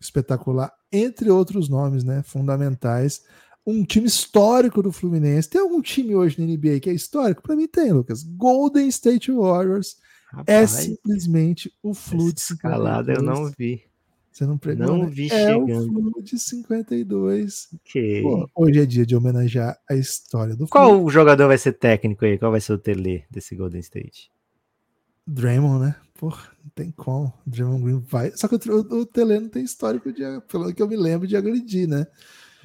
espetacular, 0.01 0.73
entre 0.95 1.31
outros 1.31 1.69
nomes, 1.69 2.05
né, 2.05 2.23
fundamentais. 2.23 3.23
Um 3.67 3.83
time 3.83 4.07
histórico 4.07 4.83
do 4.83 4.93
Fluminense. 4.93 5.49
Tem 5.49 5.61
algum 5.61 5.81
time 5.81 6.15
hoje 6.15 6.39
na 6.39 6.47
NBA 6.47 6.81
que 6.81 6.91
é 6.91 6.93
histórico? 6.93 7.43
Para 7.43 7.57
mim 7.57 7.67
tem, 7.67 7.93
Lucas. 7.93 8.23
Golden 8.23 8.87
State 8.89 9.33
Warriors 9.33 9.97
é 10.33 10.37
Rapaz, 10.37 10.49
é 10.51 10.83
simplesmente 10.83 11.73
o 11.83 11.95
Flu 11.95 12.33
de 12.33 12.41
escalada 12.41 13.13
eu 13.13 13.23
não 13.23 13.51
vi. 13.57 13.83
Você 14.31 14.45
não 14.45 14.59
pegou? 14.59 14.87
Não 14.87 14.99
né? 15.05 15.07
vi 15.07 15.27
é 15.27 15.53
chegando. 15.53 16.09
o 16.09 16.13
Flu 16.13 16.23
de 16.23 16.39
52. 16.39 17.69
Ok. 17.75 18.23
Pô, 18.23 18.51
hoje 18.55 18.81
é 18.81 18.87
dia 18.87 19.07
de 19.07 19.15
homenagear 19.15 19.79
a 19.89 19.95
história 19.95 20.55
do 20.55 20.67
Flu. 20.67 20.69
Qual 20.69 21.09
jogador 21.09 21.47
vai 21.47 21.57
ser 21.57 21.73
técnico 21.73 22.25
aí? 22.25 22.37
Qual 22.37 22.51
vai 22.51 22.61
ser 22.61 22.73
o 22.73 22.79
tele 22.79 23.25
desse 23.31 23.55
Golden 23.55 23.81
State? 23.81 24.31
Draymond, 25.27 25.85
né? 25.85 25.97
Porra, 26.19 26.49
não 26.63 26.71
tem 26.75 26.91
como. 26.93 27.33
Draymond 27.45 27.83
Green 27.83 28.01
vai. 28.01 28.31
Só 28.37 28.47
que 28.47 28.55
o, 28.55 28.75
o, 28.75 29.01
o 29.01 29.07
Tele 29.07 29.41
não 29.41 29.49
tem 29.49 29.65
histórico 29.65 30.13
de, 30.13 30.23
pelo 30.49 30.73
que 30.73 30.81
eu 30.81 30.89
me 30.89 30.97
lembro, 30.97 31.27
de 31.27 31.37
agredir, 31.37 31.89
né? 31.89 32.07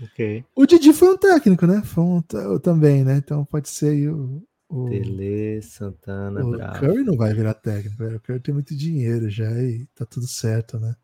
Ok. 0.01 0.45
O 0.55 0.65
Didi 0.65 0.93
foi 0.93 1.09
um 1.09 1.17
técnico, 1.17 1.65
né? 1.65 1.81
Foi 1.83 2.03
um 2.03 2.21
também, 2.61 3.03
né? 3.03 3.17
Então 3.17 3.43
pode 3.43 3.67
ser 3.69 3.89
aí 3.89 4.07
o. 4.07 4.41
o 4.69 4.89
Tele, 4.89 5.61
Santana, 5.61 6.45
o 6.45 6.51
Bravo. 6.51 6.79
Curry 6.79 7.03
não 7.03 7.17
vai 7.17 7.33
virar 7.33 7.53
técnico, 7.55 7.97
velho. 7.97 8.17
O 8.17 8.19
Curry 8.19 8.39
tem 8.39 8.53
muito 8.53 8.75
dinheiro 8.75 9.29
já 9.29 9.51
e 9.61 9.85
tá 9.95 10.05
tudo 10.05 10.27
certo, 10.27 10.79
né? 10.79 10.95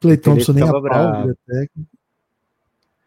Clay 0.00 0.16
O 0.16 0.20
Thompson 0.20 0.52
nem 0.52 0.64
a 0.64 0.70
pau 0.70 0.82
vira 0.82 1.36
técnico. 1.46 1.90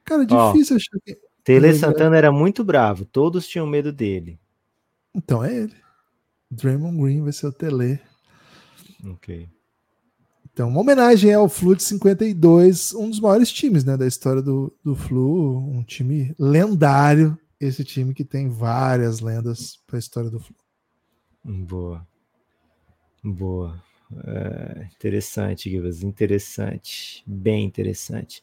Cara, 0.03 0.25
Ó. 0.31 0.51
difícil 0.51 0.77
achar 0.77 0.97
que. 1.05 1.19
Tele 1.43 1.67
é- 1.67 1.73
Santana 1.73 2.17
era 2.17 2.31
muito 2.31 2.63
bravo. 2.63 3.05
Todos 3.05 3.47
tinham 3.47 3.67
medo 3.67 3.91
dele. 3.91 4.39
Então 5.13 5.43
é 5.43 5.53
ele. 5.55 5.75
Draymond 6.49 6.99
Green 6.99 7.21
vai 7.21 7.31
ser 7.31 7.47
o 7.47 7.51
Tele. 7.51 7.99
Ok. 9.05 9.47
Então, 10.51 10.67
uma 10.69 10.81
homenagem 10.81 11.33
ao 11.33 11.47
Flu 11.47 11.75
de 11.75 11.83
52, 11.83 12.93
um 12.93 13.09
dos 13.09 13.19
maiores 13.19 13.51
times 13.51 13.83
né, 13.85 13.95
da 13.95 14.05
história 14.07 14.41
do, 14.41 14.73
do 14.83 14.95
Flu, 14.95 15.57
um 15.57 15.83
time 15.83 16.33
lendário, 16.37 17.37
esse 17.59 17.83
time 17.83 18.13
que 18.13 18.25
tem 18.25 18.49
várias 18.49 19.19
lendas 19.21 19.77
para 19.87 19.97
a 19.97 19.99
história 19.99 20.29
do 20.29 20.39
Flu. 20.39 20.55
Boa. 21.45 22.05
Boa. 23.23 23.81
É, 24.25 24.87
interessante, 24.95 25.69
Gibas. 25.69 26.01
Interessante. 26.03 27.23
Bem 27.27 27.63
interessante. 27.65 28.41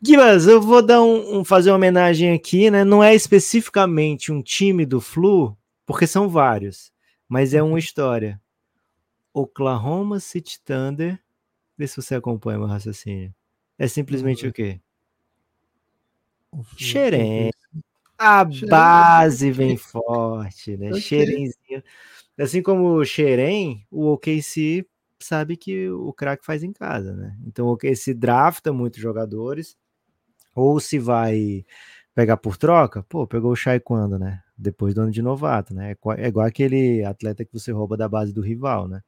Gibas, 0.00 0.46
eu 0.46 0.60
vou 0.62 0.80
dar 0.80 1.02
um, 1.02 1.40
um- 1.40 1.44
fazer 1.44 1.70
uma 1.70 1.76
homenagem 1.76 2.32
aqui, 2.32 2.70
né? 2.70 2.84
Não 2.84 3.02
é 3.02 3.14
especificamente 3.14 4.30
um 4.30 4.40
time 4.42 4.86
do 4.86 5.00
Flu, 5.00 5.56
porque 5.84 6.06
são 6.06 6.28
vários, 6.28 6.92
mas 7.28 7.52
é 7.52 7.62
uma 7.62 7.78
história. 7.78 8.40
Oklahoma 9.40 10.20
City 10.20 10.60
Thunder. 10.64 11.18
Vê 11.76 11.86
se 11.86 11.96
você 11.96 12.14
acompanha 12.14 12.58
meu 12.58 12.66
raciocínio. 12.68 13.34
É 13.78 13.86
simplesmente 13.86 14.46
o 14.46 14.52
quê? 14.52 14.80
O 16.50 16.62
Flu- 16.62 16.78
Xerém. 16.78 17.50
A 18.18 18.50
Xerém. 18.50 18.68
base 18.68 19.50
vem 19.52 19.76
forte, 19.78 20.76
né? 20.76 20.88
Ok. 20.90 21.00
Xerenzinho. 21.00 21.82
Assim 22.38 22.62
como 22.62 22.94
o 22.94 23.04
Xerém, 23.04 23.86
o 23.90 24.06
OKC 24.12 24.86
sabe 25.20 25.56
que 25.56 25.90
o 25.90 26.12
craque 26.12 26.44
faz 26.46 26.62
em 26.62 26.72
casa, 26.72 27.14
né? 27.14 27.36
Então 27.46 27.66
o 27.66 27.72
OKC 27.72 28.14
drafta 28.14 28.72
muitos 28.72 29.00
jogadores, 29.00 29.76
ou 30.54 30.80
se 30.80 30.98
vai 30.98 31.64
pegar 32.14 32.36
por 32.36 32.56
troca, 32.56 33.04
pô, 33.04 33.26
pegou 33.26 33.52
o 33.52 33.56
Shai 33.56 33.78
quando, 33.78 34.18
né? 34.18 34.42
Depois 34.56 34.94
do 34.94 35.02
ano 35.02 35.10
de 35.12 35.22
novato, 35.22 35.72
né? 35.74 35.92
É 35.92 36.22
É 36.24 36.28
igual 36.28 36.46
aquele 36.46 37.04
atleta 37.04 37.44
que 37.44 37.52
você 37.52 37.70
rouba 37.70 37.96
da 37.96 38.08
base 38.08 38.32
do 38.32 38.40
rival, 38.40 38.88
né? 38.88 39.00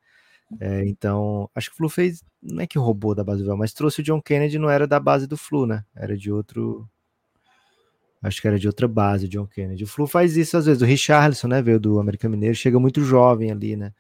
É, 0.59 0.85
então, 0.87 1.49
acho 1.55 1.69
que 1.69 1.75
o 1.75 1.77
Flu 1.77 1.89
fez, 1.89 2.25
não 2.43 2.63
é 2.63 2.67
que 2.67 2.79
roubou 2.79 3.15
da 3.15 3.23
base 3.23 3.39
do 3.39 3.45
rival, 3.45 3.59
mas 3.59 3.73
trouxe 3.73 4.01
o 4.01 4.05
John 4.05 4.21
Kennedy, 4.21 4.59
não 4.59 4.71
era 4.71 4.87
da 4.87 4.99
base 4.99 5.27
do 5.27 5.37
Flu, 5.37 5.67
né? 5.67 5.85
Era 5.95 6.17
de 6.17 6.33
outro, 6.33 6.89
Acho 8.23 8.43
que 8.43 8.47
era 8.49 8.59
de 8.59 8.67
outra 8.67 8.87
base, 8.87 9.25
o 9.25 9.29
John 9.29 9.47
Kennedy. 9.47 9.85
O 9.85 9.87
Flu 9.87 10.07
faz 10.07 10.37
isso 10.37 10.57
às 10.57 10.67
vezes. 10.67 10.83
O 10.83 10.85
Richarlison, 10.85 11.49
né? 11.49 11.63
Veio 11.63 11.81
do 11.81 11.99
América 11.99 12.29
Mineiro, 12.29 12.55
chega 12.55 12.79
muito 12.79 13.03
jovem 13.03 13.51
ali, 13.51 13.77
né? 13.77 13.93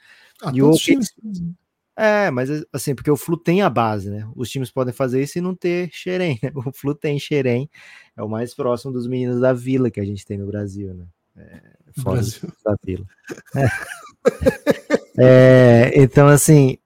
Ah, 0.43 0.53
E 0.55 0.63
o 0.63 0.73
times 0.73 1.11
fazem. 1.11 1.57
É, 1.97 2.31
mas 2.31 2.49
assim, 2.73 2.95
porque 2.95 3.11
o 3.11 3.17
Flu 3.17 3.37
tem 3.37 3.63
a 3.63 3.71
base, 3.71 4.11
né? 4.11 4.29
Os 4.37 4.51
times 4.51 4.71
podem 4.71 4.93
fazer 4.93 5.23
isso 5.23 5.39
e 5.39 5.41
não 5.41 5.55
ter 5.55 5.91
Xerém, 5.93 6.39
né? 6.43 6.51
O 6.55 6.73
Flu 6.73 6.95
tem 6.95 7.19
Xerém, 7.19 7.69
é 8.17 8.23
o 8.23 8.29
mais 8.29 8.55
próximo 8.55 8.93
dos 8.93 9.07
meninos 9.07 9.41
da 9.41 9.53
vila 9.53 9.91
que 9.91 10.01
a 10.01 10.05
gente 10.05 10.25
tem 10.25 10.39
no 10.39 10.47
Brasil, 10.47 10.95
né? 10.95 11.07
É, 11.37 11.63
fora 12.03 12.17
Brasil. 12.17 12.53
da 12.65 12.77
vila. 12.85 13.07
É. 13.57 13.69
É, 15.19 15.93
então, 15.95 16.29
assim, 16.29 16.79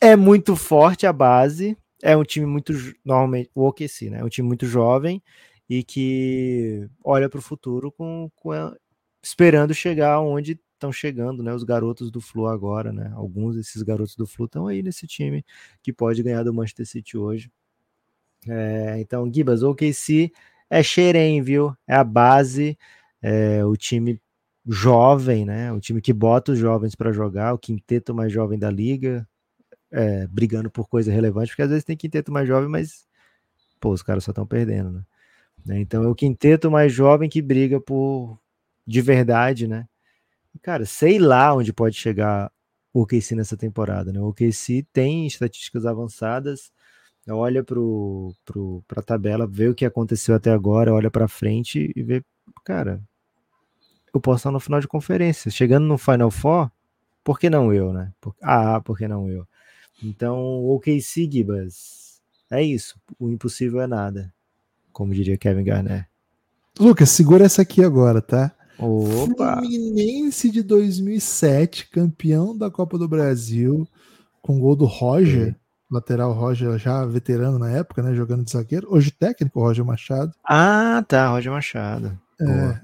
é 0.00 0.16
muito 0.16 0.56
forte 0.56 1.06
a 1.06 1.12
base. 1.12 1.76
É 2.02 2.16
um 2.16 2.24
time 2.24 2.46
muito, 2.46 2.72
normalmente, 3.04 3.50
o 3.54 3.66
OKC, 3.66 4.10
né? 4.10 4.20
É 4.20 4.24
um 4.24 4.28
time 4.28 4.48
muito 4.48 4.66
jovem 4.66 5.22
e 5.68 5.84
que 5.84 6.88
olha 7.04 7.28
para 7.28 7.38
o 7.38 7.42
futuro 7.42 7.92
com, 7.92 8.30
com 8.36 8.50
esperando 9.22 9.74
chegar 9.74 10.20
onde 10.20 10.58
estão 10.74 10.90
chegando, 10.90 11.42
né? 11.42 11.54
Os 11.54 11.62
garotos 11.62 12.10
do 12.10 12.20
Flu 12.20 12.46
agora, 12.46 12.92
né? 12.92 13.12
Alguns 13.14 13.56
desses 13.56 13.82
garotos 13.82 14.16
do 14.16 14.26
Flu 14.26 14.46
estão 14.46 14.66
aí 14.66 14.82
nesse 14.82 15.06
time 15.06 15.44
que 15.82 15.92
pode 15.92 16.22
ganhar 16.22 16.42
do 16.42 16.54
Manchester 16.54 16.86
City 16.86 17.16
hoje. 17.18 17.50
É, 18.48 18.96
então, 18.98 19.30
Gibas, 19.32 19.62
OKC 19.62 20.32
é 20.70 20.82
Xerém, 20.82 21.42
viu? 21.42 21.74
É 21.86 21.94
a 21.94 22.04
base, 22.04 22.78
é 23.22 23.64
o 23.64 23.76
time 23.76 24.20
jovem, 24.70 25.44
né? 25.44 25.72
O 25.72 25.80
time 25.80 26.00
que 26.00 26.12
bota 26.12 26.52
os 26.52 26.58
jovens 26.58 26.94
para 26.94 27.12
jogar, 27.12 27.52
o 27.54 27.58
quinteto 27.58 28.14
mais 28.14 28.32
jovem 28.32 28.58
da 28.58 28.70
liga, 28.70 29.28
é, 29.90 30.26
brigando 30.28 30.70
por 30.70 30.88
coisa 30.88 31.12
relevante, 31.12 31.50
porque 31.50 31.62
às 31.62 31.70
vezes 31.70 31.84
tem 31.84 31.96
quinteto 31.96 32.32
mais 32.32 32.46
jovem, 32.48 32.68
mas 32.70 33.06
pô, 33.80 33.90
os 33.92 34.02
caras 34.02 34.24
só 34.24 34.32
estão 34.32 34.46
perdendo, 34.46 34.92
né? 34.92 35.04
Né, 35.66 35.80
Então 35.80 36.02
é 36.04 36.08
o 36.08 36.14
quinteto 36.14 36.70
mais 36.70 36.92
jovem 36.92 37.28
que 37.28 37.42
briga 37.42 37.80
por 37.80 38.38
de 38.86 39.00
verdade, 39.02 39.66
né? 39.68 39.86
Cara, 40.62 40.86
sei 40.86 41.18
lá 41.18 41.54
onde 41.54 41.72
pode 41.72 41.96
chegar 41.96 42.52
o 42.92 43.02
OKC 43.02 43.34
nessa 43.36 43.56
temporada, 43.56 44.12
né? 44.12 44.20
O 44.20 44.28
OKC 44.28 44.86
tem 44.92 45.26
estatísticas 45.26 45.86
avançadas, 45.86 46.72
olha 47.28 47.64
pro, 47.64 48.34
pro, 48.44 48.84
pra 48.88 49.02
tabela, 49.02 49.46
vê 49.46 49.68
o 49.68 49.74
que 49.74 49.84
aconteceu 49.86 50.34
até 50.34 50.52
agora, 50.52 50.94
olha 50.94 51.10
pra 51.10 51.28
frente 51.28 51.92
e 51.96 52.02
vê, 52.02 52.22
cara, 52.64 53.02
eu 54.12 54.20
posso 54.20 54.38
estar 54.38 54.50
no 54.50 54.60
final 54.60 54.80
de 54.80 54.88
conferência. 54.88 55.50
Chegando 55.50 55.86
no 55.86 55.96
Final 55.98 56.30
Four, 56.30 56.70
por 57.24 57.38
que 57.38 57.48
não 57.50 57.72
eu, 57.72 57.92
né? 57.92 58.12
Por- 58.20 58.34
ah, 58.42 58.80
por 58.80 58.96
que 58.98 59.06
não 59.08 59.28
eu? 59.28 59.46
Então, 60.02 60.38
o 60.38 60.74
OKC, 60.74 61.28
Gibas, 61.30 62.20
é 62.50 62.62
isso. 62.62 62.98
O 63.18 63.28
impossível 63.28 63.80
é 63.80 63.86
nada, 63.86 64.32
como 64.92 65.12
diria 65.14 65.36
Kevin 65.36 65.64
Garnett. 65.64 66.06
Lucas, 66.78 67.10
segura 67.10 67.44
essa 67.44 67.62
aqui 67.62 67.84
agora, 67.84 68.22
tá? 68.22 68.52
Opa! 68.78 69.56
Fluminense 69.58 70.50
de 70.50 70.62
2007, 70.62 71.88
campeão 71.90 72.56
da 72.56 72.70
Copa 72.70 72.96
do 72.96 73.06
Brasil, 73.06 73.86
com 74.40 74.58
gol 74.58 74.74
do 74.74 74.86
Roger, 74.86 75.54
lateral 75.90 76.32
Roger, 76.32 76.78
já 76.78 77.04
veterano 77.04 77.58
na 77.58 77.70
época, 77.70 78.02
né? 78.02 78.14
Jogando 78.14 78.44
de 78.44 78.52
zagueiro. 78.52 78.86
Hoje 78.90 79.10
técnico, 79.10 79.60
Roger 79.60 79.84
Machado. 79.84 80.32
Ah, 80.42 81.04
tá, 81.06 81.28
Roger 81.28 81.52
Machado. 81.52 82.18
É. 82.40 82.80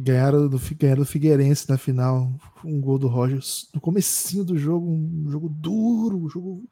ganharam, 0.00 0.48
do, 0.48 0.60
ganharam 0.78 1.02
do 1.02 1.06
Figueirense 1.06 1.68
na 1.68 1.76
final. 1.76 2.32
Um 2.64 2.80
gol 2.80 2.98
do 2.98 3.08
Roger 3.08 3.40
no 3.74 3.80
comecinho 3.80 4.44
do 4.44 4.56
jogo, 4.56 4.90
um 4.90 5.30
jogo 5.30 5.48
duro, 5.48 6.18
um 6.18 6.28
jogo. 6.28 6.64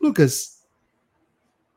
Lucas, 0.00 0.58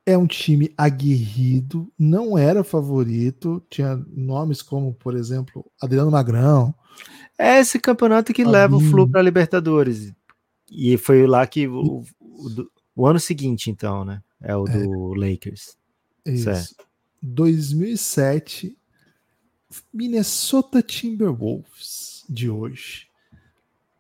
é 0.06 0.18
um 0.18 0.28
time 0.28 0.74
aguerrido, 0.78 1.92
não 1.98 2.38
era 2.38 2.64
favorito, 2.64 3.64
tinha 3.70 3.96
nomes 4.14 4.62
como, 4.62 4.94
por 4.94 5.16
exemplo, 5.16 5.66
Adriano 5.82 6.12
Magrão. 6.12 6.74
É 7.38 7.60
esse 7.60 7.80
campeonato 7.80 8.34
que 8.34 8.44
leva 8.44 8.76
o. 8.76 8.80
Flu 8.80 9.08
para 9.10 9.22
Libertadores. 9.22 10.14
E 10.70 10.98
foi 10.98 11.26
lá 11.26 11.46
que 11.48 11.68
o, 11.68 12.04
o, 12.20 12.68
o 12.96 13.08
ano 13.08 13.20
seguinte, 13.20 13.70
então, 13.70 14.06
né? 14.06 14.22
É 14.42 14.56
o 14.56 14.66
do 14.66 15.14
Lakers. 15.14 15.78
Isso. 16.26 16.44
Certo. 16.44 16.86
2007, 17.22 18.76
Minnesota 19.93 20.82
Timberwolves 20.82 22.24
de 22.30 22.49
hoje. 22.49 23.07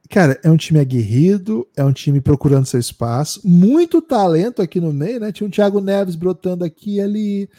Cara, 0.09 0.39
é 0.43 0.51
um 0.51 0.57
time 0.57 0.79
aguerrido, 0.79 1.65
é 1.75 1.85
um 1.85 1.93
time 1.93 2.19
procurando 2.19 2.65
seu 2.65 2.79
espaço, 2.79 3.41
muito 3.47 4.01
talento 4.01 4.61
aqui 4.61 4.81
no 4.81 4.91
meio, 4.91 5.21
né? 5.21 5.31
Tinha 5.31 5.47
um 5.47 5.51
Thiago 5.51 5.79
Neves 5.79 6.15
brotando 6.15 6.65
aqui 6.65 6.95
e 6.95 7.01
ali, 7.01 7.49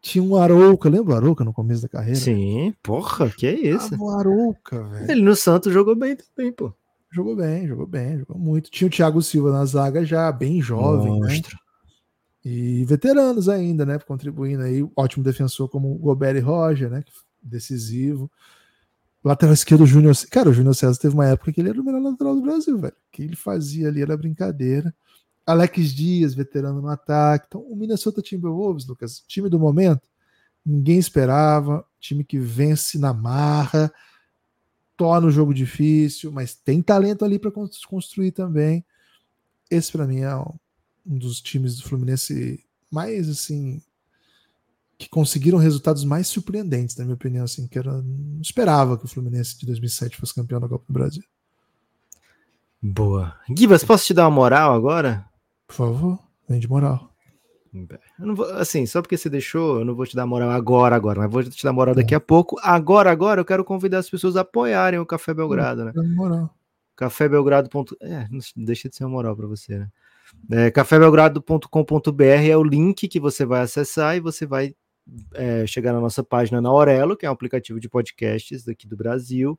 tinha 0.00 0.24
um 0.24 0.34
Arouca, 0.34 0.88
lembra 0.88 1.12
o 1.12 1.16
Arouca 1.16 1.44
no 1.44 1.52
começo 1.52 1.82
da 1.82 1.88
carreira? 1.88 2.18
Sim, 2.18 2.74
porra, 2.82 3.28
que 3.28 3.46
é 3.46 3.54
isso? 3.54 3.94
Ah, 3.94 3.98
o 3.98 4.10
Arouca, 4.10 4.82
velho. 4.82 5.10
Ele 5.10 5.20
no 5.20 5.36
Santos 5.36 5.70
jogou 5.72 5.94
bem 5.94 6.16
também, 6.16 6.50
pô. 6.50 6.72
Jogou 7.12 7.36
bem, 7.36 7.66
jogou 7.66 7.86
bem, 7.86 8.18
jogou 8.18 8.38
muito. 8.38 8.70
Tinha 8.70 8.88
o 8.88 8.90
Thiago 8.90 9.20
Silva 9.20 9.52
na 9.52 9.64
zaga 9.66 10.02
já, 10.04 10.32
bem 10.32 10.62
jovem, 10.62 11.20
né? 11.20 11.26
Monstro. 11.26 11.58
E 12.42 12.84
veteranos 12.86 13.48
ainda, 13.48 13.84
né? 13.84 13.98
Contribuindo 13.98 14.62
aí. 14.62 14.88
Ótimo 14.96 15.22
defensor 15.22 15.68
como 15.68 15.92
o 15.92 15.98
Gobert 15.98 16.36
e 16.36 16.40
Roger, 16.40 16.88
né? 16.88 17.04
Decisivo. 17.42 18.30
Lateral 19.22 19.52
esquerdo, 19.52 19.86
Júnior. 19.86 20.14
Cara, 20.30 20.48
o 20.48 20.52
Júnior 20.52 20.74
César 20.74 20.98
teve 20.98 21.14
uma 21.14 21.26
época 21.26 21.52
que 21.52 21.60
ele 21.60 21.68
era 21.68 21.80
o 21.80 21.84
melhor 21.84 22.00
lateral 22.02 22.34
do 22.34 22.42
Brasil, 22.42 22.78
velho. 22.78 22.94
O 22.94 23.10
que 23.12 23.22
ele 23.22 23.36
fazia 23.36 23.88
ali 23.88 24.00
era 24.00 24.16
brincadeira. 24.16 24.94
Alex 25.44 25.92
Dias, 25.92 26.34
veterano 26.34 26.80
no 26.80 26.88
ataque. 26.88 27.46
Então, 27.48 27.60
o 27.60 27.76
Minnesota 27.76 28.22
Timberwolves, 28.22 28.86
Lucas, 28.86 29.22
time 29.26 29.48
do 29.48 29.58
momento, 29.58 30.08
ninguém 30.64 30.98
esperava. 30.98 31.84
Time 31.98 32.24
que 32.24 32.38
vence 32.38 32.98
na 32.98 33.12
marra, 33.12 33.92
torna 34.96 35.26
o 35.26 35.30
jogo 35.30 35.52
difícil, 35.52 36.32
mas 36.32 36.54
tem 36.54 36.80
talento 36.80 37.24
ali 37.24 37.38
para 37.38 37.52
construir 37.86 38.32
também. 38.32 38.84
Esse, 39.70 39.92
para 39.92 40.06
mim, 40.06 40.20
é 40.20 40.34
um 40.34 41.18
dos 41.18 41.42
times 41.42 41.76
do 41.76 41.82
Fluminense 41.82 42.64
mais 42.90 43.28
assim 43.28 43.82
que 45.00 45.08
conseguiram 45.08 45.56
resultados 45.56 46.04
mais 46.04 46.28
surpreendentes, 46.28 46.94
na 46.94 47.04
minha 47.04 47.14
opinião, 47.14 47.44
assim, 47.44 47.66
que 47.66 47.78
era 47.78 47.90
não 47.90 48.40
esperava 48.42 48.98
que 48.98 49.06
o 49.06 49.08
Fluminense 49.08 49.58
de 49.58 49.64
2007 49.64 50.18
fosse 50.18 50.34
campeão 50.34 50.60
da 50.60 50.68
Copa 50.68 50.84
do 50.86 50.92
Brasil. 50.92 51.22
Boa. 52.82 53.34
Gibas, 53.56 53.82
posso 53.82 54.04
te 54.04 54.12
dar 54.12 54.24
uma 54.24 54.30
moral 54.30 54.74
agora? 54.74 55.24
Por 55.66 55.74
favor, 55.74 56.18
vem 56.46 56.60
de 56.60 56.68
moral. 56.68 57.10
Vou, 58.18 58.44
assim, 58.56 58.84
só 58.84 59.00
porque 59.00 59.16
você 59.16 59.30
deixou, 59.30 59.78
eu 59.78 59.84
não 59.86 59.94
vou 59.94 60.04
te 60.04 60.14
dar 60.14 60.26
moral 60.26 60.50
agora, 60.50 60.94
agora, 60.94 61.20
mas 61.20 61.30
vou 61.30 61.42
te 61.44 61.64
dar 61.64 61.72
moral 61.72 61.94
daqui 61.94 62.14
a 62.14 62.20
pouco. 62.20 62.58
Agora, 62.62 63.10
agora, 63.10 63.40
eu 63.40 63.44
quero 63.44 63.64
convidar 63.64 64.00
as 64.00 64.10
pessoas 64.10 64.36
a 64.36 64.42
apoiarem 64.42 65.00
o 65.00 65.06
Café 65.06 65.32
Belgrado, 65.32 65.86
né? 65.86 65.92
Moral. 65.94 66.54
Cafébelgrado. 66.94 67.70
É, 68.02 68.28
não 68.30 68.40
deixa 68.66 68.90
de 68.90 68.96
ser 68.96 69.04
uma 69.04 69.10
moral 69.10 69.34
para 69.34 69.46
você, 69.46 69.78
né? 69.78 69.88
É, 70.50 70.70
cafébelgrado.com.br 70.70 72.22
é 72.22 72.56
o 72.56 72.62
link 72.62 73.08
que 73.08 73.18
você 73.18 73.46
vai 73.46 73.62
acessar 73.62 74.16
e 74.16 74.20
você 74.20 74.44
vai 74.44 74.74
é, 75.34 75.66
chegar 75.66 75.92
na 75.92 76.00
nossa 76.00 76.22
página 76.22 76.60
na 76.60 76.68
Aurelo, 76.68 77.16
que 77.16 77.26
é 77.26 77.30
um 77.30 77.32
aplicativo 77.32 77.80
de 77.80 77.88
podcasts 77.88 78.64
daqui 78.64 78.86
do 78.86 78.96
Brasil. 78.96 79.58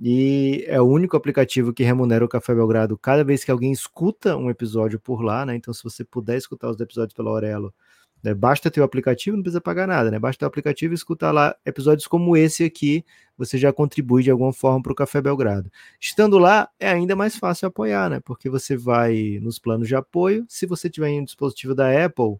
E 0.00 0.64
é 0.66 0.80
o 0.80 0.84
único 0.84 1.16
aplicativo 1.16 1.72
que 1.72 1.82
remunera 1.82 2.24
o 2.24 2.28
Café 2.28 2.54
Belgrado 2.54 2.96
cada 2.96 3.22
vez 3.22 3.44
que 3.44 3.50
alguém 3.50 3.72
escuta 3.72 4.36
um 4.36 4.48
episódio 4.48 4.98
por 4.98 5.22
lá, 5.22 5.44
né? 5.44 5.54
Então, 5.56 5.74
se 5.74 5.82
você 5.84 6.04
puder 6.04 6.38
escutar 6.38 6.70
os 6.70 6.80
episódios 6.80 7.12
pela 7.14 7.30
Aurelo, 7.30 7.74
né? 8.22 8.34
basta 8.34 8.70
ter 8.70 8.80
o 8.80 8.84
aplicativo, 8.84 9.36
não 9.36 9.42
precisa 9.42 9.60
pagar 9.60 9.86
nada, 9.86 10.10
né? 10.10 10.18
Basta 10.18 10.38
ter 10.40 10.44
o 10.44 10.48
aplicativo 10.48 10.94
e 10.94 10.96
escutar 10.96 11.32
lá 11.32 11.54
episódios 11.66 12.06
como 12.06 12.36
esse 12.36 12.64
aqui, 12.64 13.04
você 13.36 13.58
já 13.58 13.72
contribui 13.72 14.22
de 14.22 14.30
alguma 14.30 14.52
forma 14.52 14.82
para 14.82 14.92
o 14.92 14.94
Café 14.94 15.20
Belgrado. 15.20 15.70
Estando 15.98 16.38
lá, 16.38 16.68
é 16.78 16.88
ainda 16.88 17.16
mais 17.16 17.36
fácil 17.36 17.68
apoiar, 17.68 18.10
né? 18.10 18.20
Porque 18.20 18.48
você 18.48 18.76
vai 18.76 19.38
nos 19.42 19.58
planos 19.58 19.88
de 19.88 19.94
apoio. 19.96 20.44
Se 20.48 20.66
você 20.66 20.88
tiver 20.88 21.08
em 21.08 21.20
um 21.20 21.24
dispositivo 21.24 21.74
da 21.74 22.04
Apple, 22.04 22.36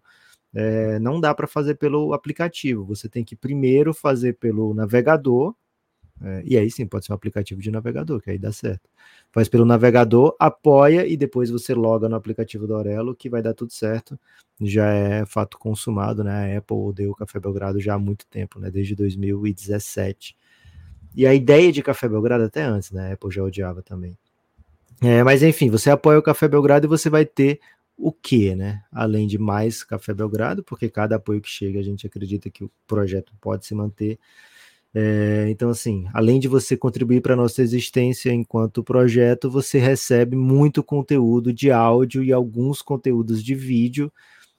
é, 0.54 0.98
não 0.98 1.20
dá 1.20 1.34
para 1.34 1.46
fazer 1.46 1.76
pelo 1.76 2.12
aplicativo. 2.12 2.84
Você 2.84 3.08
tem 3.08 3.24
que 3.24 3.36
primeiro 3.36 3.94
fazer 3.94 4.34
pelo 4.34 4.74
navegador 4.74 5.54
é, 6.22 6.42
e 6.44 6.58
aí 6.58 6.70
sim, 6.70 6.86
pode 6.86 7.06
ser 7.06 7.12
um 7.12 7.14
aplicativo 7.14 7.60
de 7.60 7.70
navegador, 7.70 8.20
que 8.20 8.30
aí 8.30 8.38
dá 8.38 8.52
certo. 8.52 8.88
Faz 9.32 9.48
pelo 9.48 9.64
navegador, 9.64 10.36
apoia 10.38 11.06
e 11.06 11.16
depois 11.16 11.50
você 11.50 11.72
loga 11.74 12.08
no 12.08 12.16
aplicativo 12.16 12.66
do 12.66 12.74
Aurelo, 12.74 13.14
que 13.14 13.30
vai 13.30 13.40
dar 13.40 13.54
tudo 13.54 13.72
certo. 13.72 14.18
Já 14.60 14.86
é 14.92 15.24
fato 15.24 15.58
consumado, 15.58 16.22
né? 16.22 16.54
A 16.54 16.58
Apple 16.58 16.76
odeia 16.76 17.10
o 17.10 17.14
Café 17.14 17.40
Belgrado 17.40 17.80
já 17.80 17.94
há 17.94 17.98
muito 17.98 18.26
tempo, 18.26 18.60
né? 18.60 18.70
Desde 18.70 18.94
2017. 18.94 20.36
E 21.14 21.26
a 21.26 21.34
ideia 21.34 21.72
de 21.72 21.82
Café 21.82 22.06
Belgrado 22.08 22.44
até 22.44 22.62
antes, 22.62 22.90
né? 22.90 23.10
A 23.10 23.12
Apple 23.14 23.30
já 23.30 23.42
odiava 23.42 23.82
também. 23.82 24.18
É, 25.02 25.24
mas 25.24 25.42
enfim, 25.42 25.70
você 25.70 25.90
apoia 25.90 26.18
o 26.18 26.22
Café 26.22 26.46
Belgrado 26.46 26.86
e 26.86 26.88
você 26.88 27.08
vai 27.08 27.24
ter 27.24 27.58
o 28.00 28.12
que, 28.12 28.54
né? 28.54 28.82
Além 28.92 29.26
de 29.26 29.38
mais 29.38 29.84
Café 29.84 30.14
Belgrado, 30.14 30.64
porque 30.64 30.88
cada 30.88 31.16
apoio 31.16 31.40
que 31.40 31.48
chega 31.48 31.80
a 31.80 31.82
gente 31.82 32.06
acredita 32.06 32.50
que 32.50 32.64
o 32.64 32.70
projeto 32.86 33.32
pode 33.40 33.66
se 33.66 33.74
manter 33.74 34.18
é, 34.92 35.46
então, 35.48 35.70
assim, 35.70 36.06
além 36.12 36.40
de 36.40 36.48
você 36.48 36.76
contribuir 36.76 37.20
para 37.20 37.34
a 37.34 37.36
nossa 37.36 37.62
existência 37.62 38.32
enquanto 38.32 38.82
projeto, 38.82 39.48
você 39.50 39.78
recebe 39.78 40.36
muito 40.36 40.82
conteúdo 40.82 41.52
de 41.52 41.70
áudio 41.70 42.24
e 42.24 42.32
alguns 42.32 42.82
conteúdos 42.82 43.42
de 43.42 43.54
vídeo. 43.54 44.12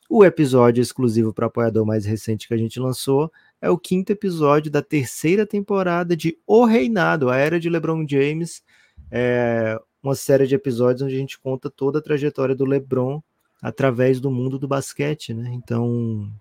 O 0.09 0.23
episódio 0.25 0.81
exclusivo 0.81 1.33
para 1.33 1.47
apoiador 1.47 1.85
mais 1.85 2.05
recente 2.05 2.47
que 2.47 2.53
a 2.53 2.57
gente 2.57 2.79
lançou 2.79 3.31
é 3.61 3.69
o 3.69 3.77
quinto 3.77 4.11
episódio 4.11 4.71
da 4.71 4.81
terceira 4.81 5.45
temporada 5.45 6.15
de 6.15 6.37
O 6.47 6.65
Reinado, 6.65 7.29
a 7.29 7.37
Era 7.37 7.59
de 7.59 7.69
LeBron 7.69 8.05
James. 8.07 8.63
É 9.11 9.77
uma 10.01 10.15
série 10.15 10.47
de 10.47 10.55
episódios 10.55 11.01
onde 11.01 11.15
a 11.15 11.17
gente 11.17 11.39
conta 11.39 11.69
toda 11.69 11.99
a 11.99 12.01
trajetória 12.01 12.55
do 12.55 12.65
LeBron 12.65 13.21
através 13.61 14.19
do 14.19 14.31
mundo 14.31 14.57
do 14.57 14.67
basquete, 14.67 15.33
né? 15.33 15.51
Então, 15.53 16.31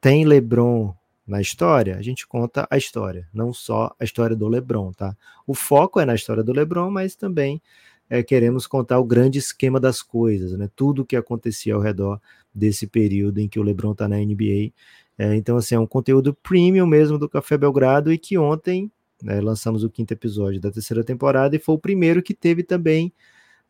tem 0.00 0.24
LeBron 0.24 0.94
na 1.26 1.40
história, 1.40 1.96
a 1.96 2.02
gente 2.02 2.26
conta 2.26 2.66
a 2.70 2.76
história, 2.76 3.28
não 3.32 3.52
só 3.52 3.94
a 3.98 4.04
história 4.04 4.36
do 4.36 4.48
LeBron, 4.48 4.92
tá? 4.92 5.16
O 5.46 5.54
foco 5.54 6.00
é 6.00 6.04
na 6.04 6.14
história 6.14 6.42
do 6.42 6.52
LeBron, 6.52 6.90
mas 6.90 7.14
também 7.14 7.60
é, 8.08 8.22
queremos 8.22 8.66
contar 8.66 8.98
o 8.98 9.04
grande 9.04 9.38
esquema 9.38 9.78
das 9.78 10.02
coisas, 10.02 10.52
né? 10.52 10.68
Tudo 10.74 11.02
o 11.02 11.04
que 11.04 11.16
acontecia 11.16 11.74
ao 11.74 11.80
redor 11.80 12.20
desse 12.54 12.86
período 12.86 13.38
em 13.38 13.48
que 13.48 13.58
o 13.58 13.62
LeBron 13.62 13.92
está 13.92 14.08
na 14.08 14.16
NBA. 14.16 14.72
É, 15.18 15.34
então, 15.34 15.56
assim, 15.56 15.74
é 15.74 15.78
um 15.78 15.86
conteúdo 15.86 16.34
premium 16.34 16.86
mesmo 16.86 17.18
do 17.18 17.28
Café 17.28 17.58
Belgrado 17.58 18.12
e 18.12 18.18
que 18.18 18.38
ontem 18.38 18.90
né, 19.22 19.40
lançamos 19.40 19.84
o 19.84 19.90
quinto 19.90 20.12
episódio 20.12 20.60
da 20.60 20.70
terceira 20.70 21.04
temporada 21.04 21.56
e 21.56 21.58
foi 21.58 21.74
o 21.74 21.78
primeiro 21.78 22.22
que 22.22 22.34
teve 22.34 22.62
também 22.62 23.12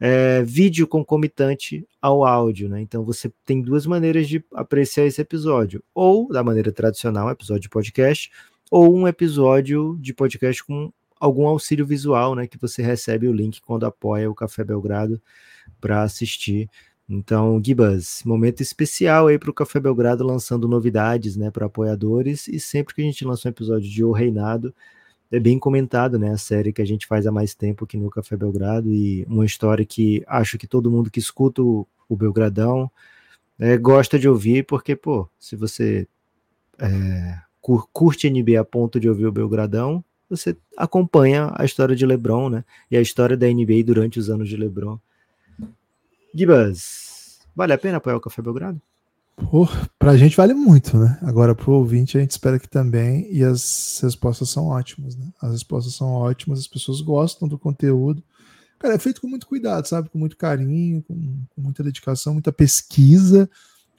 é, 0.00 0.42
vídeo 0.42 0.86
concomitante 0.86 1.86
ao 2.00 2.24
áudio, 2.24 2.68
né? 2.68 2.80
Então 2.80 3.04
você 3.04 3.32
tem 3.44 3.60
duas 3.60 3.86
maneiras 3.86 4.28
de 4.28 4.44
apreciar 4.54 5.06
esse 5.06 5.20
episódio: 5.20 5.82
ou 5.94 6.28
da 6.28 6.42
maneira 6.42 6.72
tradicional, 6.72 7.28
um 7.28 7.30
episódio 7.30 7.62
de 7.62 7.68
podcast, 7.68 8.30
ou 8.70 8.94
um 8.94 9.08
episódio 9.08 9.96
de 10.00 10.14
podcast 10.14 10.64
com 10.64 10.92
algum 11.18 11.46
auxílio 11.48 11.84
visual, 11.84 12.34
né? 12.34 12.46
Que 12.46 12.58
você 12.58 12.82
recebe 12.82 13.26
o 13.26 13.32
link 13.32 13.60
quando 13.60 13.86
apoia 13.86 14.30
o 14.30 14.34
Café 14.34 14.62
Belgrado 14.64 15.20
para 15.80 16.02
assistir. 16.02 16.70
Então, 17.08 17.60
Gibas, 17.64 18.22
momento 18.24 18.60
especial 18.60 19.28
aí 19.28 19.38
para 19.38 19.50
o 19.50 19.54
Café 19.54 19.80
Belgrado 19.80 20.22
lançando 20.22 20.68
novidades, 20.68 21.36
né, 21.36 21.50
para 21.50 21.64
apoiadores. 21.64 22.46
E 22.48 22.60
sempre 22.60 22.94
que 22.94 23.00
a 23.00 23.04
gente 23.04 23.24
lança 23.24 23.48
um 23.48 23.50
episódio 23.50 23.88
de 23.88 24.04
O 24.04 24.12
Reinado, 24.12 24.74
é 25.30 25.38
bem 25.38 25.58
comentado, 25.58 26.18
né? 26.18 26.30
A 26.30 26.38
série 26.38 26.72
que 26.72 26.82
a 26.82 26.86
gente 26.86 27.06
faz 27.06 27.26
há 27.26 27.32
mais 27.32 27.54
tempo 27.54 27.84
aqui 27.84 27.96
no 27.96 28.10
Café 28.10 28.36
Belgrado 28.36 28.92
e 28.92 29.24
uma 29.28 29.44
história 29.44 29.84
que 29.84 30.24
acho 30.26 30.56
que 30.56 30.66
todo 30.66 30.90
mundo 30.90 31.10
que 31.10 31.18
escuta 31.18 31.62
o, 31.62 31.86
o 32.08 32.16
Belgradão 32.16 32.90
é, 33.58 33.76
gosta 33.76 34.18
de 34.18 34.28
ouvir, 34.28 34.64
porque, 34.64 34.96
pô, 34.96 35.28
se 35.38 35.56
você 35.56 36.06
é, 36.78 37.38
curte 37.92 38.30
NBA 38.30 38.60
a 38.60 38.64
ponto 38.64 38.98
de 38.98 39.08
ouvir 39.08 39.26
o 39.26 39.32
Belgradão, 39.32 40.02
você 40.30 40.56
acompanha 40.76 41.52
a 41.54 41.64
história 41.64 41.96
de 41.96 42.06
LeBron, 42.06 42.48
né? 42.48 42.64
E 42.90 42.96
a 42.96 43.00
história 43.00 43.36
da 43.36 43.46
NBA 43.46 43.82
durante 43.84 44.18
os 44.18 44.30
anos 44.30 44.48
de 44.48 44.56
LeBron. 44.56 44.98
Gibas, 46.34 47.40
vale 47.54 47.72
a 47.72 47.78
pena 47.78 47.98
apoiar 47.98 48.16
o 48.16 48.20
Café 48.20 48.40
Belgrado? 48.40 48.80
Para 49.98 50.10
a 50.12 50.16
gente 50.16 50.36
vale 50.36 50.52
muito, 50.52 50.98
né? 50.98 51.18
Agora, 51.22 51.54
para 51.54 51.70
o 51.70 51.74
ouvinte, 51.74 52.18
a 52.18 52.20
gente 52.20 52.32
espera 52.32 52.58
que 52.58 52.68
também. 52.68 53.32
E 53.32 53.42
as 53.44 54.00
respostas 54.02 54.50
são 54.50 54.66
ótimas, 54.66 55.16
né? 55.16 55.32
As 55.40 55.52
respostas 55.52 55.94
são 55.94 56.10
ótimas, 56.10 56.60
as 56.60 56.66
pessoas 56.66 57.00
gostam 57.00 57.48
do 57.48 57.58
conteúdo. 57.58 58.22
Cara, 58.78 58.94
é 58.94 58.98
feito 58.98 59.20
com 59.20 59.26
muito 59.26 59.46
cuidado, 59.46 59.86
sabe? 59.86 60.08
Com 60.08 60.18
muito 60.18 60.36
carinho, 60.36 61.02
com, 61.02 61.14
com 61.50 61.60
muita 61.60 61.82
dedicação, 61.82 62.34
muita 62.34 62.52
pesquisa. 62.52 63.48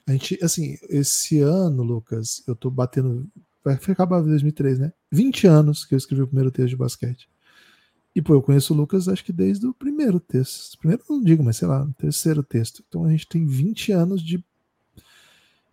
A 0.06 0.12
gente, 0.12 0.38
assim, 0.42 0.76
esse 0.88 1.40
ano, 1.40 1.82
Lucas, 1.82 2.42
eu 2.46 2.54
tô 2.54 2.70
batendo. 2.70 3.28
Vai 3.62 3.74
acabar 3.74 4.20
2003, 4.20 4.78
né? 4.78 4.92
20 5.12 5.46
anos 5.46 5.84
que 5.84 5.94
eu 5.94 5.98
escrevi 5.98 6.22
o 6.22 6.26
primeiro 6.26 6.50
texto 6.50 6.70
de 6.70 6.76
basquete. 6.76 7.28
E, 8.14 8.20
pô, 8.20 8.34
eu 8.34 8.42
conheço 8.42 8.74
o 8.74 8.76
Lucas 8.76 9.06
acho 9.06 9.24
que 9.24 9.32
desde 9.32 9.66
o 9.66 9.74
primeiro 9.74 10.18
texto. 10.18 10.78
Primeiro 10.78 11.04
não 11.08 11.22
digo, 11.22 11.44
mas 11.44 11.58
sei 11.58 11.68
lá, 11.68 11.88
terceiro 11.98 12.42
texto. 12.42 12.82
Então 12.88 13.04
a 13.04 13.10
gente 13.10 13.28
tem 13.28 13.46
20 13.46 13.92
anos 13.92 14.22
de 14.22 14.44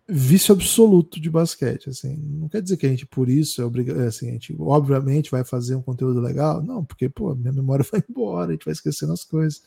vício 0.08 0.54
absoluto 0.54 1.20
de 1.20 1.28
basquete. 1.28 1.90
Assim, 1.90 2.16
não 2.16 2.48
quer 2.48 2.62
dizer 2.62 2.76
que 2.78 2.86
a 2.86 2.88
gente, 2.88 3.04
por 3.04 3.28
isso, 3.28 3.60
é 3.60 3.64
obrigado. 3.64 4.00
É, 4.00 4.06
assim, 4.06 4.30
a 4.30 4.32
gente, 4.32 4.56
obviamente, 4.58 5.30
vai 5.30 5.44
fazer 5.44 5.74
um 5.74 5.82
conteúdo 5.82 6.20
legal. 6.20 6.62
Não, 6.62 6.84
porque, 6.84 7.08
pô, 7.08 7.34
minha 7.34 7.52
memória 7.52 7.84
vai 7.90 8.02
embora, 8.08 8.50
a 8.50 8.52
gente 8.52 8.64
vai 8.64 8.72
esquecendo 8.72 9.12
as 9.12 9.24
coisas. 9.24 9.62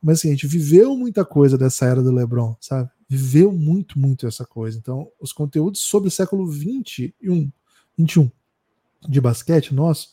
Mas 0.00 0.18
assim, 0.18 0.28
a 0.28 0.30
gente 0.32 0.46
viveu 0.46 0.96
muita 0.96 1.24
coisa 1.24 1.56
dessa 1.56 1.86
era 1.86 2.02
do 2.02 2.12
LeBron, 2.12 2.54
sabe? 2.60 2.90
Viveu 3.08 3.50
muito, 3.50 3.98
muito 3.98 4.26
essa 4.26 4.44
coisa. 4.44 4.78
Então, 4.78 5.10
os 5.18 5.32
conteúdos 5.32 5.80
sobre 5.80 6.08
o 6.08 6.10
século 6.10 6.46
21, 6.46 7.50
21 7.96 8.30
de 9.08 9.20
basquete 9.20 9.74
nosso 9.74 10.10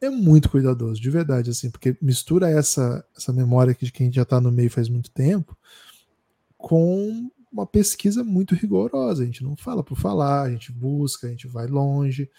é 0.00 0.10
muito 0.10 0.50
cuidadoso, 0.50 1.00
de 1.00 1.10
verdade, 1.10 1.50
assim, 1.50 1.70
porque 1.70 1.96
mistura 2.02 2.50
essa, 2.50 3.04
essa 3.16 3.32
memória 3.32 3.76
de 3.80 3.92
quem 3.92 4.12
já 4.12 4.22
está 4.22 4.40
no 4.40 4.50
meio 4.50 4.68
faz 4.68 4.88
muito 4.88 5.10
tempo 5.10 5.56
com 6.62 7.30
uma 7.52 7.66
pesquisa 7.66 8.24
muito 8.24 8.54
rigorosa. 8.54 9.22
A 9.22 9.26
gente 9.26 9.44
não 9.44 9.56
fala 9.56 9.84
por 9.84 9.98
falar, 9.98 10.42
a 10.42 10.50
gente 10.50 10.72
busca, 10.72 11.26
a 11.26 11.30
gente 11.30 11.46
vai 11.46 11.66
longe. 11.66 12.30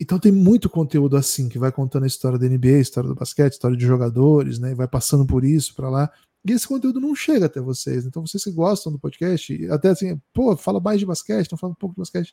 Então 0.00 0.18
tem 0.18 0.30
muito 0.30 0.70
conteúdo 0.70 1.16
assim 1.16 1.48
que 1.48 1.58
vai 1.58 1.72
contando 1.72 2.04
a 2.04 2.06
história 2.06 2.38
da 2.38 2.46
NBA, 2.46 2.78
história 2.78 3.08
do 3.08 3.16
basquete, 3.16 3.54
história 3.54 3.76
de 3.76 3.84
jogadores, 3.84 4.58
né? 4.58 4.70
E 4.70 4.74
vai 4.74 4.86
passando 4.86 5.26
por 5.26 5.44
isso 5.44 5.74
para 5.74 5.90
lá. 5.90 6.10
E 6.46 6.52
esse 6.52 6.68
conteúdo 6.68 7.00
não 7.00 7.14
chega 7.14 7.46
até 7.46 7.60
vocês. 7.60 8.06
Então 8.06 8.24
vocês 8.24 8.44
que 8.44 8.52
gostam 8.52 8.92
do 8.92 8.98
podcast, 8.98 9.68
até 9.70 9.88
assim, 9.90 10.20
pô, 10.32 10.56
fala 10.56 10.80
mais 10.80 11.00
de 11.00 11.06
basquete, 11.06 11.42
estão 11.42 11.58
falando 11.58 11.74
um 11.74 11.78
pouco 11.78 11.94
de 11.96 12.00
basquete. 12.00 12.32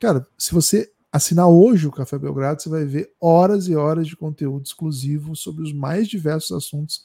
Cara, 0.00 0.26
se 0.36 0.52
você 0.52 0.92
assinar 1.10 1.48
hoje 1.48 1.86
o 1.86 1.92
Café 1.92 2.18
Belgrado, 2.18 2.60
você 2.60 2.68
vai 2.68 2.84
ver 2.84 3.12
horas 3.20 3.68
e 3.68 3.76
horas 3.76 4.06
de 4.06 4.16
conteúdo 4.16 4.66
exclusivo 4.66 5.34
sobre 5.36 5.62
os 5.62 5.72
mais 5.72 6.08
diversos 6.08 6.52
assuntos 6.52 7.04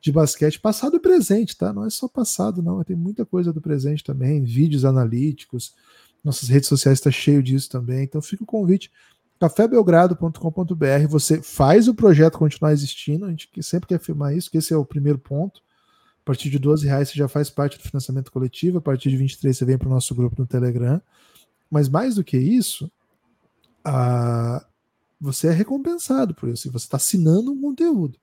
de 0.00 0.12
basquete, 0.12 0.60
passado 0.60 0.96
e 0.96 1.00
presente, 1.00 1.56
tá? 1.56 1.72
Não 1.72 1.84
é 1.84 1.90
só 1.90 2.06
passado, 2.06 2.62
não. 2.62 2.82
Tem 2.84 2.96
muita 2.96 3.24
coisa 3.24 3.52
do 3.52 3.60
presente 3.60 4.04
também, 4.04 4.44
vídeos 4.44 4.84
analíticos. 4.84 5.74
Nossas 6.22 6.48
redes 6.48 6.68
sociais 6.68 6.98
está 6.98 7.10
cheio 7.10 7.42
disso 7.42 7.68
também. 7.70 8.04
Então 8.04 8.20
fica 8.22 8.42
o 8.42 8.46
convite 8.46 8.90
cafébelgrado.com.br. 9.38 11.08
Você 11.08 11.42
faz 11.42 11.88
o 11.88 11.94
projeto 11.94 12.38
continuar 12.38 12.72
existindo. 12.72 13.26
A 13.26 13.30
gente 13.30 13.50
sempre 13.62 13.88
quer 13.88 13.96
afirmar 13.96 14.34
isso, 14.34 14.50
que 14.50 14.58
esse 14.58 14.72
é 14.72 14.76
o 14.76 14.84
primeiro 14.84 15.18
ponto. 15.18 15.60
partir 16.24 16.50
de 16.50 16.58
12 16.58 16.86
reais 16.86 17.08
você 17.08 17.18
já 17.18 17.28
faz 17.28 17.50
parte 17.50 17.78
do 17.78 17.84
financiamento 17.84 18.32
coletivo, 18.32 18.78
a 18.78 18.80
partir 18.80 19.10
de 19.10 19.16
23 19.16 19.56
você 19.56 19.64
vem 19.64 19.78
para 19.78 19.88
o 19.88 19.92
nosso 19.92 20.14
grupo 20.14 20.36
no 20.38 20.46
Telegram. 20.46 21.00
Mas 21.70 21.88
mais 21.88 22.14
do 22.14 22.24
que 22.24 22.36
isso, 22.36 22.90
a, 23.84 24.64
você 25.20 25.48
é 25.48 25.52
recompensado 25.52 26.34
por 26.34 26.48
isso. 26.48 26.70
Você 26.70 26.86
está 26.86 26.96
assinando 26.96 27.52
um 27.52 27.60
conteúdo. 27.60 28.18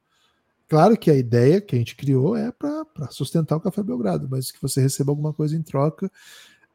Claro 0.68 0.97
que 0.97 1.11
a 1.11 1.16
ideia 1.16 1.61
que 1.61 1.76
a 1.76 1.80
gente 1.80 1.95
criou 1.95 2.36
é 2.36 2.51
para 2.51 2.86
sustentar 3.11 3.57
o 3.57 3.61
Café 3.61 3.84
Belgrado, 3.84 4.28
mas 4.30 4.51
que 4.51 4.61
você 4.61 4.82
receba 4.82 5.11
alguma 5.11 5.34
coisa 5.34 5.55
em 5.55 5.61
troca. 5.61 6.11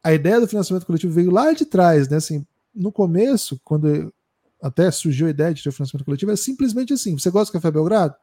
A 0.03 0.13
ideia 0.13 0.39
do 0.39 0.47
financiamento 0.47 0.85
coletivo 0.85 1.13
veio 1.13 1.31
lá 1.31 1.51
de 1.51 1.65
trás, 1.65 2.07
né? 2.07 2.17
Assim, 2.17 2.45
no 2.73 2.91
começo, 2.91 3.59
quando 3.63 4.13
até 4.61 4.89
surgiu 4.91 5.27
a 5.27 5.31
ideia 5.31 5.53
de 5.53 5.63
ter 5.63 5.69
o 5.69 5.73
financiamento 5.73 6.05
coletivo, 6.05 6.31
é 6.31 6.35
simplesmente 6.35 6.93
assim: 6.93 7.17
você 7.17 7.29
gosta 7.29 7.51
do 7.51 7.53
Café 7.53 7.71
Belgrado? 7.71 8.15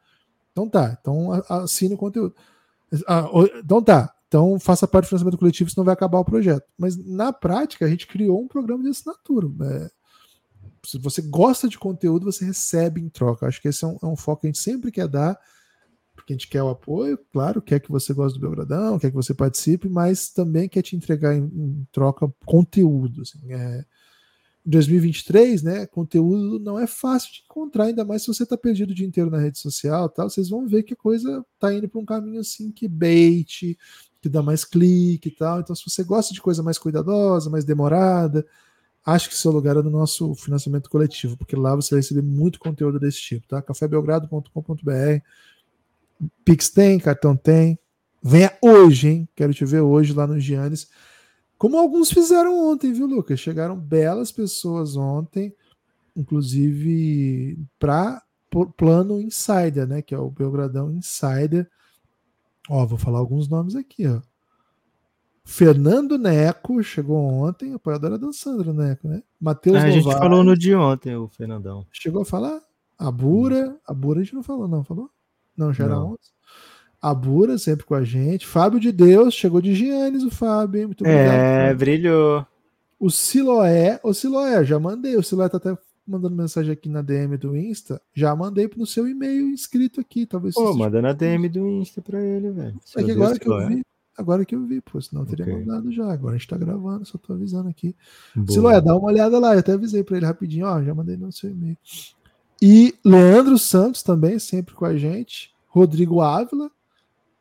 Então 0.51 0.67
tá, 0.67 0.97
então 0.99 1.31
assine 1.49 1.93
o 1.93 1.97
conteúdo. 1.97 2.35
Então 3.63 3.81
tá, 3.83 4.13
então 4.27 4.59
faça 4.59 4.87
parte 4.87 5.05
do 5.05 5.09
financiamento 5.09 5.37
coletivo, 5.37 5.69
senão 5.69 5.85
vai 5.85 5.93
acabar 5.93 6.19
o 6.19 6.25
projeto. 6.25 6.65
Mas 6.77 6.97
na 6.97 7.31
prática, 7.31 7.85
a 7.85 7.89
gente 7.89 8.07
criou 8.07 8.41
um 8.41 8.47
programa 8.47 8.83
de 8.83 8.89
assinatura. 8.89 9.47
É, 9.71 9.91
se 10.83 10.97
você 10.97 11.21
gosta 11.21 11.67
de 11.67 11.77
conteúdo, 11.77 12.25
você 12.25 12.45
recebe 12.45 13.01
em 13.01 13.09
troca. 13.09 13.45
Acho 13.45 13.61
que 13.61 13.67
esse 13.67 13.83
é 13.83 13.87
um, 13.87 13.97
é 14.01 14.05
um, 14.05 14.15
foco 14.15 14.41
que 14.41 14.47
a 14.47 14.49
gente 14.49 14.59
sempre 14.59 14.91
quer 14.91 15.07
dar, 15.07 15.39
porque 16.27 16.33
a 16.33 16.35
gente 16.35 16.49
quer 16.49 16.61
o 16.61 16.67
apoio, 16.67 17.17
claro, 17.31 17.61
quer 17.61 17.79
que 17.79 17.89
você 17.89 18.13
goste 18.13 18.37
do 18.37 18.41
Belgradão, 18.41 18.99
quer 18.99 19.09
que 19.09 19.15
você 19.15 19.33
participe, 19.33 19.87
mas 19.87 20.29
também 20.29 20.67
quer 20.67 20.81
te 20.81 20.93
entregar 20.93 21.33
em, 21.33 21.43
em 21.43 21.87
troca 21.89 22.29
conteúdo. 22.45 23.21
Assim, 23.21 23.39
é, 23.53 23.85
em 24.65 24.69
2023, 24.69 25.63
né, 25.63 25.85
conteúdo 25.85 26.59
não 26.59 26.77
é 26.77 26.85
fácil 26.85 27.31
de 27.31 27.43
encontrar, 27.45 27.85
ainda 27.85 28.03
mais 28.03 28.23
se 28.23 28.27
você 28.27 28.43
está 28.43 28.57
perdido 28.57 28.91
o 28.91 28.93
dia 28.93 29.07
inteiro 29.07 29.29
na 29.29 29.39
rede 29.39 29.57
social, 29.57 30.09
tal, 30.09 30.29
vocês 30.29 30.49
vão 30.49 30.67
ver 30.67 30.83
que 30.83 30.93
a 30.93 30.97
coisa 30.97 31.45
está 31.53 31.73
indo 31.73 31.87
para 31.87 32.01
um 32.01 32.05
caminho 32.05 32.41
assim 32.41 32.73
que 32.73 32.89
bait, 32.89 33.77
que 34.21 34.27
dá 34.27 34.43
mais 34.43 34.65
clique 34.65 35.29
e 35.29 35.31
tal. 35.31 35.61
Então, 35.61 35.73
se 35.73 35.89
você 35.89 36.03
gosta 36.03 36.33
de 36.33 36.41
coisa 36.41 36.61
mais 36.61 36.77
cuidadosa, 36.77 37.49
mais 37.49 37.63
demorada, 37.63 38.45
acho 39.05 39.29
que 39.29 39.37
seu 39.37 39.51
lugar 39.51 39.77
é 39.77 39.81
no 39.81 39.89
nosso 39.89 40.35
financiamento 40.35 40.89
coletivo, 40.89 41.37
porque 41.37 41.55
lá 41.55 41.73
você 41.73 41.91
vai 41.91 41.99
receber 42.01 42.21
muito 42.21 42.59
conteúdo 42.59 42.99
desse 42.99 43.21
tipo, 43.21 43.47
tá? 43.47 43.61
cafébelgrado.com.br 43.61 45.21
Pix 46.43 46.69
tem, 46.69 46.99
cartão 46.99 47.35
tem. 47.35 47.79
Venha 48.23 48.51
hoje, 48.61 49.09
hein? 49.09 49.29
Quero 49.35 49.53
te 49.53 49.65
ver 49.65 49.81
hoje 49.81 50.13
lá 50.13 50.27
no 50.27 50.39
Giannis. 50.39 50.89
Como 51.57 51.77
alguns 51.77 52.11
fizeram 52.11 52.71
ontem, 52.71 52.93
viu, 52.93 53.07
Lucas? 53.07 53.39
Chegaram 53.39 53.75
belas 53.75 54.31
pessoas 54.31 54.95
ontem, 54.95 55.55
inclusive 56.15 57.57
para 57.79 58.21
plano 58.75 59.21
Insider, 59.21 59.87
né? 59.87 60.01
Que 60.01 60.13
é 60.13 60.19
o 60.19 60.29
Belgradão 60.29 60.91
Insider. 60.91 61.69
Ó, 62.69 62.85
vou 62.85 62.97
falar 62.97 63.19
alguns 63.19 63.47
nomes 63.47 63.75
aqui, 63.75 64.05
ó. 64.07 64.21
Fernando 65.45 66.17
Neco 66.17 66.83
chegou 66.83 67.17
ontem, 67.17 67.73
apoiadora 67.73 68.19
da 68.19 68.33
Sandra 68.33 68.73
Neco, 68.73 69.07
né? 69.07 69.23
Matheus 69.39 69.77
é, 69.77 69.79
A 69.83 69.89
gente 69.89 70.03
falou 70.03 70.43
no 70.43 70.57
dia 70.57 70.77
ontem, 70.77 71.15
o 71.15 71.29
Fernandão. 71.29 71.87
Chegou 71.89 72.23
a 72.23 72.25
falar? 72.25 72.59
A 72.99 73.09
Bura, 73.09 73.79
a 73.87 73.93
Bura 73.93 74.19
a 74.19 74.23
gente 74.23 74.35
não 74.35 74.43
falou, 74.43 74.67
não, 74.67 74.83
falou? 74.83 75.09
Não, 75.57 75.73
já 75.73 75.85
era 75.85 75.99
ontem. 75.99 76.29
A 77.01 77.13
Bura 77.13 77.57
sempre 77.57 77.85
com 77.85 77.95
a 77.95 78.03
gente. 78.03 78.45
Fábio 78.45 78.79
de 78.79 78.91
Deus, 78.91 79.33
chegou 79.33 79.61
de 79.61 79.73
Giannis 79.73 80.23
o 80.23 80.31
Fábio, 80.31 80.81
hein? 80.81 80.85
Muito 80.87 81.01
obrigado. 81.01 81.33
É, 81.33 81.73
brilhou. 81.73 82.45
O 82.99 83.09
Siloé, 83.09 83.99
o 84.03 84.13
Siloé, 84.13 84.63
já 84.65 84.79
mandei. 84.79 85.15
O 85.15 85.23
Siloé 85.23 85.47
tá 85.47 85.57
até 85.57 85.77
mandando 86.07 86.35
mensagem 86.35 86.71
aqui 86.71 86.89
na 86.89 87.01
DM 87.01 87.37
do 87.37 87.55
Insta. 87.55 88.01
Já 88.13 88.35
mandei 88.35 88.69
no 88.75 88.85
seu 88.85 89.07
e-mail 89.07 89.49
inscrito 89.49 89.99
aqui, 89.99 90.25
talvez. 90.25 90.55
Pô, 90.55 90.73
manda 90.73 91.01
na 91.01 91.13
DM 91.13 91.49
do 91.49 91.67
Insta 91.67 92.01
pra 92.01 92.19
ele, 92.19 92.49
velho. 92.49 92.79
É 92.95 93.03
que 93.03 93.11
agora 93.11 93.37
que 93.37 93.47
eu 93.47 93.67
vi, 93.67 93.81
agora 94.17 94.45
que 94.45 94.55
eu 94.55 94.65
vi, 94.65 94.81
pô, 94.81 94.99
senão 94.99 95.21
eu 95.21 95.27
teria 95.27 95.45
okay. 95.45 95.59
mandado 95.59 95.91
já. 95.91 96.11
Agora 96.11 96.35
a 96.35 96.37
gente 96.37 96.47
tá 96.47 96.57
gravando, 96.57 97.05
só 97.05 97.17
tô 97.19 97.33
avisando 97.33 97.69
aqui. 97.69 97.95
Boa. 98.35 98.47
Siloé, 98.51 98.81
dá 98.81 98.95
uma 98.95 99.07
olhada 99.07 99.37
lá, 99.37 99.53
eu 99.53 99.59
até 99.59 99.73
avisei 99.73 100.03
para 100.03 100.17
ele 100.17 100.25
rapidinho, 100.25 100.65
ó, 100.65 100.81
já 100.81 100.95
mandei 100.95 101.17
no 101.17 101.31
seu 101.31 101.51
e-mail. 101.51 101.77
E 102.61 102.95
Leandro 103.03 103.57
Santos 103.57 104.01
também, 104.01 104.39
sempre 104.39 104.73
com 104.73 104.85
a 104.85 104.97
gente. 104.97 105.53
Rodrigo 105.67 106.21
Ávila, 106.21 106.71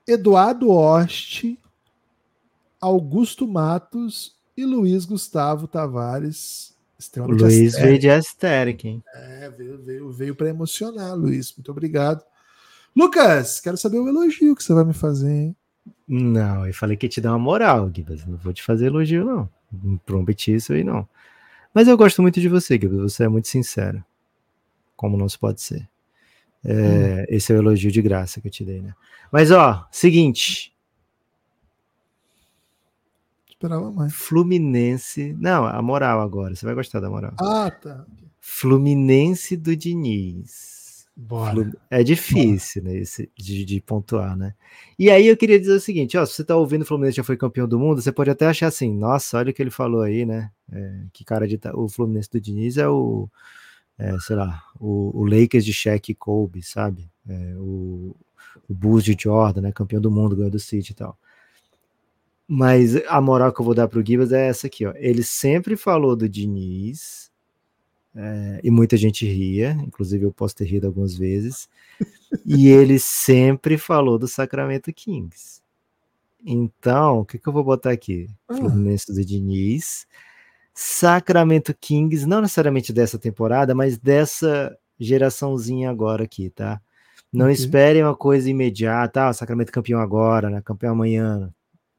Eduardo 0.07 0.71
Oste, 0.71 1.59
Augusto 2.81 3.49
Matos 3.49 4.37
e 4.57 4.65
Luiz 4.65 5.05
Gustavo 5.05 5.67
Tavares. 5.67 6.77
Luiz 7.17 7.75
veio 7.79 7.99
de 7.99 8.09
Asteric, 8.09 8.89
hein? 8.89 9.03
É, 9.15 9.51
veio, 9.51 9.79
veio, 9.83 10.11
veio 10.11 10.35
para 10.35 10.49
emocionar, 10.49 11.15
Luiz. 11.15 11.55
Muito 11.57 11.71
obrigado. 11.71 12.25
Lucas, 12.95 13.61
quero 13.61 13.77
saber 13.77 13.99
o 13.99 14.09
elogio 14.09 14.57
que 14.57 14.63
você 14.63 14.73
vai 14.73 14.85
me 14.85 14.95
fazer, 14.95 15.31
hein? 15.31 15.57
Não, 16.09 16.67
eu 16.67 16.73
falei 16.73 16.97
que 16.97 17.07
ia 17.07 17.11
te 17.11 17.21
dar 17.21 17.33
uma 17.33 17.39
moral, 17.39 17.87
Guilherme. 17.89 18.33
Não 18.33 18.39
vou 18.39 18.53
te 18.53 18.63
fazer 18.63 18.87
elogio, 18.87 19.25
não. 19.25 19.49
Não 19.71 19.99
prometi 19.99 20.55
isso 20.55 20.73
aí, 20.73 20.83
não. 20.83 21.07
Mas 21.75 21.89
eu 21.89 21.97
gosto 21.97 22.23
muito 22.23 22.41
de 22.41 22.49
você, 22.49 22.79
Guilherme. 22.79 23.03
Você 23.03 23.25
é 23.25 23.29
muito 23.29 23.49
sincero. 23.49 24.03
Como 24.97 25.17
não 25.17 25.29
se 25.29 25.39
pode 25.39 25.61
ser. 25.61 25.89
É, 26.65 26.73
hum. 26.73 27.25
Esse 27.29 27.53
é 27.53 27.57
o 27.57 27.59
elogio 27.59 27.93
de 27.93 28.03
graça 28.03 28.41
que 28.41 28.49
eu 28.49 28.53
te 28.53 28.65
dei, 28.65 28.81
né? 28.81 28.95
Mas, 29.31 29.51
ó, 29.51 29.87
seguinte. 29.91 30.75
Esperava 33.49 33.91
mais. 33.91 34.13
Fluminense. 34.15 35.35
Não, 35.39 35.65
a 35.65 35.81
moral 35.81 36.21
agora. 36.21 36.55
Você 36.55 36.65
vai 36.65 36.75
gostar 36.75 37.01
da 37.01 37.09
moral. 37.09 37.35
Ah, 37.41 37.71
tá. 37.71 38.05
Fluminense 38.41 39.57
do 39.57 39.77
Diniz. 39.77 40.77
Bora. 41.17 41.73
É 41.91 42.03
difícil, 42.03 42.83
Bora. 42.83 42.95
né? 42.95 43.01
Esse, 43.01 43.31
de, 43.35 43.65
de, 43.65 43.81
pontuar, 43.81 44.37
né? 44.37 44.55
E 44.99 45.11
aí 45.11 45.27
eu 45.27 45.37
queria 45.37 45.59
dizer 45.59 45.73
o 45.73 45.81
seguinte: 45.81 46.19
ó, 46.19 46.27
se 46.27 46.35
você 46.35 46.45
tá 46.45 46.55
ouvindo 46.55 46.83
o 46.83 46.85
Fluminense 46.85 47.17
já 47.17 47.25
foi 47.25 47.39
campeão 47.39 47.67
do 47.67 47.79
mundo, 47.79 48.03
você 48.03 48.13
pode 48.13 48.29
até 48.29 48.47
achar 48.47 48.67
assim, 48.67 48.95
nossa, 48.95 49.39
olha 49.39 49.51
o 49.51 49.55
que 49.55 49.63
ele 49.63 49.71
falou 49.71 50.03
aí, 50.03 50.27
né? 50.27 50.51
É, 50.71 51.05
que 51.15 51.25
cara 51.25 51.49
de. 51.49 51.59
O 51.73 51.89
Fluminense 51.89 52.31
do 52.31 52.39
Diniz 52.39 52.77
é 52.77 52.87
o. 52.87 53.31
É, 53.99 54.19
sei 54.21 54.37
lá, 54.37 54.63
o, 54.79 55.11
o, 55.15 55.25
Lakers 55.25 55.65
de 55.65 55.73
Shaq 55.73 56.13
e 56.13 56.15
Kobe, 56.15 56.63
sabe? 56.63 57.11
É, 57.27 57.55
o, 57.57 58.15
o 58.69 58.75
Bulls 58.75 59.05
de 59.05 59.17
Jordan, 59.19 59.63
né? 59.63 59.73
Campeão 59.73 60.01
do 60.01 60.11
mundo, 60.11 60.37
ganhou 60.37 60.51
do 60.51 60.59
City 60.59 60.93
e 60.93 60.95
tal. 60.95 61.19
Mas 62.47 62.95
a 63.07 63.21
moral 63.21 63.53
que 63.53 63.61
eu 63.61 63.65
vou 63.65 63.75
dar 63.75 63.89
pro 63.89 64.05
Gibas 64.05 64.33
é 64.33 64.49
essa 64.49 64.67
aqui, 64.67 64.87
ó. 64.87 64.93
Ele 64.97 65.23
sempre 65.23 65.77
falou 65.77 66.15
do 66.15 66.29
Diniz 66.29 67.31
é, 68.15 68.61
e 68.63 68.71
muita 68.71 68.97
gente 68.97 69.27
ria, 69.27 69.73
inclusive 69.87 70.25
eu 70.25 70.33
posso 70.33 70.55
ter 70.57 70.65
rido 70.65 70.87
algumas 70.87 71.17
vezes, 71.17 71.69
e 72.47 72.69
ele 72.69 72.99
sempre 72.99 73.77
falou 73.77 74.19
do 74.19 74.29
Sacramento 74.29 74.93
Kings. 74.93 75.61
Então, 76.45 77.21
o 77.21 77.25
que, 77.25 77.39
que 77.39 77.49
eu 77.49 77.53
vou 77.53 77.65
botar 77.65 77.91
aqui? 77.91 78.29
Ah. 78.49 78.55
Fluminense 78.55 79.13
do 79.13 79.25
Diniz, 79.25 80.07
Sacramento 80.79 81.75
Kings, 81.75 82.27
não 82.27 82.43
necessariamente 82.43 82.93
dessa 82.93 83.19
temporada, 83.19 83.75
mas 83.75 83.97
dessa 83.97 84.77
geraçãozinha 85.01 85.89
agora 85.89 86.25
aqui, 86.25 86.51
tá? 86.51 86.83
Não 87.33 87.47
okay. 87.47 87.55
esperem 87.55 88.03
uma 88.03 88.15
coisa 88.15 88.51
imediata, 88.51 89.27
ah, 89.27 89.33
Sacramento 89.33 89.73
campeão 89.73 89.99
agora, 89.99 90.51
né? 90.51 90.61
campeão 90.61 90.93
amanhã. 90.93 91.51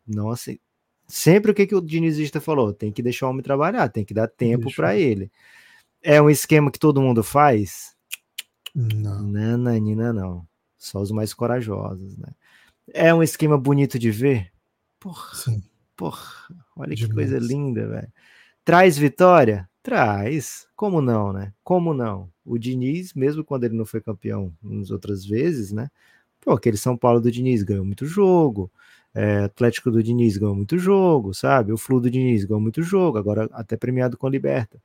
Não 0.08 0.30
assim. 0.30 0.60
Sempre 1.08 1.50
o 1.50 1.56
que, 1.56 1.66
que 1.66 1.74
o 1.74 1.82
Dinizista 1.82 2.40
falou? 2.40 2.72
Tem 2.72 2.92
que 2.92 3.02
deixar 3.02 3.26
o 3.26 3.30
homem 3.32 3.42
trabalhar, 3.42 3.90
tem 3.90 4.06
que 4.06 4.14
dar 4.14 4.28
tempo 4.28 4.72
para 4.76 4.96
ele. 4.96 5.32
É 6.04 6.22
um 6.22 6.30
esquema 6.30 6.70
que 6.70 6.78
todo 6.78 7.02
mundo 7.02 7.24
faz? 7.24 7.96
Não. 8.76 9.24
Nananina, 9.24 10.14
não. 10.14 10.48
Só 10.78 11.02
os 11.02 11.10
mais 11.10 11.34
corajosos, 11.34 12.16
né? 12.16 12.30
É 12.94 13.12
um 13.12 13.24
esquema 13.24 13.58
bonito 13.58 13.98
de 13.98 14.12
ver? 14.12 14.52
Porra. 15.00 15.36
Sim. 15.36 15.64
Porra. 15.96 16.32
Olha 16.76 16.96
Demais. 16.96 17.08
que 17.08 17.14
coisa 17.14 17.40
linda, 17.40 17.88
velho. 17.88 18.14
Traz 18.68 18.98
vitória? 18.98 19.66
Traz. 19.82 20.68
Como 20.76 21.00
não, 21.00 21.32
né? 21.32 21.54
Como 21.64 21.94
não? 21.94 22.30
O 22.44 22.58
Diniz, 22.58 23.14
mesmo 23.14 23.42
quando 23.42 23.64
ele 23.64 23.74
não 23.74 23.86
foi 23.86 24.02
campeão 24.02 24.54
nas 24.62 24.92
outras 24.92 25.26
vezes, 25.26 25.72
né? 25.72 25.90
Pô, 26.42 26.52
aquele 26.52 26.76
São 26.76 26.98
Paulo 26.98 27.22
do 27.22 27.32
Diniz 27.32 27.64
ganhou 27.64 27.86
muito 27.86 28.06
jogo. 28.06 28.70
É, 29.16 29.46
Atlético 29.46 29.90
do 29.90 30.04
Diniz 30.04 30.36
ganhou 30.36 30.54
muito 30.54 30.78
jogo, 30.78 31.34
sabe? 31.34 31.72
O 31.72 31.78
Flu 31.78 32.02
do 32.02 32.12
Diniz 32.12 32.44
ganhou 32.44 32.60
muito 32.60 32.84
jogo, 32.84 33.18
agora 33.18 33.48
até 33.54 33.78
premiado 33.78 34.18
com 34.18 34.28
a 34.28 34.30
Liberta. 34.30 34.78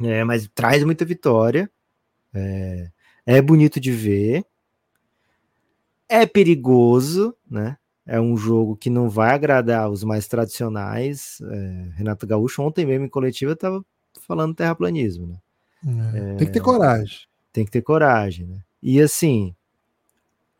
É, 0.00 0.22
mas 0.22 0.48
traz 0.54 0.84
muita 0.84 1.04
vitória. 1.04 1.68
É, 2.32 2.90
é 3.26 3.42
bonito 3.42 3.80
de 3.80 3.90
ver. 3.90 4.44
É 6.08 6.26
perigoso, 6.26 7.34
né? 7.50 7.76
É 8.06 8.20
um 8.20 8.36
jogo 8.36 8.76
que 8.76 8.90
não 8.90 9.08
vai 9.08 9.34
agradar 9.34 9.90
os 9.90 10.04
mais 10.04 10.28
tradicionais. 10.28 11.38
É, 11.42 11.88
Renato 11.96 12.26
Gaúcho, 12.26 12.62
ontem 12.62 12.84
mesmo 12.84 13.06
em 13.06 13.08
coletiva, 13.08 13.52
estava 13.52 13.84
falando 14.26 14.54
terraplanismo. 14.54 15.40
Né? 15.82 16.12
É, 16.14 16.36
tem 16.36 16.46
que 16.46 16.52
ter 16.52 16.60
coragem. 16.60 17.20
Tem 17.52 17.64
que 17.64 17.70
ter 17.70 17.82
coragem, 17.82 18.46
né? 18.46 18.58
E 18.82 19.00
assim, 19.00 19.54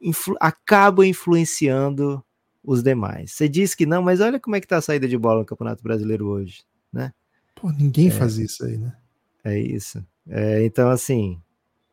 influ 0.00 0.36
acaba 0.40 1.06
influenciando 1.06 2.24
os 2.62 2.82
demais. 2.82 3.32
Você 3.32 3.48
diz 3.48 3.74
que 3.74 3.84
não, 3.84 4.02
mas 4.02 4.20
olha 4.20 4.40
como 4.40 4.56
é 4.56 4.60
que 4.60 4.66
tá 4.66 4.78
a 4.78 4.82
saída 4.82 5.06
de 5.06 5.18
bola 5.18 5.40
no 5.40 5.46
Campeonato 5.46 5.82
Brasileiro 5.82 6.26
hoje, 6.26 6.62
né? 6.92 7.12
Pô, 7.54 7.70
ninguém 7.70 8.08
é, 8.08 8.10
faz 8.10 8.38
isso 8.38 8.64
aí, 8.64 8.78
né? 8.78 8.96
É 9.42 9.58
isso. 9.58 10.04
É, 10.26 10.64
então, 10.64 10.88
assim, 10.88 11.38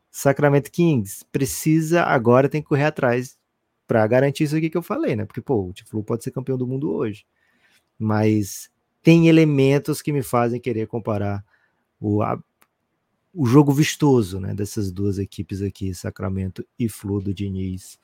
Sacramento 0.09 0.71
Kings 0.71 1.25
precisa 1.31 2.03
agora 2.03 2.47
tem 2.47 2.61
que 2.61 2.67
correr 2.67 2.85
atrás 2.85 3.37
para 3.91 4.07
garantir 4.07 4.45
isso 4.45 4.55
aqui 4.55 4.69
que 4.69 4.77
eu 4.77 4.81
falei, 4.81 5.17
né? 5.17 5.25
Porque, 5.25 5.41
pô, 5.41 5.67
o 5.67 5.73
Tiflu 5.73 6.01
pode 6.01 6.23
ser 6.23 6.31
campeão 6.31 6.57
do 6.57 6.65
mundo 6.65 6.89
hoje. 6.93 7.25
Mas 7.99 8.71
tem 9.03 9.27
elementos 9.27 10.01
que 10.01 10.13
me 10.13 10.23
fazem 10.23 10.61
querer 10.61 10.87
comparar 10.87 11.43
o, 11.99 12.21
a, 12.23 12.41
o 13.33 13.45
jogo 13.45 13.73
vistoso, 13.73 14.39
né? 14.39 14.53
Dessas 14.53 14.93
duas 14.93 15.19
equipes 15.19 15.61
aqui, 15.61 15.93
Sacramento 15.93 16.65
e 16.79 16.87
Flu 16.87 17.19
do 17.19 17.33
Diniz. 17.33 17.99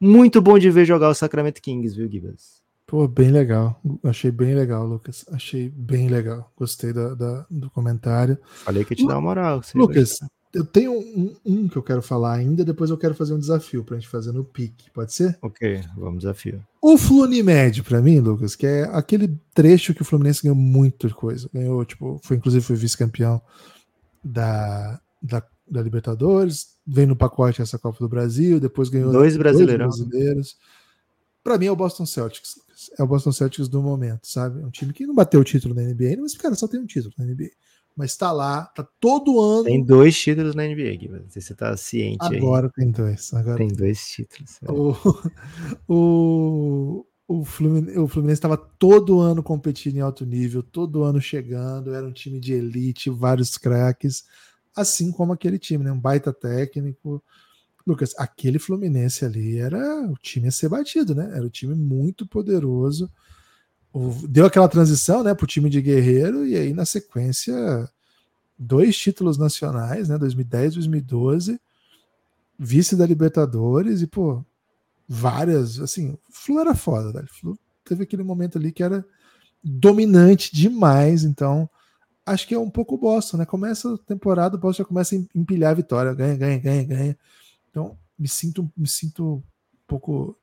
Muito 0.00 0.42
bom 0.42 0.58
de 0.58 0.68
ver 0.68 0.84
jogar 0.84 1.08
o 1.10 1.14
Sacramento 1.14 1.62
Kings, 1.62 1.94
viu, 1.96 2.10
Gibas? 2.10 2.60
Pô, 2.84 3.06
bem 3.06 3.30
legal. 3.30 3.80
Achei 4.02 4.32
bem 4.32 4.52
legal, 4.56 4.84
Lucas. 4.84 5.24
Achei 5.30 5.68
bem 5.68 6.08
legal. 6.08 6.52
Gostei 6.56 6.92
da, 6.92 7.14
da- 7.14 7.46
do 7.48 7.70
comentário. 7.70 8.36
Falei 8.64 8.84
que 8.84 8.94
ia 8.94 8.96
te 8.96 9.06
dar 9.06 9.14
uma 9.14 9.20
moral. 9.20 9.62
Lucas, 9.76 10.10
gostar. 10.10 10.28
Eu 10.52 10.64
tenho 10.64 10.92
um, 10.92 11.34
um 11.44 11.68
que 11.68 11.76
eu 11.76 11.82
quero 11.82 12.02
falar 12.02 12.34
ainda, 12.34 12.64
depois 12.64 12.90
eu 12.90 12.98
quero 12.98 13.14
fazer 13.14 13.34
um 13.34 13.38
desafio 13.38 13.84
pra 13.84 13.96
gente 13.96 14.08
fazer 14.08 14.32
no 14.32 14.44
pique, 14.44 14.90
pode 14.90 15.12
ser? 15.12 15.38
Ok, 15.40 15.82
vamos 15.96 16.20
desafio. 16.20 16.64
O 16.82 16.96
Flunimed, 16.96 17.82
pra 17.82 18.00
mim, 18.00 18.18
Lucas, 18.20 18.56
que 18.56 18.66
é 18.66 18.84
aquele 18.92 19.38
trecho 19.54 19.94
que 19.94 20.02
o 20.02 20.04
Fluminense 20.04 20.42
ganhou 20.42 20.56
muita 20.56 21.08
coisa. 21.10 21.48
Ganhou, 21.52 21.84
tipo, 21.84 22.20
foi 22.22 22.36
inclusive 22.36 22.64
foi 22.64 22.76
vice-campeão 22.76 23.40
da, 24.24 25.00
da, 25.22 25.42
da 25.70 25.82
Libertadores, 25.82 26.74
vem 26.86 27.06
no 27.06 27.16
pacote 27.16 27.62
essa 27.62 27.78
Copa 27.78 27.98
do 28.00 28.08
Brasil, 28.08 28.58
depois 28.58 28.88
ganhou 28.88 29.12
Dois 29.12 29.36
brasileirão. 29.36 29.86
brasileiros. 29.86 30.56
Pra 31.44 31.56
mim 31.56 31.66
é 31.66 31.72
o 31.72 31.76
Boston 31.76 32.04
Celtics. 32.06 32.56
Lucas. 32.56 32.90
É 32.98 33.02
o 33.02 33.06
Boston 33.06 33.32
Celtics 33.32 33.68
do 33.68 33.82
momento, 33.82 34.26
sabe? 34.26 34.62
É 34.62 34.66
um 34.66 34.70
time 34.70 34.92
que 34.92 35.06
não 35.06 35.14
bateu 35.14 35.40
o 35.40 35.44
título 35.44 35.74
na 35.74 35.82
NBA, 35.82 36.16
mas, 36.20 36.34
cara, 36.36 36.54
só 36.54 36.66
tem 36.66 36.80
um 36.80 36.86
título 36.86 37.14
na 37.18 37.24
NBA. 37.24 37.50
Mas 37.96 38.16
tá 38.16 38.32
lá, 38.32 38.64
tá 38.66 38.86
todo 38.98 39.40
ano. 39.40 39.64
Tem 39.64 39.82
dois 39.82 40.18
títulos 40.18 40.54
na 40.54 40.64
NBA, 40.64 40.98
Gibas. 40.98 41.22
Não 41.22 41.30
sei 41.30 41.42
se 41.42 41.48
você 41.48 41.54
tá 41.54 41.76
ciente 41.76 42.24
agora 42.24 42.70
tem 42.70 42.90
dois. 42.90 43.32
Agora 43.34 43.62
aí. 43.62 43.68
Tem 43.68 43.76
dois 43.76 44.08
títulos. 44.08 44.58
é. 44.62 44.72
o, 44.72 44.96
o, 45.88 47.06
o 47.28 47.44
Fluminense 47.44 48.32
estava 48.32 48.56
todo 48.56 49.20
ano 49.20 49.42
competindo 49.42 49.96
em 49.96 50.00
alto 50.00 50.24
nível, 50.24 50.62
todo 50.62 51.02
ano 51.02 51.20
chegando, 51.20 51.94
era 51.94 52.06
um 52.06 52.12
time 52.12 52.40
de 52.40 52.54
elite, 52.54 53.10
vários 53.10 53.56
craques, 53.56 54.24
assim 54.74 55.12
como 55.12 55.32
aquele 55.32 55.58
time, 55.58 55.84
né? 55.84 55.92
Um 55.92 56.00
baita 56.00 56.32
técnico. 56.32 57.22
Lucas, 57.86 58.14
aquele 58.18 58.58
Fluminense 58.58 59.24
ali 59.24 59.58
era 59.58 59.78
o 60.06 60.14
time 60.14 60.48
a 60.48 60.52
ser 60.52 60.68
batido, 60.68 61.14
né? 61.14 61.30
Era 61.34 61.44
um 61.44 61.50
time 61.50 61.74
muito 61.74 62.26
poderoso. 62.26 63.10
O- 63.92 64.26
deu 64.28 64.46
aquela 64.46 64.68
transição, 64.68 65.22
né, 65.24 65.34
para 65.34 65.44
o 65.44 65.48
time 65.48 65.68
de 65.68 65.80
Guerreiro, 65.82 66.46
e 66.46 66.56
aí 66.56 66.72
na 66.72 66.84
sequência, 66.86 67.54
dois 68.58 68.96
títulos 68.98 69.38
nacionais, 69.38 70.08
né? 70.08 70.18
2010 70.18 70.74
2012 70.74 71.60
vice 72.58 72.96
da 72.96 73.06
Libertadores 73.06 74.02
e, 74.02 74.06
pô, 74.06 74.44
várias, 75.08 75.80
assim, 75.80 76.12
o 76.12 76.18
Flu 76.30 76.60
era 76.60 76.74
foda, 76.74 77.12
velho. 77.12 77.26
O 77.26 77.34
Flu 77.34 77.58
teve 77.84 78.04
aquele 78.04 78.22
momento 78.24 78.58
ali 78.58 78.72
que 78.72 78.82
era 78.82 79.04
dominante 79.64 80.54
demais, 80.54 81.24
então 81.24 81.68
acho 82.26 82.48
que 82.48 82.54
é 82.54 82.58
um 82.58 82.70
pouco 82.70 82.96
o 82.96 82.98
Boston, 82.98 83.38
né? 83.38 83.46
Começa 83.46 83.94
a 83.94 83.98
temporada, 83.98 84.56
o 84.56 84.60
Boston 84.60 84.82
já 84.84 84.88
começa 84.88 85.14
a 85.14 85.18
em- 85.18 85.28
empilhar 85.34 85.72
a 85.72 85.74
vitória, 85.74 86.14
ganha, 86.14 86.36
ganha, 86.36 86.58
ganha, 86.58 86.84
ganha. 86.84 87.18
Então, 87.70 87.98
me 88.18 88.28
sinto, 88.28 88.70
me 88.76 88.88
sinto 88.88 89.36
um 89.36 89.42
pouco 89.86 90.36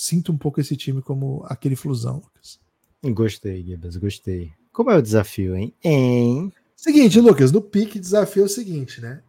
sinto 0.00 0.32
um 0.32 0.38
pouco 0.38 0.60
esse 0.60 0.74
time 0.76 1.02
como 1.02 1.44
aquele 1.46 1.76
Flusão, 1.76 2.22
Lucas. 2.24 2.58
Gostei, 3.04 3.62
Gibas, 3.62 3.96
gostei. 3.96 4.52
Como 4.72 4.90
é 4.90 4.96
o 4.96 5.02
desafio, 5.02 5.54
hein? 5.54 5.74
Hein? 5.84 6.50
Seguinte, 6.74 7.20
Lucas, 7.20 7.52
no 7.52 7.60
pique 7.60 8.00
desafio 8.00 8.44
é 8.44 8.46
o 8.46 8.48
seguinte, 8.48 9.00
né? 9.02 9.22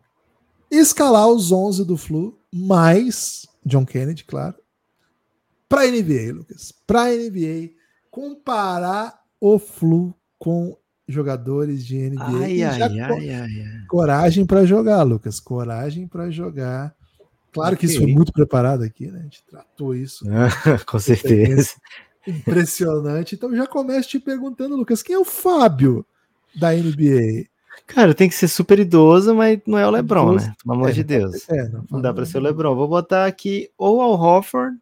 Escalar 0.69 1.27
os 1.27 1.51
11 1.51 1.83
do 1.83 1.97
Flu 1.97 2.39
mais 2.53 3.45
John 3.65 3.85
Kennedy, 3.85 4.23
claro, 4.23 4.55
para 5.67 5.87
NBA, 5.87 6.33
Lucas. 6.33 6.73
Para 6.87 7.11
NBA, 7.11 7.71
comparar 8.09 9.21
o 9.41 9.59
Flu 9.59 10.15
com 10.39 10.77
jogadores 11.05 11.85
de 11.85 12.09
NBA. 12.09 12.23
Ai, 12.23 12.63
ai, 12.63 12.81
ai, 12.81 12.99
ai, 12.99 13.29
ai. 13.29 13.85
Coragem 13.89 14.45
para 14.45 14.65
jogar, 14.65 15.03
Lucas. 15.03 15.39
Coragem 15.41 16.07
para 16.07 16.31
jogar. 16.31 16.95
Claro 17.51 17.75
que 17.75 17.85
isso 17.85 17.99
foi 17.99 18.07
muito 18.07 18.31
preparado 18.31 18.83
aqui, 18.83 19.07
né? 19.07 19.19
A 19.19 19.23
gente 19.23 19.43
tratou 19.43 19.93
isso. 19.93 20.25
Com 20.87 20.99
certeza. 20.99 21.73
Impressionante. 22.25 23.35
Então 23.35 23.55
já 23.55 23.67
começo 23.67 24.09
te 24.09 24.19
perguntando, 24.19 24.75
Lucas, 24.75 25.01
quem 25.01 25.15
é 25.15 25.19
o 25.19 25.25
Fábio 25.25 26.05
da 26.55 26.71
NBA? 26.73 27.45
Cara, 27.87 28.13
tem 28.13 28.29
que 28.29 28.35
ser 28.35 28.47
super 28.47 28.79
idoso, 28.79 29.35
mas 29.35 29.59
não 29.65 29.77
é 29.77 29.85
o 29.85 29.89
Lebron, 29.89 30.35
né? 30.35 30.53
Pelo 30.63 30.75
amor 30.75 30.89
É, 30.89 30.93
de 30.93 31.03
Deus. 31.03 31.49
É, 31.49 31.67
não, 31.69 31.85
Não 31.91 32.01
dá 32.01 32.13
pra 32.13 32.25
ser 32.25 32.37
o 32.37 32.41
Lebron. 32.41 32.75
Vou 32.75 32.87
botar 32.87 33.25
aqui 33.25 33.69
ou 33.77 34.01
Al 34.01 34.13
Hofford 34.13 34.77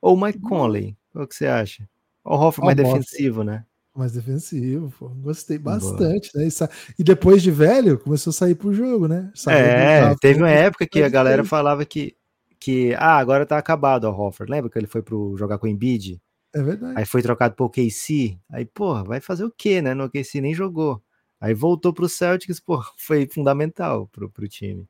ou 0.00 0.16
Mike 0.16 0.40
Conley. 0.40 0.96
Qual 1.12 1.26
que 1.26 1.34
você 1.34 1.46
acha? 1.46 1.88
O 2.24 2.34
Hofford 2.34 2.66
mais 2.74 2.78
Al 2.78 2.94
defensivo, 2.94 3.42
né? 3.44 3.64
Mais 4.00 4.12
defensivo, 4.12 4.90
pô. 4.98 5.10
Gostei 5.10 5.58
bastante, 5.58 6.30
né? 6.34 6.46
E, 6.46 6.50
sa- 6.50 6.70
e 6.98 7.04
depois 7.04 7.42
de 7.42 7.50
velho, 7.50 7.98
começou 7.98 8.30
a 8.30 8.34
sair 8.34 8.54
pro 8.54 8.72
jogo, 8.72 9.06
né? 9.06 9.30
Saiu 9.34 9.58
É, 9.58 10.14
teve 10.18 10.40
uma 10.40 10.48
época 10.48 10.86
que 10.86 11.02
a 11.02 11.08
galera 11.10 11.44
falava 11.44 11.84
que, 11.84 12.16
que 12.58 12.94
ah, 12.96 13.18
agora 13.18 13.44
tá 13.44 13.58
acabado 13.58 14.04
o 14.04 14.10
Hofford. 14.10 14.50
Lembra 14.50 14.70
que 14.70 14.78
ele 14.78 14.86
foi 14.86 15.02
pro 15.02 15.36
jogar 15.36 15.58
com 15.58 15.66
o 15.66 15.68
Embiid? 15.68 16.18
É 16.54 16.62
verdade. 16.62 16.94
Aí 16.96 17.04
foi 17.04 17.20
trocado 17.20 17.54
pro 17.54 17.68
KC. 17.68 18.38
Aí, 18.50 18.64
porra, 18.64 19.04
vai 19.04 19.20
fazer 19.20 19.44
o 19.44 19.50
quê, 19.54 19.82
né? 19.82 19.92
No 19.92 20.08
KC 20.08 20.40
nem 20.40 20.54
jogou. 20.54 21.02
Aí 21.38 21.52
voltou 21.52 21.92
pro 21.92 22.08
Celtics, 22.08 22.58
pô, 22.58 22.80
foi 22.96 23.28
fundamental 23.30 24.06
pro, 24.08 24.30
pro 24.30 24.48
time. 24.48 24.88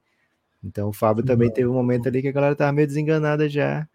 Então 0.63 0.91
o 0.91 0.93
Fábio 0.93 1.25
também 1.25 1.49
Não. 1.49 1.55
teve 1.55 1.67
um 1.67 1.75
momento 1.75 2.07
ali 2.07 2.23
que 2.23 2.29
a 2.29 2.33
galera 2.33 2.55
tava 2.55 2.71
meio 2.71 2.87
desenganada 2.87 3.49
já. 3.49 3.89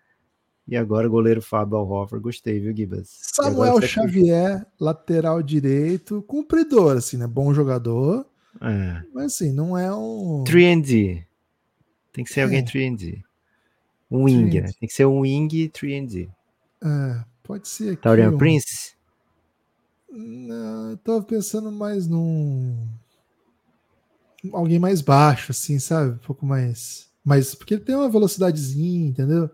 E 0.67 0.75
agora 0.75 1.07
o 1.07 1.11
goleiro 1.11 1.41
Fábio 1.41 1.77
Al 1.77 1.87
Hofford, 1.89 2.23
gostei, 2.23 2.59
viu, 2.59 2.75
Gibas? 2.75 3.07
Samuel 3.09 3.73
você- 3.75 3.87
Xavier, 3.87 4.65
lateral 4.79 5.43
direito, 5.43 6.23
cumpridor, 6.23 6.97
assim, 6.97 7.17
né? 7.17 7.27
Bom 7.27 7.53
jogador, 7.53 8.25
É. 8.61 9.03
mas 9.13 9.33
assim, 9.33 9.51
não 9.51 9.77
é 9.77 9.93
um. 9.93 10.43
3D. 10.43 11.23
Tem 12.11 12.23
que 12.23 12.33
ser 12.33 12.41
alguém 12.41 12.59
É. 12.59 12.63
3D. 12.63 13.21
Um 14.09 14.23
wing, 14.23 14.49
3D. 14.49 14.61
né? 14.61 14.71
Tem 14.79 14.87
que 14.89 14.95
ser 14.95 15.05
um 15.05 15.19
wing 15.19 15.69
3D. 15.69 16.29
É, 16.83 17.23
pode 17.43 17.67
ser 17.67 17.91
aqui. 17.93 18.01
Taurian 18.01 18.31
um- 18.31 18.37
Prince? 18.37 18.95
Não, 20.11 20.91
eu 20.91 20.97
tava 20.97 21.21
pensando 21.23 21.71
mais 21.71 22.07
num. 22.07 22.87
Alguém 24.53 24.79
mais 24.79 25.01
baixo, 25.01 25.51
assim, 25.51 25.77
sabe? 25.79 26.11
Um 26.13 26.17
pouco 26.17 26.45
mais. 26.45 27.07
mais 27.23 27.53
porque 27.55 27.73
ele 27.73 27.83
tem 27.83 27.95
uma 27.95 28.09
velocidadezinha, 28.09 29.07
entendeu? 29.09 29.49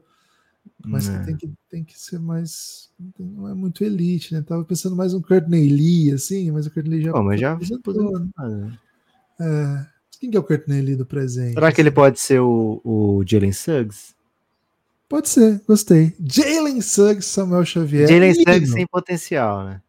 Mas 0.83 1.07
que 1.07 1.15
Não. 1.15 1.25
tem, 1.25 1.35
que 1.35 1.49
tem 1.69 1.83
que 1.83 1.99
ser 1.99 2.19
mais. 2.19 2.89
Não 3.19 3.47
é 3.47 3.53
muito 3.53 3.83
elite, 3.83 4.33
né? 4.33 4.41
Tava 4.41 4.63
pensando 4.63 4.95
mais 4.95 5.13
um 5.13 5.21
Courtney 5.21 5.67
Lee, 5.69 6.11
assim, 6.11 6.49
mas 6.51 6.65
o 6.65 6.71
Courtney 6.71 6.97
Lee 6.97 7.05
já. 7.05 7.11
Pô, 7.11 7.23
mas 7.23 7.39
já 7.39 7.53
aposentou, 7.53 8.19
né? 8.19 8.29
Ah, 8.37 8.47
né? 8.47 8.79
É. 9.39 9.85
Quem 10.19 10.29
que 10.29 10.37
é 10.37 10.39
o 10.39 10.43
Courtney 10.43 10.81
Lee 10.81 10.95
do 10.95 11.05
presente? 11.05 11.53
Será 11.53 11.71
que 11.71 11.81
ele 11.81 11.91
pode 11.91 12.19
ser 12.19 12.39
o, 12.39 12.81
o 12.83 13.23
Jalen 13.25 13.51
Suggs? 13.51 14.13
Pode 15.09 15.29
ser, 15.29 15.61
gostei. 15.67 16.15
Jalen 16.23 16.79
Suggs, 16.81 17.25
Samuel 17.25 17.65
Xavier. 17.65 18.07
Jalen. 18.07 18.33
Suggs 18.33 18.73
tem 18.73 18.87
potencial, 18.87 19.65
né? 19.65 19.81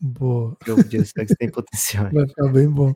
Boa. 0.00 0.56
O 0.62 0.66
Jalen 0.66 1.04
Suggs 1.04 1.36
tem 1.38 1.50
potencial. 1.50 2.08
Vai 2.12 2.26
ficar 2.26 2.48
bem 2.48 2.68
bom. 2.68 2.94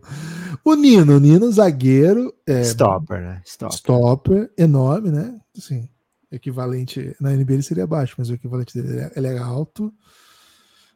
O 0.64 0.74
Nino, 0.74 1.16
o 1.16 1.20
Nino, 1.20 1.52
zagueiro, 1.52 2.34
é, 2.46 2.62
Stopper, 2.62 3.20
né? 3.20 3.42
Stopper. 3.44 3.76
stopper, 3.76 4.50
enorme, 4.56 5.10
né? 5.10 5.38
Assim, 5.56 5.88
equivalente 6.30 7.16
na 7.20 7.32
NBA 7.32 7.54
ele 7.54 7.62
seria 7.62 7.86
baixo, 7.86 8.14
mas 8.18 8.28
o 8.30 8.34
equivalente 8.34 8.80
dele 8.80 9.00
é- 9.00 9.12
ele 9.16 9.26
é 9.28 9.38
alto, 9.38 9.92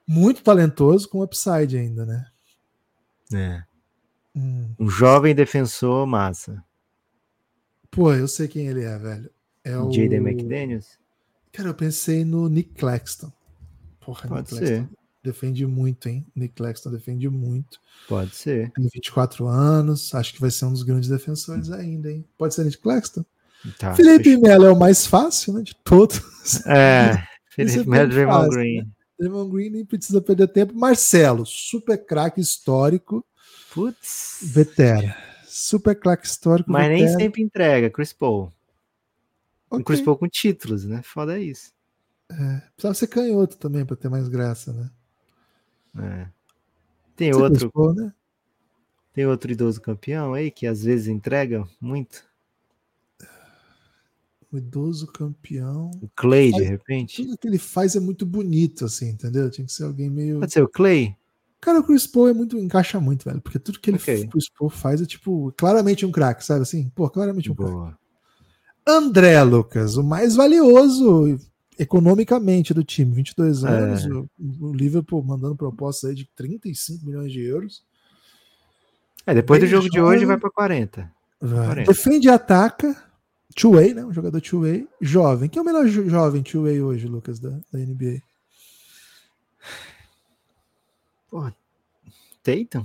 muito 0.07 0.43
talentoso, 0.43 1.09
com 1.09 1.23
upside 1.23 1.77
ainda, 1.77 2.05
né? 2.05 2.27
É. 3.33 3.63
Hum. 4.35 4.75
Um 4.79 4.89
jovem 4.89 5.35
defensor 5.35 6.07
massa. 6.07 6.63
Pô, 7.91 8.13
eu 8.15 8.27
sei 8.27 8.49
quem 8.49 8.69
ele 8.69 8.83
é, 8.83 8.99
velho. 8.99 9.31
É 9.65 9.77
o 9.79 9.93
Jaden 9.93 10.19
McDaniels? 10.27 10.99
Cara, 11.53 11.69
eu 11.69 11.75
pensei 11.75 12.25
no 12.25 12.49
Nick 12.49 12.75
Claxton. 12.75 13.31
Porra, 14.01 14.29
Pode 14.29 14.55
Nick 14.55 14.67
ser. 14.67 14.79
Claxton 14.79 14.97
defende 15.23 15.67
muito, 15.67 16.09
hein? 16.09 16.27
Nick 16.35 16.55
Claxton 16.55 16.91
defende 16.91 17.29
muito. 17.29 17.79
Pode 18.09 18.35
ser. 18.35 18.73
Tem 18.73 18.89
24 18.93 19.47
anos, 19.47 20.13
acho 20.15 20.35
que 20.35 20.41
vai 20.41 20.51
ser 20.51 20.65
um 20.65 20.73
dos 20.73 20.83
grandes 20.83 21.09
defensores 21.09 21.71
ainda, 21.71 22.11
hein? 22.11 22.25
Pode 22.37 22.55
ser 22.55 22.65
Nick 22.65 22.79
Claxton? 22.79 23.25
Tá, 23.79 23.95
Felipe 23.95 24.25
fechou. 24.25 24.43
Melo 24.43 24.67
é 24.67 24.73
o 24.73 24.79
mais 24.79 25.07
fácil, 25.07 25.55
né? 25.55 25.63
De 25.63 25.75
todos. 25.77 26.21
É, 26.67 27.23
Felipe 27.51 27.81
é 27.81 27.85
Melo 27.85 28.09
bem 28.09 28.09
Draymond 28.09 28.49
Green. 28.51 28.93
Draymond 29.19 29.51
Green 29.53 29.71
nem 29.71 29.85
precisa 29.85 30.21
perder 30.21 30.49
tempo. 30.49 30.75
Marcelo, 30.75 31.47
super 31.47 31.97
craque 32.05 32.41
histórico, 32.41 33.25
Putz. 33.73 34.39
vetera. 34.43 35.17
Super 35.47 35.95
craque 35.95 36.27
histórico, 36.27 36.71
Mas 36.71 36.89
nem 36.89 37.07
sempre 37.09 37.43
entrega, 37.43 37.89
Chris 37.91 38.13
Paul. 38.13 38.53
Um 39.71 39.77
Ok. 39.77 39.85
Chris 39.85 40.01
Paul 40.01 40.17
com 40.17 40.29
títulos, 40.29 40.85
né? 40.85 41.03
Foda 41.05 41.39
isso. 41.39 41.73
Precisava 42.75 42.95
ser 42.95 43.07
canhoto 43.09 43.57
também 43.59 43.85
para 43.85 43.95
ter 43.97 44.09
mais 44.09 44.29
graça, 44.29 44.73
né? 44.73 44.91
É. 45.99 46.27
Tem 47.15 47.33
Você 47.33 47.41
outro, 47.43 47.59
Chris 47.61 47.71
Paul, 47.73 47.95
né? 47.95 48.13
tem 49.13 49.27
outro 49.27 49.53
idoso 49.53 49.81
campeão 49.81 50.33
aí 50.33 50.51
que 50.51 50.67
às 50.67 50.83
vezes 50.83 51.07
entrega 51.09 51.65
muito. 51.81 52.25
Um 54.53 54.59
idoso 54.59 55.07
campeão. 55.07 55.91
O 56.03 56.09
Clay, 56.15 56.47
de 56.53 56.59
Faz- 56.59 56.69
repente. 56.69 57.25
Tudo 57.25 57.39
que 57.39 57.49
ele 57.49 57.59
faz 57.59 57.97
é 57.97 58.01
muito 58.01 58.27
bonito, 58.27 58.85
assim, 58.85 59.09
entendeu? 59.11 59.51
Tinha 59.51 59.67
que 59.67 59.73
ser 59.73 59.85
alguém 59.85 60.11
meio. 60.11 60.41
Pode 60.41 60.53
ser 60.53 60.63
o 60.63 60.69
Clay? 60.69 61.17
Cara, 61.61 61.81
o 61.81 61.85
Chris 61.85 62.07
Paul 62.07 62.29
é 62.29 62.33
muito. 62.35 62.59
encaixa 62.59 63.01
muito, 63.01 63.25
velho. 63.25 63.41
Porque 63.41 63.59
tudo 63.59 63.79
que 63.81 63.89
ele 63.89 63.97
Ok. 63.97 64.25
o 64.25 64.29
Chris 64.31 64.51
Paul 64.51 64.69
faz 64.69 65.01
é, 65.01 65.07
tipo, 65.07 65.53
claramente 65.57 66.05
um 66.05 66.13
craque, 66.13 66.45
sabe 66.45 66.63
assim? 66.63 66.91
Pô, 66.95 67.09
claramente 67.09 67.51
um 67.51 67.55
craque. 67.55 67.95
André, 68.87 69.43
Lucas, 69.45 69.97
o 69.97 70.03
mais 70.03 70.35
valioso 70.35 71.39
economicamente 71.79 72.75
do 72.75 72.83
time, 72.85 73.15
22 73.15 73.65
É. 73.65 73.69
anos, 73.69 74.05
o, 74.07 74.29
o 74.61 74.73
Liverpool 74.73 75.23
mandando 75.23 75.57
propostas 75.57 76.11
aí 76.11 76.17
de 76.17 76.29
35 76.35 77.07
milhões 77.07 77.33
de 77.33 77.41
euros. 77.43 77.85
É, 79.25 79.33
depois 79.35 79.61
do 79.61 79.67
jogo 79.67 79.89
de 79.89 80.01
hoje 80.01 80.25
vai 80.25 80.37
pra 80.37 80.51
40. 80.51 81.11
Vai. 81.41 81.67
40. 81.67 81.93
Defende 81.93 82.27
e 82.27 82.31
ataca. 82.31 82.97
Two-way, 83.55 83.95
né? 83.95 84.05
Um 84.05 84.13
jogador 84.13 84.41
two-way. 84.41 84.89
Jovem. 85.01 85.49
Quem 85.49 85.61
é 85.61 85.63
o 85.63 85.67
melhor 85.67 85.87
jo- 85.87 86.09
jovem 86.09 86.43
two-way 86.43 86.81
hoje, 86.81 87.07
Lucas, 87.07 87.39
da, 87.39 87.51
da 87.51 87.79
NBA? 87.79 88.21
Tatum? 92.43 92.85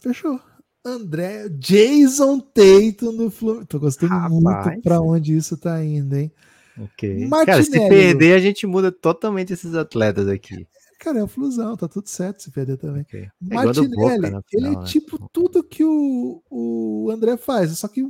Fechou. 0.00 0.40
André, 0.84 1.48
Jason 1.50 2.38
Tatum 2.40 3.12
no 3.12 3.30
Fluminense. 3.30 3.66
Tô 3.68 3.78
gostando 3.80 4.12
Rapaz. 4.12 4.32
muito 4.66 4.82
pra 4.82 5.00
onde 5.00 5.36
isso 5.36 5.56
tá 5.56 5.84
indo, 5.84 6.16
hein? 6.16 6.32
Ok. 6.80 7.26
Martinelli, 7.26 7.46
Cara, 7.46 7.62
se 7.64 7.70
perder, 7.88 8.34
a 8.34 8.38
gente 8.38 8.66
muda 8.66 8.92
totalmente 8.92 9.52
esses 9.52 9.74
atletas 9.74 10.28
aqui. 10.28 10.66
Cara, 11.00 11.18
é 11.18 11.22
o 11.22 11.28
Flusão, 11.28 11.76
tá 11.76 11.88
tudo 11.88 12.08
certo 12.08 12.42
se 12.42 12.50
perder 12.50 12.76
também. 12.76 13.02
Ok. 13.02 13.20
É 13.22 13.54
Martinelli, 13.54 13.96
Boca 13.96 14.18
na 14.18 14.28
ele 14.28 14.42
final, 14.48 14.72
é 14.72 14.76
né? 14.76 14.84
tipo 14.84 15.28
tudo 15.32 15.62
que 15.62 15.84
o, 15.84 16.40
o 16.48 17.10
André 17.10 17.36
faz, 17.36 17.76
só 17.78 17.88
que 17.88 18.08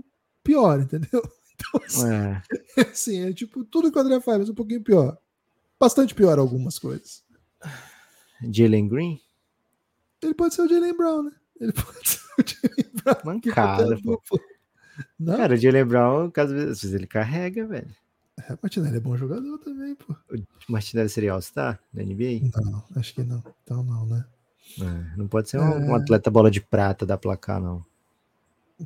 pior, 0.49 0.81
entendeu? 0.81 1.23
Então, 1.61 1.81
assim, 1.85 2.07
É. 2.07 2.43
assim, 2.93 3.21
é 3.29 3.33
tipo 3.33 3.65
tudo 3.65 3.91
que 3.91 3.99
o 3.99 4.01
André 4.01 4.21
faz, 4.21 4.39
mas 4.39 4.49
um 4.49 4.55
pouquinho 4.55 4.81
pior. 4.81 5.19
Bastante 5.79 6.15
pior 6.15 6.39
algumas 6.39 6.79
coisas. 6.79 7.25
Jalen 8.41 8.87
Green? 8.87 9.21
Ele 10.23 10.35
pode 10.35 10.55
ser 10.55 10.63
o 10.63 10.69
Jalen 10.69 10.97
Brown, 10.97 11.25
né? 11.25 11.33
Ele 11.61 11.73
pode 11.75 12.09
ser 12.09 12.21
o 12.39 12.45
Jalen 12.47 12.93
Brown. 13.03 13.17
Mancada, 13.25 13.95
a 13.97 14.01
pô. 14.01 14.21
Não, 15.19 15.37
Cara, 15.37 15.55
o 15.55 15.57
Jalen 15.57 15.85
Brown, 15.85 16.31
às 16.37 16.53
vezes, 16.53 16.93
ele 16.95 17.09
carrega, 17.09 17.67
velho. 17.67 17.91
é, 18.39 18.57
Martinelli 18.63 18.97
é 18.99 19.01
bom 19.01 19.17
jogador 19.17 19.59
também, 19.59 19.97
pô. 19.97 20.15
O 20.33 20.73
Martinelli 20.73 21.09
seria 21.09 21.33
All-Star 21.33 21.81
da 21.93 22.05
NBA? 22.05 22.41
Não, 22.63 22.85
acho 22.95 23.13
que 23.15 23.25
não. 23.25 23.43
Então 23.65 23.83
não, 23.83 24.07
né? 24.07 24.25
É, 24.81 25.17
não 25.17 25.27
pode 25.27 25.51
ser 25.51 25.59
um, 25.59 25.73
É. 25.73 25.79
um 25.91 25.95
atleta 25.97 26.31
bola 26.31 26.53
de 26.53 26.61
prata 26.61 27.05
da 27.05 27.19
placar, 27.19 27.61
não. 27.61 27.85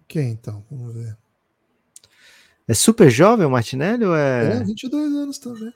Quem 0.09 0.31
então? 0.31 0.65
Vamos 0.71 0.95
ver. 0.95 1.19
É 2.73 2.75
super 2.75 3.11
jovem 3.11 3.45
o 3.45 3.51
Martinelli 3.51 4.03
ou 4.03 4.17
É, 4.17 4.57
é, 4.61 4.65
22 4.65 5.13
anos 5.13 5.37
também. 5.39 5.71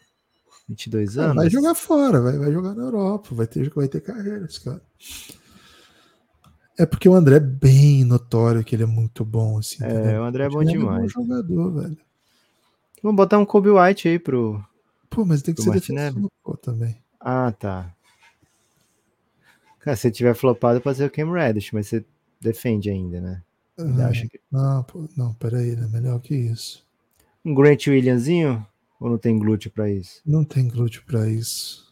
22 0.66 1.18
Ah, 1.18 1.24
anos? 1.24 1.36
vai 1.36 1.50
jogar 1.50 1.74
fora, 1.74 2.22
vai, 2.22 2.38
vai 2.38 2.50
jogar 2.50 2.74
na 2.74 2.84
Europa, 2.84 3.34
vai 3.34 3.46
ter, 3.46 3.68
vai 3.68 3.86
ter 3.86 4.00
carreira 4.00 4.46
esse 4.46 4.58
cara. 4.64 4.80
É 6.78 6.86
porque 6.86 7.06
o 7.06 7.12
André 7.12 7.36
é 7.36 7.40
bem 7.40 8.02
notório 8.02 8.64
que 8.64 8.74
ele 8.74 8.84
é 8.84 8.86
muito 8.86 9.26
bom, 9.26 9.58
assim. 9.58 9.84
É, 9.84 9.90
entendeu? 9.92 10.22
o 10.22 10.24
André 10.24 10.44
é 10.44 10.48
bom 10.48 10.64
demais. 10.64 11.12
jogador, 11.12 11.82
velho. 11.82 11.98
Vamos 13.02 13.16
botar 13.16 13.36
um 13.38 13.44
Kobe 13.44 13.68
White 13.68 14.08
aí 14.08 14.18
pro. 14.18 14.64
Pô, 15.10 15.22
mas 15.26 15.42
tem 15.42 15.54
que 15.54 15.60
ser 15.60 16.14
pô, 16.42 16.56
também. 16.56 16.96
Ah, 17.20 17.52
tá. 17.52 17.94
Cara, 19.80 19.98
se 19.98 20.10
tiver 20.10 20.34
flopado, 20.34 20.80
pode 20.80 20.96
ser 20.96 21.04
o 21.04 21.10
Cam 21.10 21.30
Reddish, 21.30 21.72
mas 21.72 21.88
você 21.88 22.02
defende 22.40 22.88
ainda, 22.88 23.20
né? 23.20 23.42
Ah, 23.78 24.08
acha 24.08 24.26
que- 24.26 24.40
Não, 24.50 24.82
pô, 24.82 25.06
não, 25.14 25.34
peraí, 25.34 25.76
né? 25.76 25.86
Melhor 25.92 26.18
que 26.20 26.34
isso. 26.34 26.85
Um 27.46 27.54
Grant 27.54 27.86
Williamzinho? 27.86 28.66
Ou 28.98 29.08
não 29.10 29.18
tem 29.18 29.38
glúteo 29.38 29.70
pra 29.70 29.88
isso? 29.88 30.20
Não 30.26 30.44
tem 30.44 30.66
glúteo 30.66 31.04
pra 31.06 31.28
isso. 31.28 31.86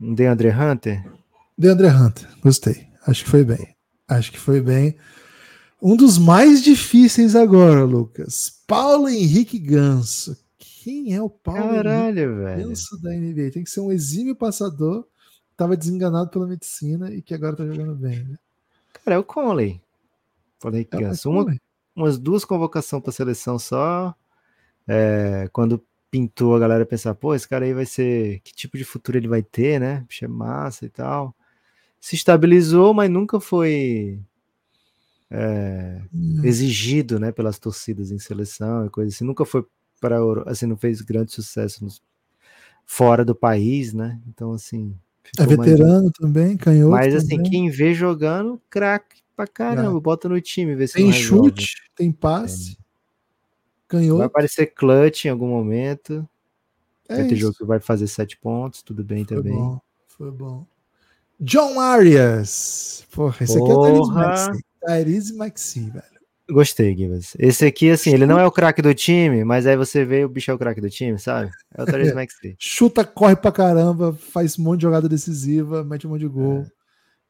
Um 0.00 0.14
DeAndre 0.14 0.50
Hunter? 0.50 1.04
DeAndre 1.58 1.88
Hunter, 1.88 2.28
gostei. 2.40 2.86
Acho 3.06 3.24
que 3.24 3.30
foi 3.30 3.42
bem. 3.44 3.74
Acho 4.06 4.30
que 4.30 4.38
foi 4.38 4.60
bem. 4.60 4.96
Um 5.82 5.96
dos 5.96 6.16
mais 6.16 6.62
difíceis 6.62 7.34
agora, 7.34 7.84
Lucas. 7.84 8.62
Paulo 8.68 9.08
Henrique 9.08 9.58
Ganso. 9.58 10.36
Quem 10.58 11.14
é 11.14 11.20
o 11.20 11.28
Paulo 11.28 11.60
Henrique 11.60 11.82
Caralho, 11.82 12.36
velho. 12.36 12.68
Ganso 12.68 13.02
da 13.02 13.10
NBA? 13.10 13.50
Tem 13.50 13.64
que 13.64 13.70
ser 13.70 13.80
um 13.80 13.90
exímio 13.90 14.36
passador 14.36 15.02
que 15.50 15.56
tava 15.56 15.76
desenganado 15.76 16.30
pela 16.30 16.46
medicina 16.46 17.12
e 17.12 17.20
que 17.20 17.34
agora 17.34 17.56
tá 17.56 17.66
jogando 17.66 17.94
bem. 17.96 18.22
né? 18.24 18.38
Cara, 18.92 19.16
é 19.16 19.18
o 19.18 19.24
Conley. 19.24 19.80
Falei 20.60 20.84
que 20.84 20.96
É, 20.96 21.00
Ganso. 21.00 21.30
Uma? 21.30 21.56
Umas 21.96 22.18
duas 22.18 22.44
convocações 22.44 23.02
pra 23.02 23.12
seleção 23.12 23.58
só. 23.58 24.14
É, 24.88 25.48
quando 25.52 25.82
pintou, 26.10 26.56
a 26.56 26.58
galera 26.60 26.86
pensar, 26.86 27.14
pô, 27.14 27.34
esse 27.34 27.48
cara 27.48 27.64
aí 27.64 27.74
vai 27.74 27.86
ser. 27.86 28.40
Que 28.40 28.54
tipo 28.54 28.78
de 28.78 28.84
futuro 28.84 29.18
ele 29.18 29.28
vai 29.28 29.42
ter, 29.42 29.80
né? 29.80 30.04
Bicho 30.08 30.24
é 30.24 30.28
massa 30.28 30.86
e 30.86 30.90
tal. 30.90 31.34
Se 32.00 32.16
estabilizou, 32.16 32.94
mas 32.94 33.10
nunca 33.10 33.40
foi 33.40 34.20
é, 35.30 36.00
Hum, 36.12 36.40
exigido, 36.44 37.18
né, 37.18 37.32
pelas 37.32 37.58
torcidas 37.58 38.10
em 38.10 38.18
seleção 38.18 38.86
e 38.86 38.90
coisa 38.90 39.14
assim. 39.14 39.24
Nunca 39.24 39.44
foi 39.44 39.64
para 40.00 40.18
assim, 40.46 40.66
não 40.66 40.76
fez 40.76 41.00
grande 41.00 41.32
sucesso 41.32 41.84
nos- 41.84 42.02
fora 42.86 43.24
do 43.24 43.34
país, 43.34 43.92
né? 43.94 44.20
Então, 44.28 44.52
assim. 44.54 44.96
É 45.38 45.46
ficou 45.46 45.56
mais- 45.56 45.70
veterano 45.72 46.10
também, 46.12 46.56
canhoto. 46.56 46.90
Mas 46.92 47.14
assim, 47.14 47.38
também. 47.38 47.50
quem 47.50 47.70
vê 47.70 47.94
jogando, 47.94 48.60
craque 48.70 49.22
pra 49.36 49.46
caramba, 49.46 49.98
bota 50.00 50.28
no 50.28 50.40
time, 50.40 50.74
vê 50.74 50.86
se 50.86 50.94
tem 50.94 51.12
chute, 51.12 51.74
tem 51.96 52.10
passe, 52.12 52.76
Vai 53.90 54.02
canhoto. 54.02 54.22
aparecer 54.22 54.66
clutch 54.66 55.24
em 55.26 55.28
algum 55.28 55.48
momento. 55.48 56.26
É 57.08 57.16
vai 57.16 57.24
ter 57.28 57.34
isso. 57.34 57.42
jogo 57.42 57.54
que 57.58 57.64
vai 57.64 57.80
fazer 57.80 58.06
sete 58.06 58.36
pontos, 58.38 58.82
tudo 58.82 59.04
bem 59.04 59.24
Foi 59.24 59.36
também. 59.36 59.52
bom, 59.54 59.80
foi 60.08 60.30
bom. 60.30 60.66
John 61.40 61.78
Arias. 61.80 63.06
Porra, 63.12 63.36
esse 63.44 63.58
aqui 63.58 63.70
é 63.70 63.74
o 63.74 63.82
Tyrese 63.82 64.00
Porra. 64.00 64.52
Tyrese 64.86 65.34
Maxey, 65.36 65.90
velho. 65.90 66.14
Gostei, 66.50 66.94
Gibas. 66.96 67.34
Esse 67.38 67.64
aqui, 67.64 67.90
assim, 67.90 68.12
ele 68.12 68.26
não 68.26 68.38
é 68.38 68.46
o 68.46 68.52
craque 68.52 68.82
do 68.82 68.94
time, 68.94 69.44
mas 69.44 69.66
aí 69.66 69.76
você 69.78 70.04
vê 70.04 70.24
o 70.24 70.28
bicho 70.28 70.50
é 70.50 70.54
o 70.54 70.58
craque 70.58 70.80
do 70.80 70.90
time, 70.90 71.18
sabe? 71.18 71.50
É 71.74 71.82
o 71.82 71.86
Therese 71.86 72.12
Maxey. 72.14 72.54
Chuta, 72.58 73.02
corre 73.04 73.34
pra 73.34 73.50
caramba, 73.50 74.12
faz 74.12 74.58
um 74.58 74.62
monte 74.62 74.80
de 74.80 74.82
jogada 74.82 75.08
decisiva, 75.08 75.82
mete 75.82 76.06
um 76.06 76.10
monte 76.10 76.20
de 76.20 76.26
É. 76.26 76.30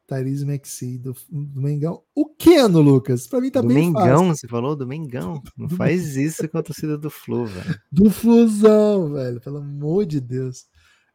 Tyrese 0.07 0.45
Maxey 0.45 0.99
do, 0.99 1.15
do 1.31 1.61
Mengão. 1.61 2.03
O 2.15 2.27
Keno, 2.27 2.81
Lucas, 2.81 3.27
pra 3.27 3.41
mim 3.41 3.51
tá 3.51 3.61
do 3.61 3.69
bem 3.69 3.77
Mengão, 3.77 4.29
fácil. 4.29 4.37
você 4.37 4.49
falou? 4.49 4.77
Do 4.77 4.87
Mengão. 4.87 5.43
Não 5.57 5.69
faz 5.69 6.17
isso 6.17 6.47
com 6.49 6.59
a 6.59 6.63
torcida 6.63 6.99
do 6.99 7.09
Flu, 7.11 7.47
velho. 7.47 7.81
Do 7.91 8.11
Flusão, 8.11 9.13
velho, 9.13 9.41
pelo 9.41 9.59
amor 9.59 10.05
de 10.07 10.21
Deus. 10.21 10.67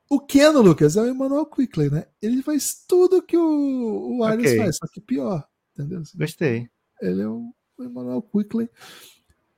O 0.09 0.19
Keno, 0.19 0.61
Lucas, 0.61 0.97
é 0.97 1.01
o 1.03 1.07
Emmanuel 1.07 1.45
Quickley, 1.45 1.91
né? 1.91 2.05
Ele 2.19 2.41
faz 2.41 2.83
tudo 2.87 3.21
que 3.21 3.37
o, 3.37 4.17
o 4.17 4.23
Arias 4.23 4.49
Ok. 4.51 4.57
faz, 4.63 4.77
só 4.77 4.87
que 4.91 4.99
pior, 4.99 5.47
entendeu? 5.73 6.01
Gostei. 6.15 6.67
Ele 6.99 7.21
é 7.21 7.27
o 7.27 7.53
Emmanuel 7.79 8.21
Quickley. 8.23 8.67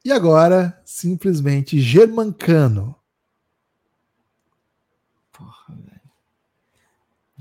E 0.04 0.12
agora, 0.12 0.82
simplesmente, 0.84 1.80
Germancano. 1.80 2.96
Porra, 5.32 5.76
velho. 5.76 5.91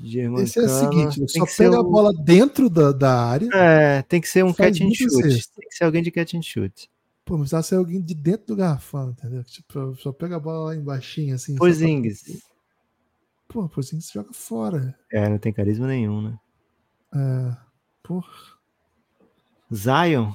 Germancano, 0.02 0.46
Esse 0.46 0.58
é 0.58 0.62
o 0.62 0.68
seguinte, 0.68 1.32
só 1.32 1.44
pega 1.56 1.78
a 1.78 1.82
bola 1.82 2.12
dentro 2.24 2.70
da, 2.70 2.90
da 2.90 3.22
área. 3.22 3.48
É, 3.52 4.02
tem 4.02 4.20
que 4.20 4.28
ser 4.28 4.44
um 4.44 4.52
catch 4.52 4.80
and 4.80 4.90
shoot. 4.94 5.12
Tem 5.22 5.68
que 5.68 5.76
ser 5.76 5.84
alguém 5.84 6.02
de 6.02 6.10
catch 6.10 6.34
and 6.34 6.42
shoot. 6.42 6.88
Pô, 7.24 7.34
mas 7.34 7.50
precisava 7.50 7.62
ser 7.62 7.74
alguém 7.76 8.00
de 8.00 8.14
dentro 8.14 8.46
do 8.48 8.56
garrafão, 8.56 9.10
entendeu? 9.10 9.44
Tipo, 9.44 9.94
só 9.96 10.12
pega 10.12 10.36
a 10.36 10.40
bola 10.40 10.66
lá 10.66 10.76
embaixo, 10.76 11.20
assim. 11.34 11.52
só 11.52 11.58
pra-. 11.58 12.40
Pô, 13.46 13.68
Porzingis 13.68 14.10
joga 14.10 14.32
fora. 14.32 14.96
É, 15.12 15.28
não 15.28 15.38
tem 15.38 15.52
carisma 15.52 15.86
nenhum, 15.86 16.22
né? 16.22 16.38
É, 17.14 17.56
porra. 18.02 18.30
Zion? 19.72 20.32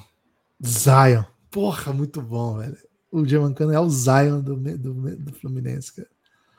Zion. 0.64 1.24
Porra, 1.50 1.92
muito 1.92 2.22
bom, 2.22 2.58
velho. 2.58 2.76
O 3.10 3.26
Germancano 3.26 3.72
é 3.72 3.80
o 3.80 3.88
Zion 3.88 4.40
do, 4.40 4.56
do, 4.56 5.16
do 5.16 5.32
Fluminense, 5.32 5.94
cara. 5.94 6.08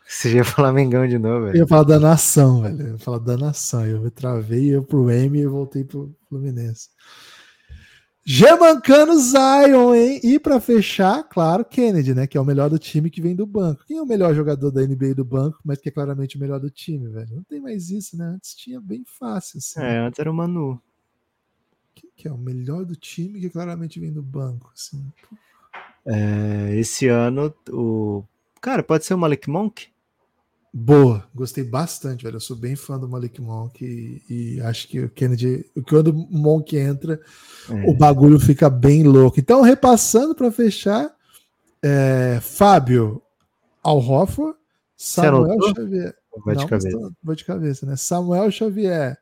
Você 0.08 0.30
já 0.30 0.38
ia 0.38 0.46
falar 0.46 0.72
Mengão 0.72 1.06
de 1.08 1.18
novo, 1.20 1.46
Eu 1.48 1.52
velho. 1.52 1.58
ia 1.58 1.68
falar 1.68 1.84
da 1.84 2.00
nação, 2.00 2.62
velho. 2.62 2.82
Eu 2.82 2.92
ia 2.94 2.98
falar 2.98 3.20
da 3.20 3.38
nação. 3.38 3.86
Eu 3.86 4.02
me 4.02 4.10
travei, 4.10 4.74
eu 4.74 4.84
pro 4.84 5.12
M 5.12 5.38
e 5.38 5.42
eu 5.42 5.52
voltei 5.52 5.84
pro 5.84 6.16
Fluminense. 6.30 6.90
Germancano 8.30 9.18
Zion, 9.18 9.94
hein? 9.96 10.20
E 10.22 10.38
pra 10.38 10.60
fechar, 10.60 11.24
claro, 11.24 11.64
Kennedy, 11.64 12.14
né? 12.14 12.28
Que 12.28 12.38
é 12.38 12.42
o 12.42 12.46
melhor 12.46 12.70
do 12.70 12.78
time 12.78 13.10
que 13.10 13.22
vem 13.22 13.34
do 13.36 13.46
banco. 13.46 13.86
Quem 13.88 13.98
é 13.98 14.02
o 14.02 14.06
melhor 14.06 14.36
jogador 14.36 14.70
da 14.70 14.82
NBA 14.86 15.16
do 15.16 15.24
banco, 15.24 15.60
mas 15.64 15.80
que 15.80 15.88
é 15.88 15.92
claramente 15.94 16.36
o 16.36 16.40
melhor 16.40 16.60
do 16.60 16.70
time, 16.70 17.08
velho? 17.08 17.36
Não 17.36 17.44
tem 17.44 17.62
mais 17.62 17.90
isso, 17.90 18.18
né? 18.18 18.26
Antes 18.26 18.54
tinha 18.54 18.82
bem 18.82 19.06
fácil, 19.18 19.60
assim. 19.60 19.80
É, 19.80 20.00
antes 20.00 20.20
era 20.20 20.30
o 20.30 20.34
Manu. 20.34 20.82
Quem 21.96 22.10
que 22.18 22.28
é 22.28 22.32
o 22.32 22.38
melhor 22.38 22.84
do 22.84 22.96
time 22.98 23.40
que 23.40 23.50
claramente 23.50 23.98
vem 23.98 24.12
do 24.12 24.22
banco, 24.22 24.72
assim? 24.76 25.02
É, 26.06 26.76
esse 26.78 27.08
ano, 27.08 27.54
o. 27.70 28.24
Cara, 28.60 28.84
pode 28.84 29.06
ser 29.06 29.14
o 29.14 29.18
Malik 29.18 29.50
Monk? 29.50 29.88
Boa, 30.74 31.28
gostei 31.34 31.64
bastante, 31.64 32.24
velho. 32.24 32.36
Eu 32.36 32.40
sou 32.42 32.56
bem 32.56 32.76
fã 32.76 33.00
do 33.00 33.08
Malik 33.10 33.42
Monk 33.42 33.84
e, 33.84 34.22
e 34.58 34.62
acho 34.62 34.88
que 34.88 35.00
o 35.00 35.10
Kennedy, 35.10 35.66
quando 35.90 36.10
o 36.12 36.28
Monk 36.38 36.76
entra, 36.78 37.20
É. 37.70 37.90
o 37.90 37.94
bagulho 37.96 38.40
fica 38.40 38.70
bem 38.70 39.04
louco. 39.04 39.40
Então, 39.40 39.62
repassando 39.62 40.36
para 40.36 40.52
fechar, 40.52 41.10
É, 41.82 42.40
Fábio 42.42 43.22
Alhofa, 43.84 44.56
Samuel? 44.96 45.58
Xavier. 45.76 46.16
Vai 46.46 46.56
de 46.56 46.62
Não, 46.62 46.68
cabeça. 46.70 47.12
Vou 47.24 47.36
de 47.36 47.46
cabeça, 47.46 47.86
né? 47.86 47.96
Samuel 47.96 48.52
Xavier 48.52 49.18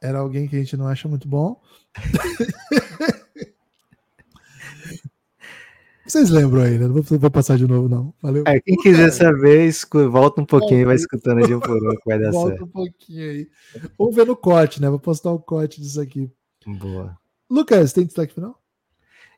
era 0.00 0.18
alguém 0.18 0.46
que 0.48 0.56
a 0.56 0.58
gente 0.58 0.76
não 0.76 0.86
acha 0.88 1.08
muito 1.08 1.26
bom. 1.28 1.60
Vocês 6.06 6.28
lembram 6.30 6.62
aí, 6.62 6.78
né? 6.78 6.86
Não 6.86 6.94
vou, 6.94 7.18
vou 7.18 7.30
passar 7.30 7.56
de 7.56 7.66
novo, 7.66 7.88
não. 7.88 8.12
Valeu. 8.20 8.44
É, 8.46 8.60
quem 8.60 8.76
quiser 8.76 9.10
saber, 9.10 9.66
escu- 9.66 10.10
volta 10.10 10.40
um 10.40 10.44
pouquinho 10.44 10.80
e 10.80 10.84
vai 10.84 10.96
escutando 10.96 11.46
de 11.46 11.54
um 11.54 11.60
por 11.60 11.76
um 11.76 11.96
que 11.96 12.02
vai 12.04 12.18
dar 12.18 12.30
Volta 12.30 12.50
certo. 12.50 12.64
um 12.64 12.68
pouquinho 12.68 13.30
aí. 13.30 13.48
Vamos 13.98 14.14
ver 14.14 14.26
no 14.26 14.36
corte, 14.36 14.80
né? 14.82 14.90
Vou 14.90 14.98
postar 15.00 15.30
o 15.32 15.38
corte 15.38 15.80
disso 15.80 16.00
aqui. 16.00 16.30
Boa. 16.66 17.16
Lucas, 17.48 17.92
tem 17.92 18.04
destaque 18.04 18.34
final? 18.34 18.60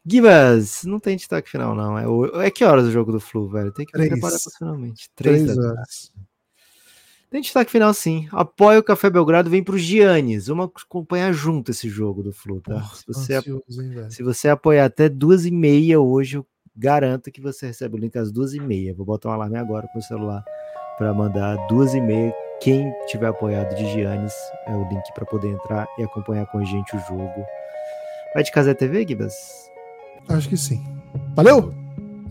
Gibas, 0.05 0.85
não 0.85 0.99
tem 1.01 1.17
destaque 1.17 1.49
final, 1.51 1.75
não. 1.75 1.99
É, 1.99 2.07
o- 2.09 2.41
é 2.43 2.51
que 2.51 2.65
horas 2.65 2.87
o 2.87 2.91
jogo 2.93 3.13
do 3.13 3.21
Flu, 3.21 3.49
velho? 3.49 3.73
Tem 3.73 3.85
que 3.87 3.93
Três. 3.93 4.09
preparar 4.09 4.39
pra 4.41 4.53
finalmente. 4.59 5.11
Três, 5.15 5.43
Três 5.45 5.59
horas. 5.59 6.13
Tem 7.29 7.41
destaque 7.41 7.71
final, 7.73 7.93
sim. 7.93 8.29
Apoia 8.31 8.79
o 8.79 8.83
Café 8.85 9.11
Belgrado, 9.11 9.51
vem 9.51 9.63
pro 9.63 9.77
Giannis. 9.77 10.47
Vamos 10.47 10.71
acompanhar 10.85 11.33
junto 11.33 11.73
esse 11.73 11.89
jogo 11.89 12.23
do 12.23 12.33
Flu, 12.33 12.61
tá? 12.61 12.75
Porra, 12.75 12.95
se, 12.95 13.05
você, 13.07 13.35
ansioso, 13.35 13.83
hein, 13.83 14.11
se 14.11 14.23
você 14.23 14.49
apoiar 14.49 14.85
até 14.87 15.09
duas 15.09 15.45
e 15.45 15.51
meia 15.51 16.01
hoje, 16.01 16.37
eu 16.37 16.47
garanto 16.77 17.31
que 17.31 17.41
você 17.41 17.69
recebe 17.69 17.97
o 17.97 17.99
link 17.99 18.17
às 18.17 18.31
duas 18.31 18.53
e 18.53 18.61
meia. 18.61 18.95
Vou 18.95 19.07
botar 19.07 19.31
um 19.31 19.33
alarme 19.33 19.57
agora 19.57 19.89
com 19.93 19.99
o 19.99 20.03
celular 20.03 20.45
para 20.99 21.13
mandar 21.15 21.57
duas 21.69 21.95
e 21.95 22.01
meia. 22.01 22.35
Quem 22.61 22.93
tiver 23.07 23.27
apoiado 23.27 23.75
de 23.75 23.87
Giannis 23.93 24.35
é 24.67 24.75
o 24.75 24.89
link 24.89 25.13
para 25.15 25.27
poder 25.27 25.49
entrar 25.49 25.87
e 25.99 26.03
acompanhar 26.03 26.47
com 26.47 26.59
a 26.59 26.65
gente 26.65 26.97
o 26.97 27.01
jogo. 27.01 27.47
Vai 28.35 28.43
de 28.43 28.53
Casé 28.53 28.75
TV, 28.75 29.07
Gibas? 29.07 29.71
Acho 30.29 30.49
que 30.49 30.57
sim. 30.57 30.85
Valeu! 31.35 31.73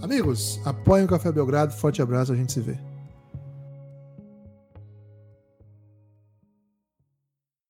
Amigos, 0.02 0.60
apoiem 0.66 1.06
o 1.06 1.08
Café 1.08 1.32
Belgrado. 1.32 1.74
Forte 1.74 2.02
abraço, 2.02 2.32
a 2.32 2.36
gente 2.36 2.52
se 2.52 2.60
vê. 2.60 2.78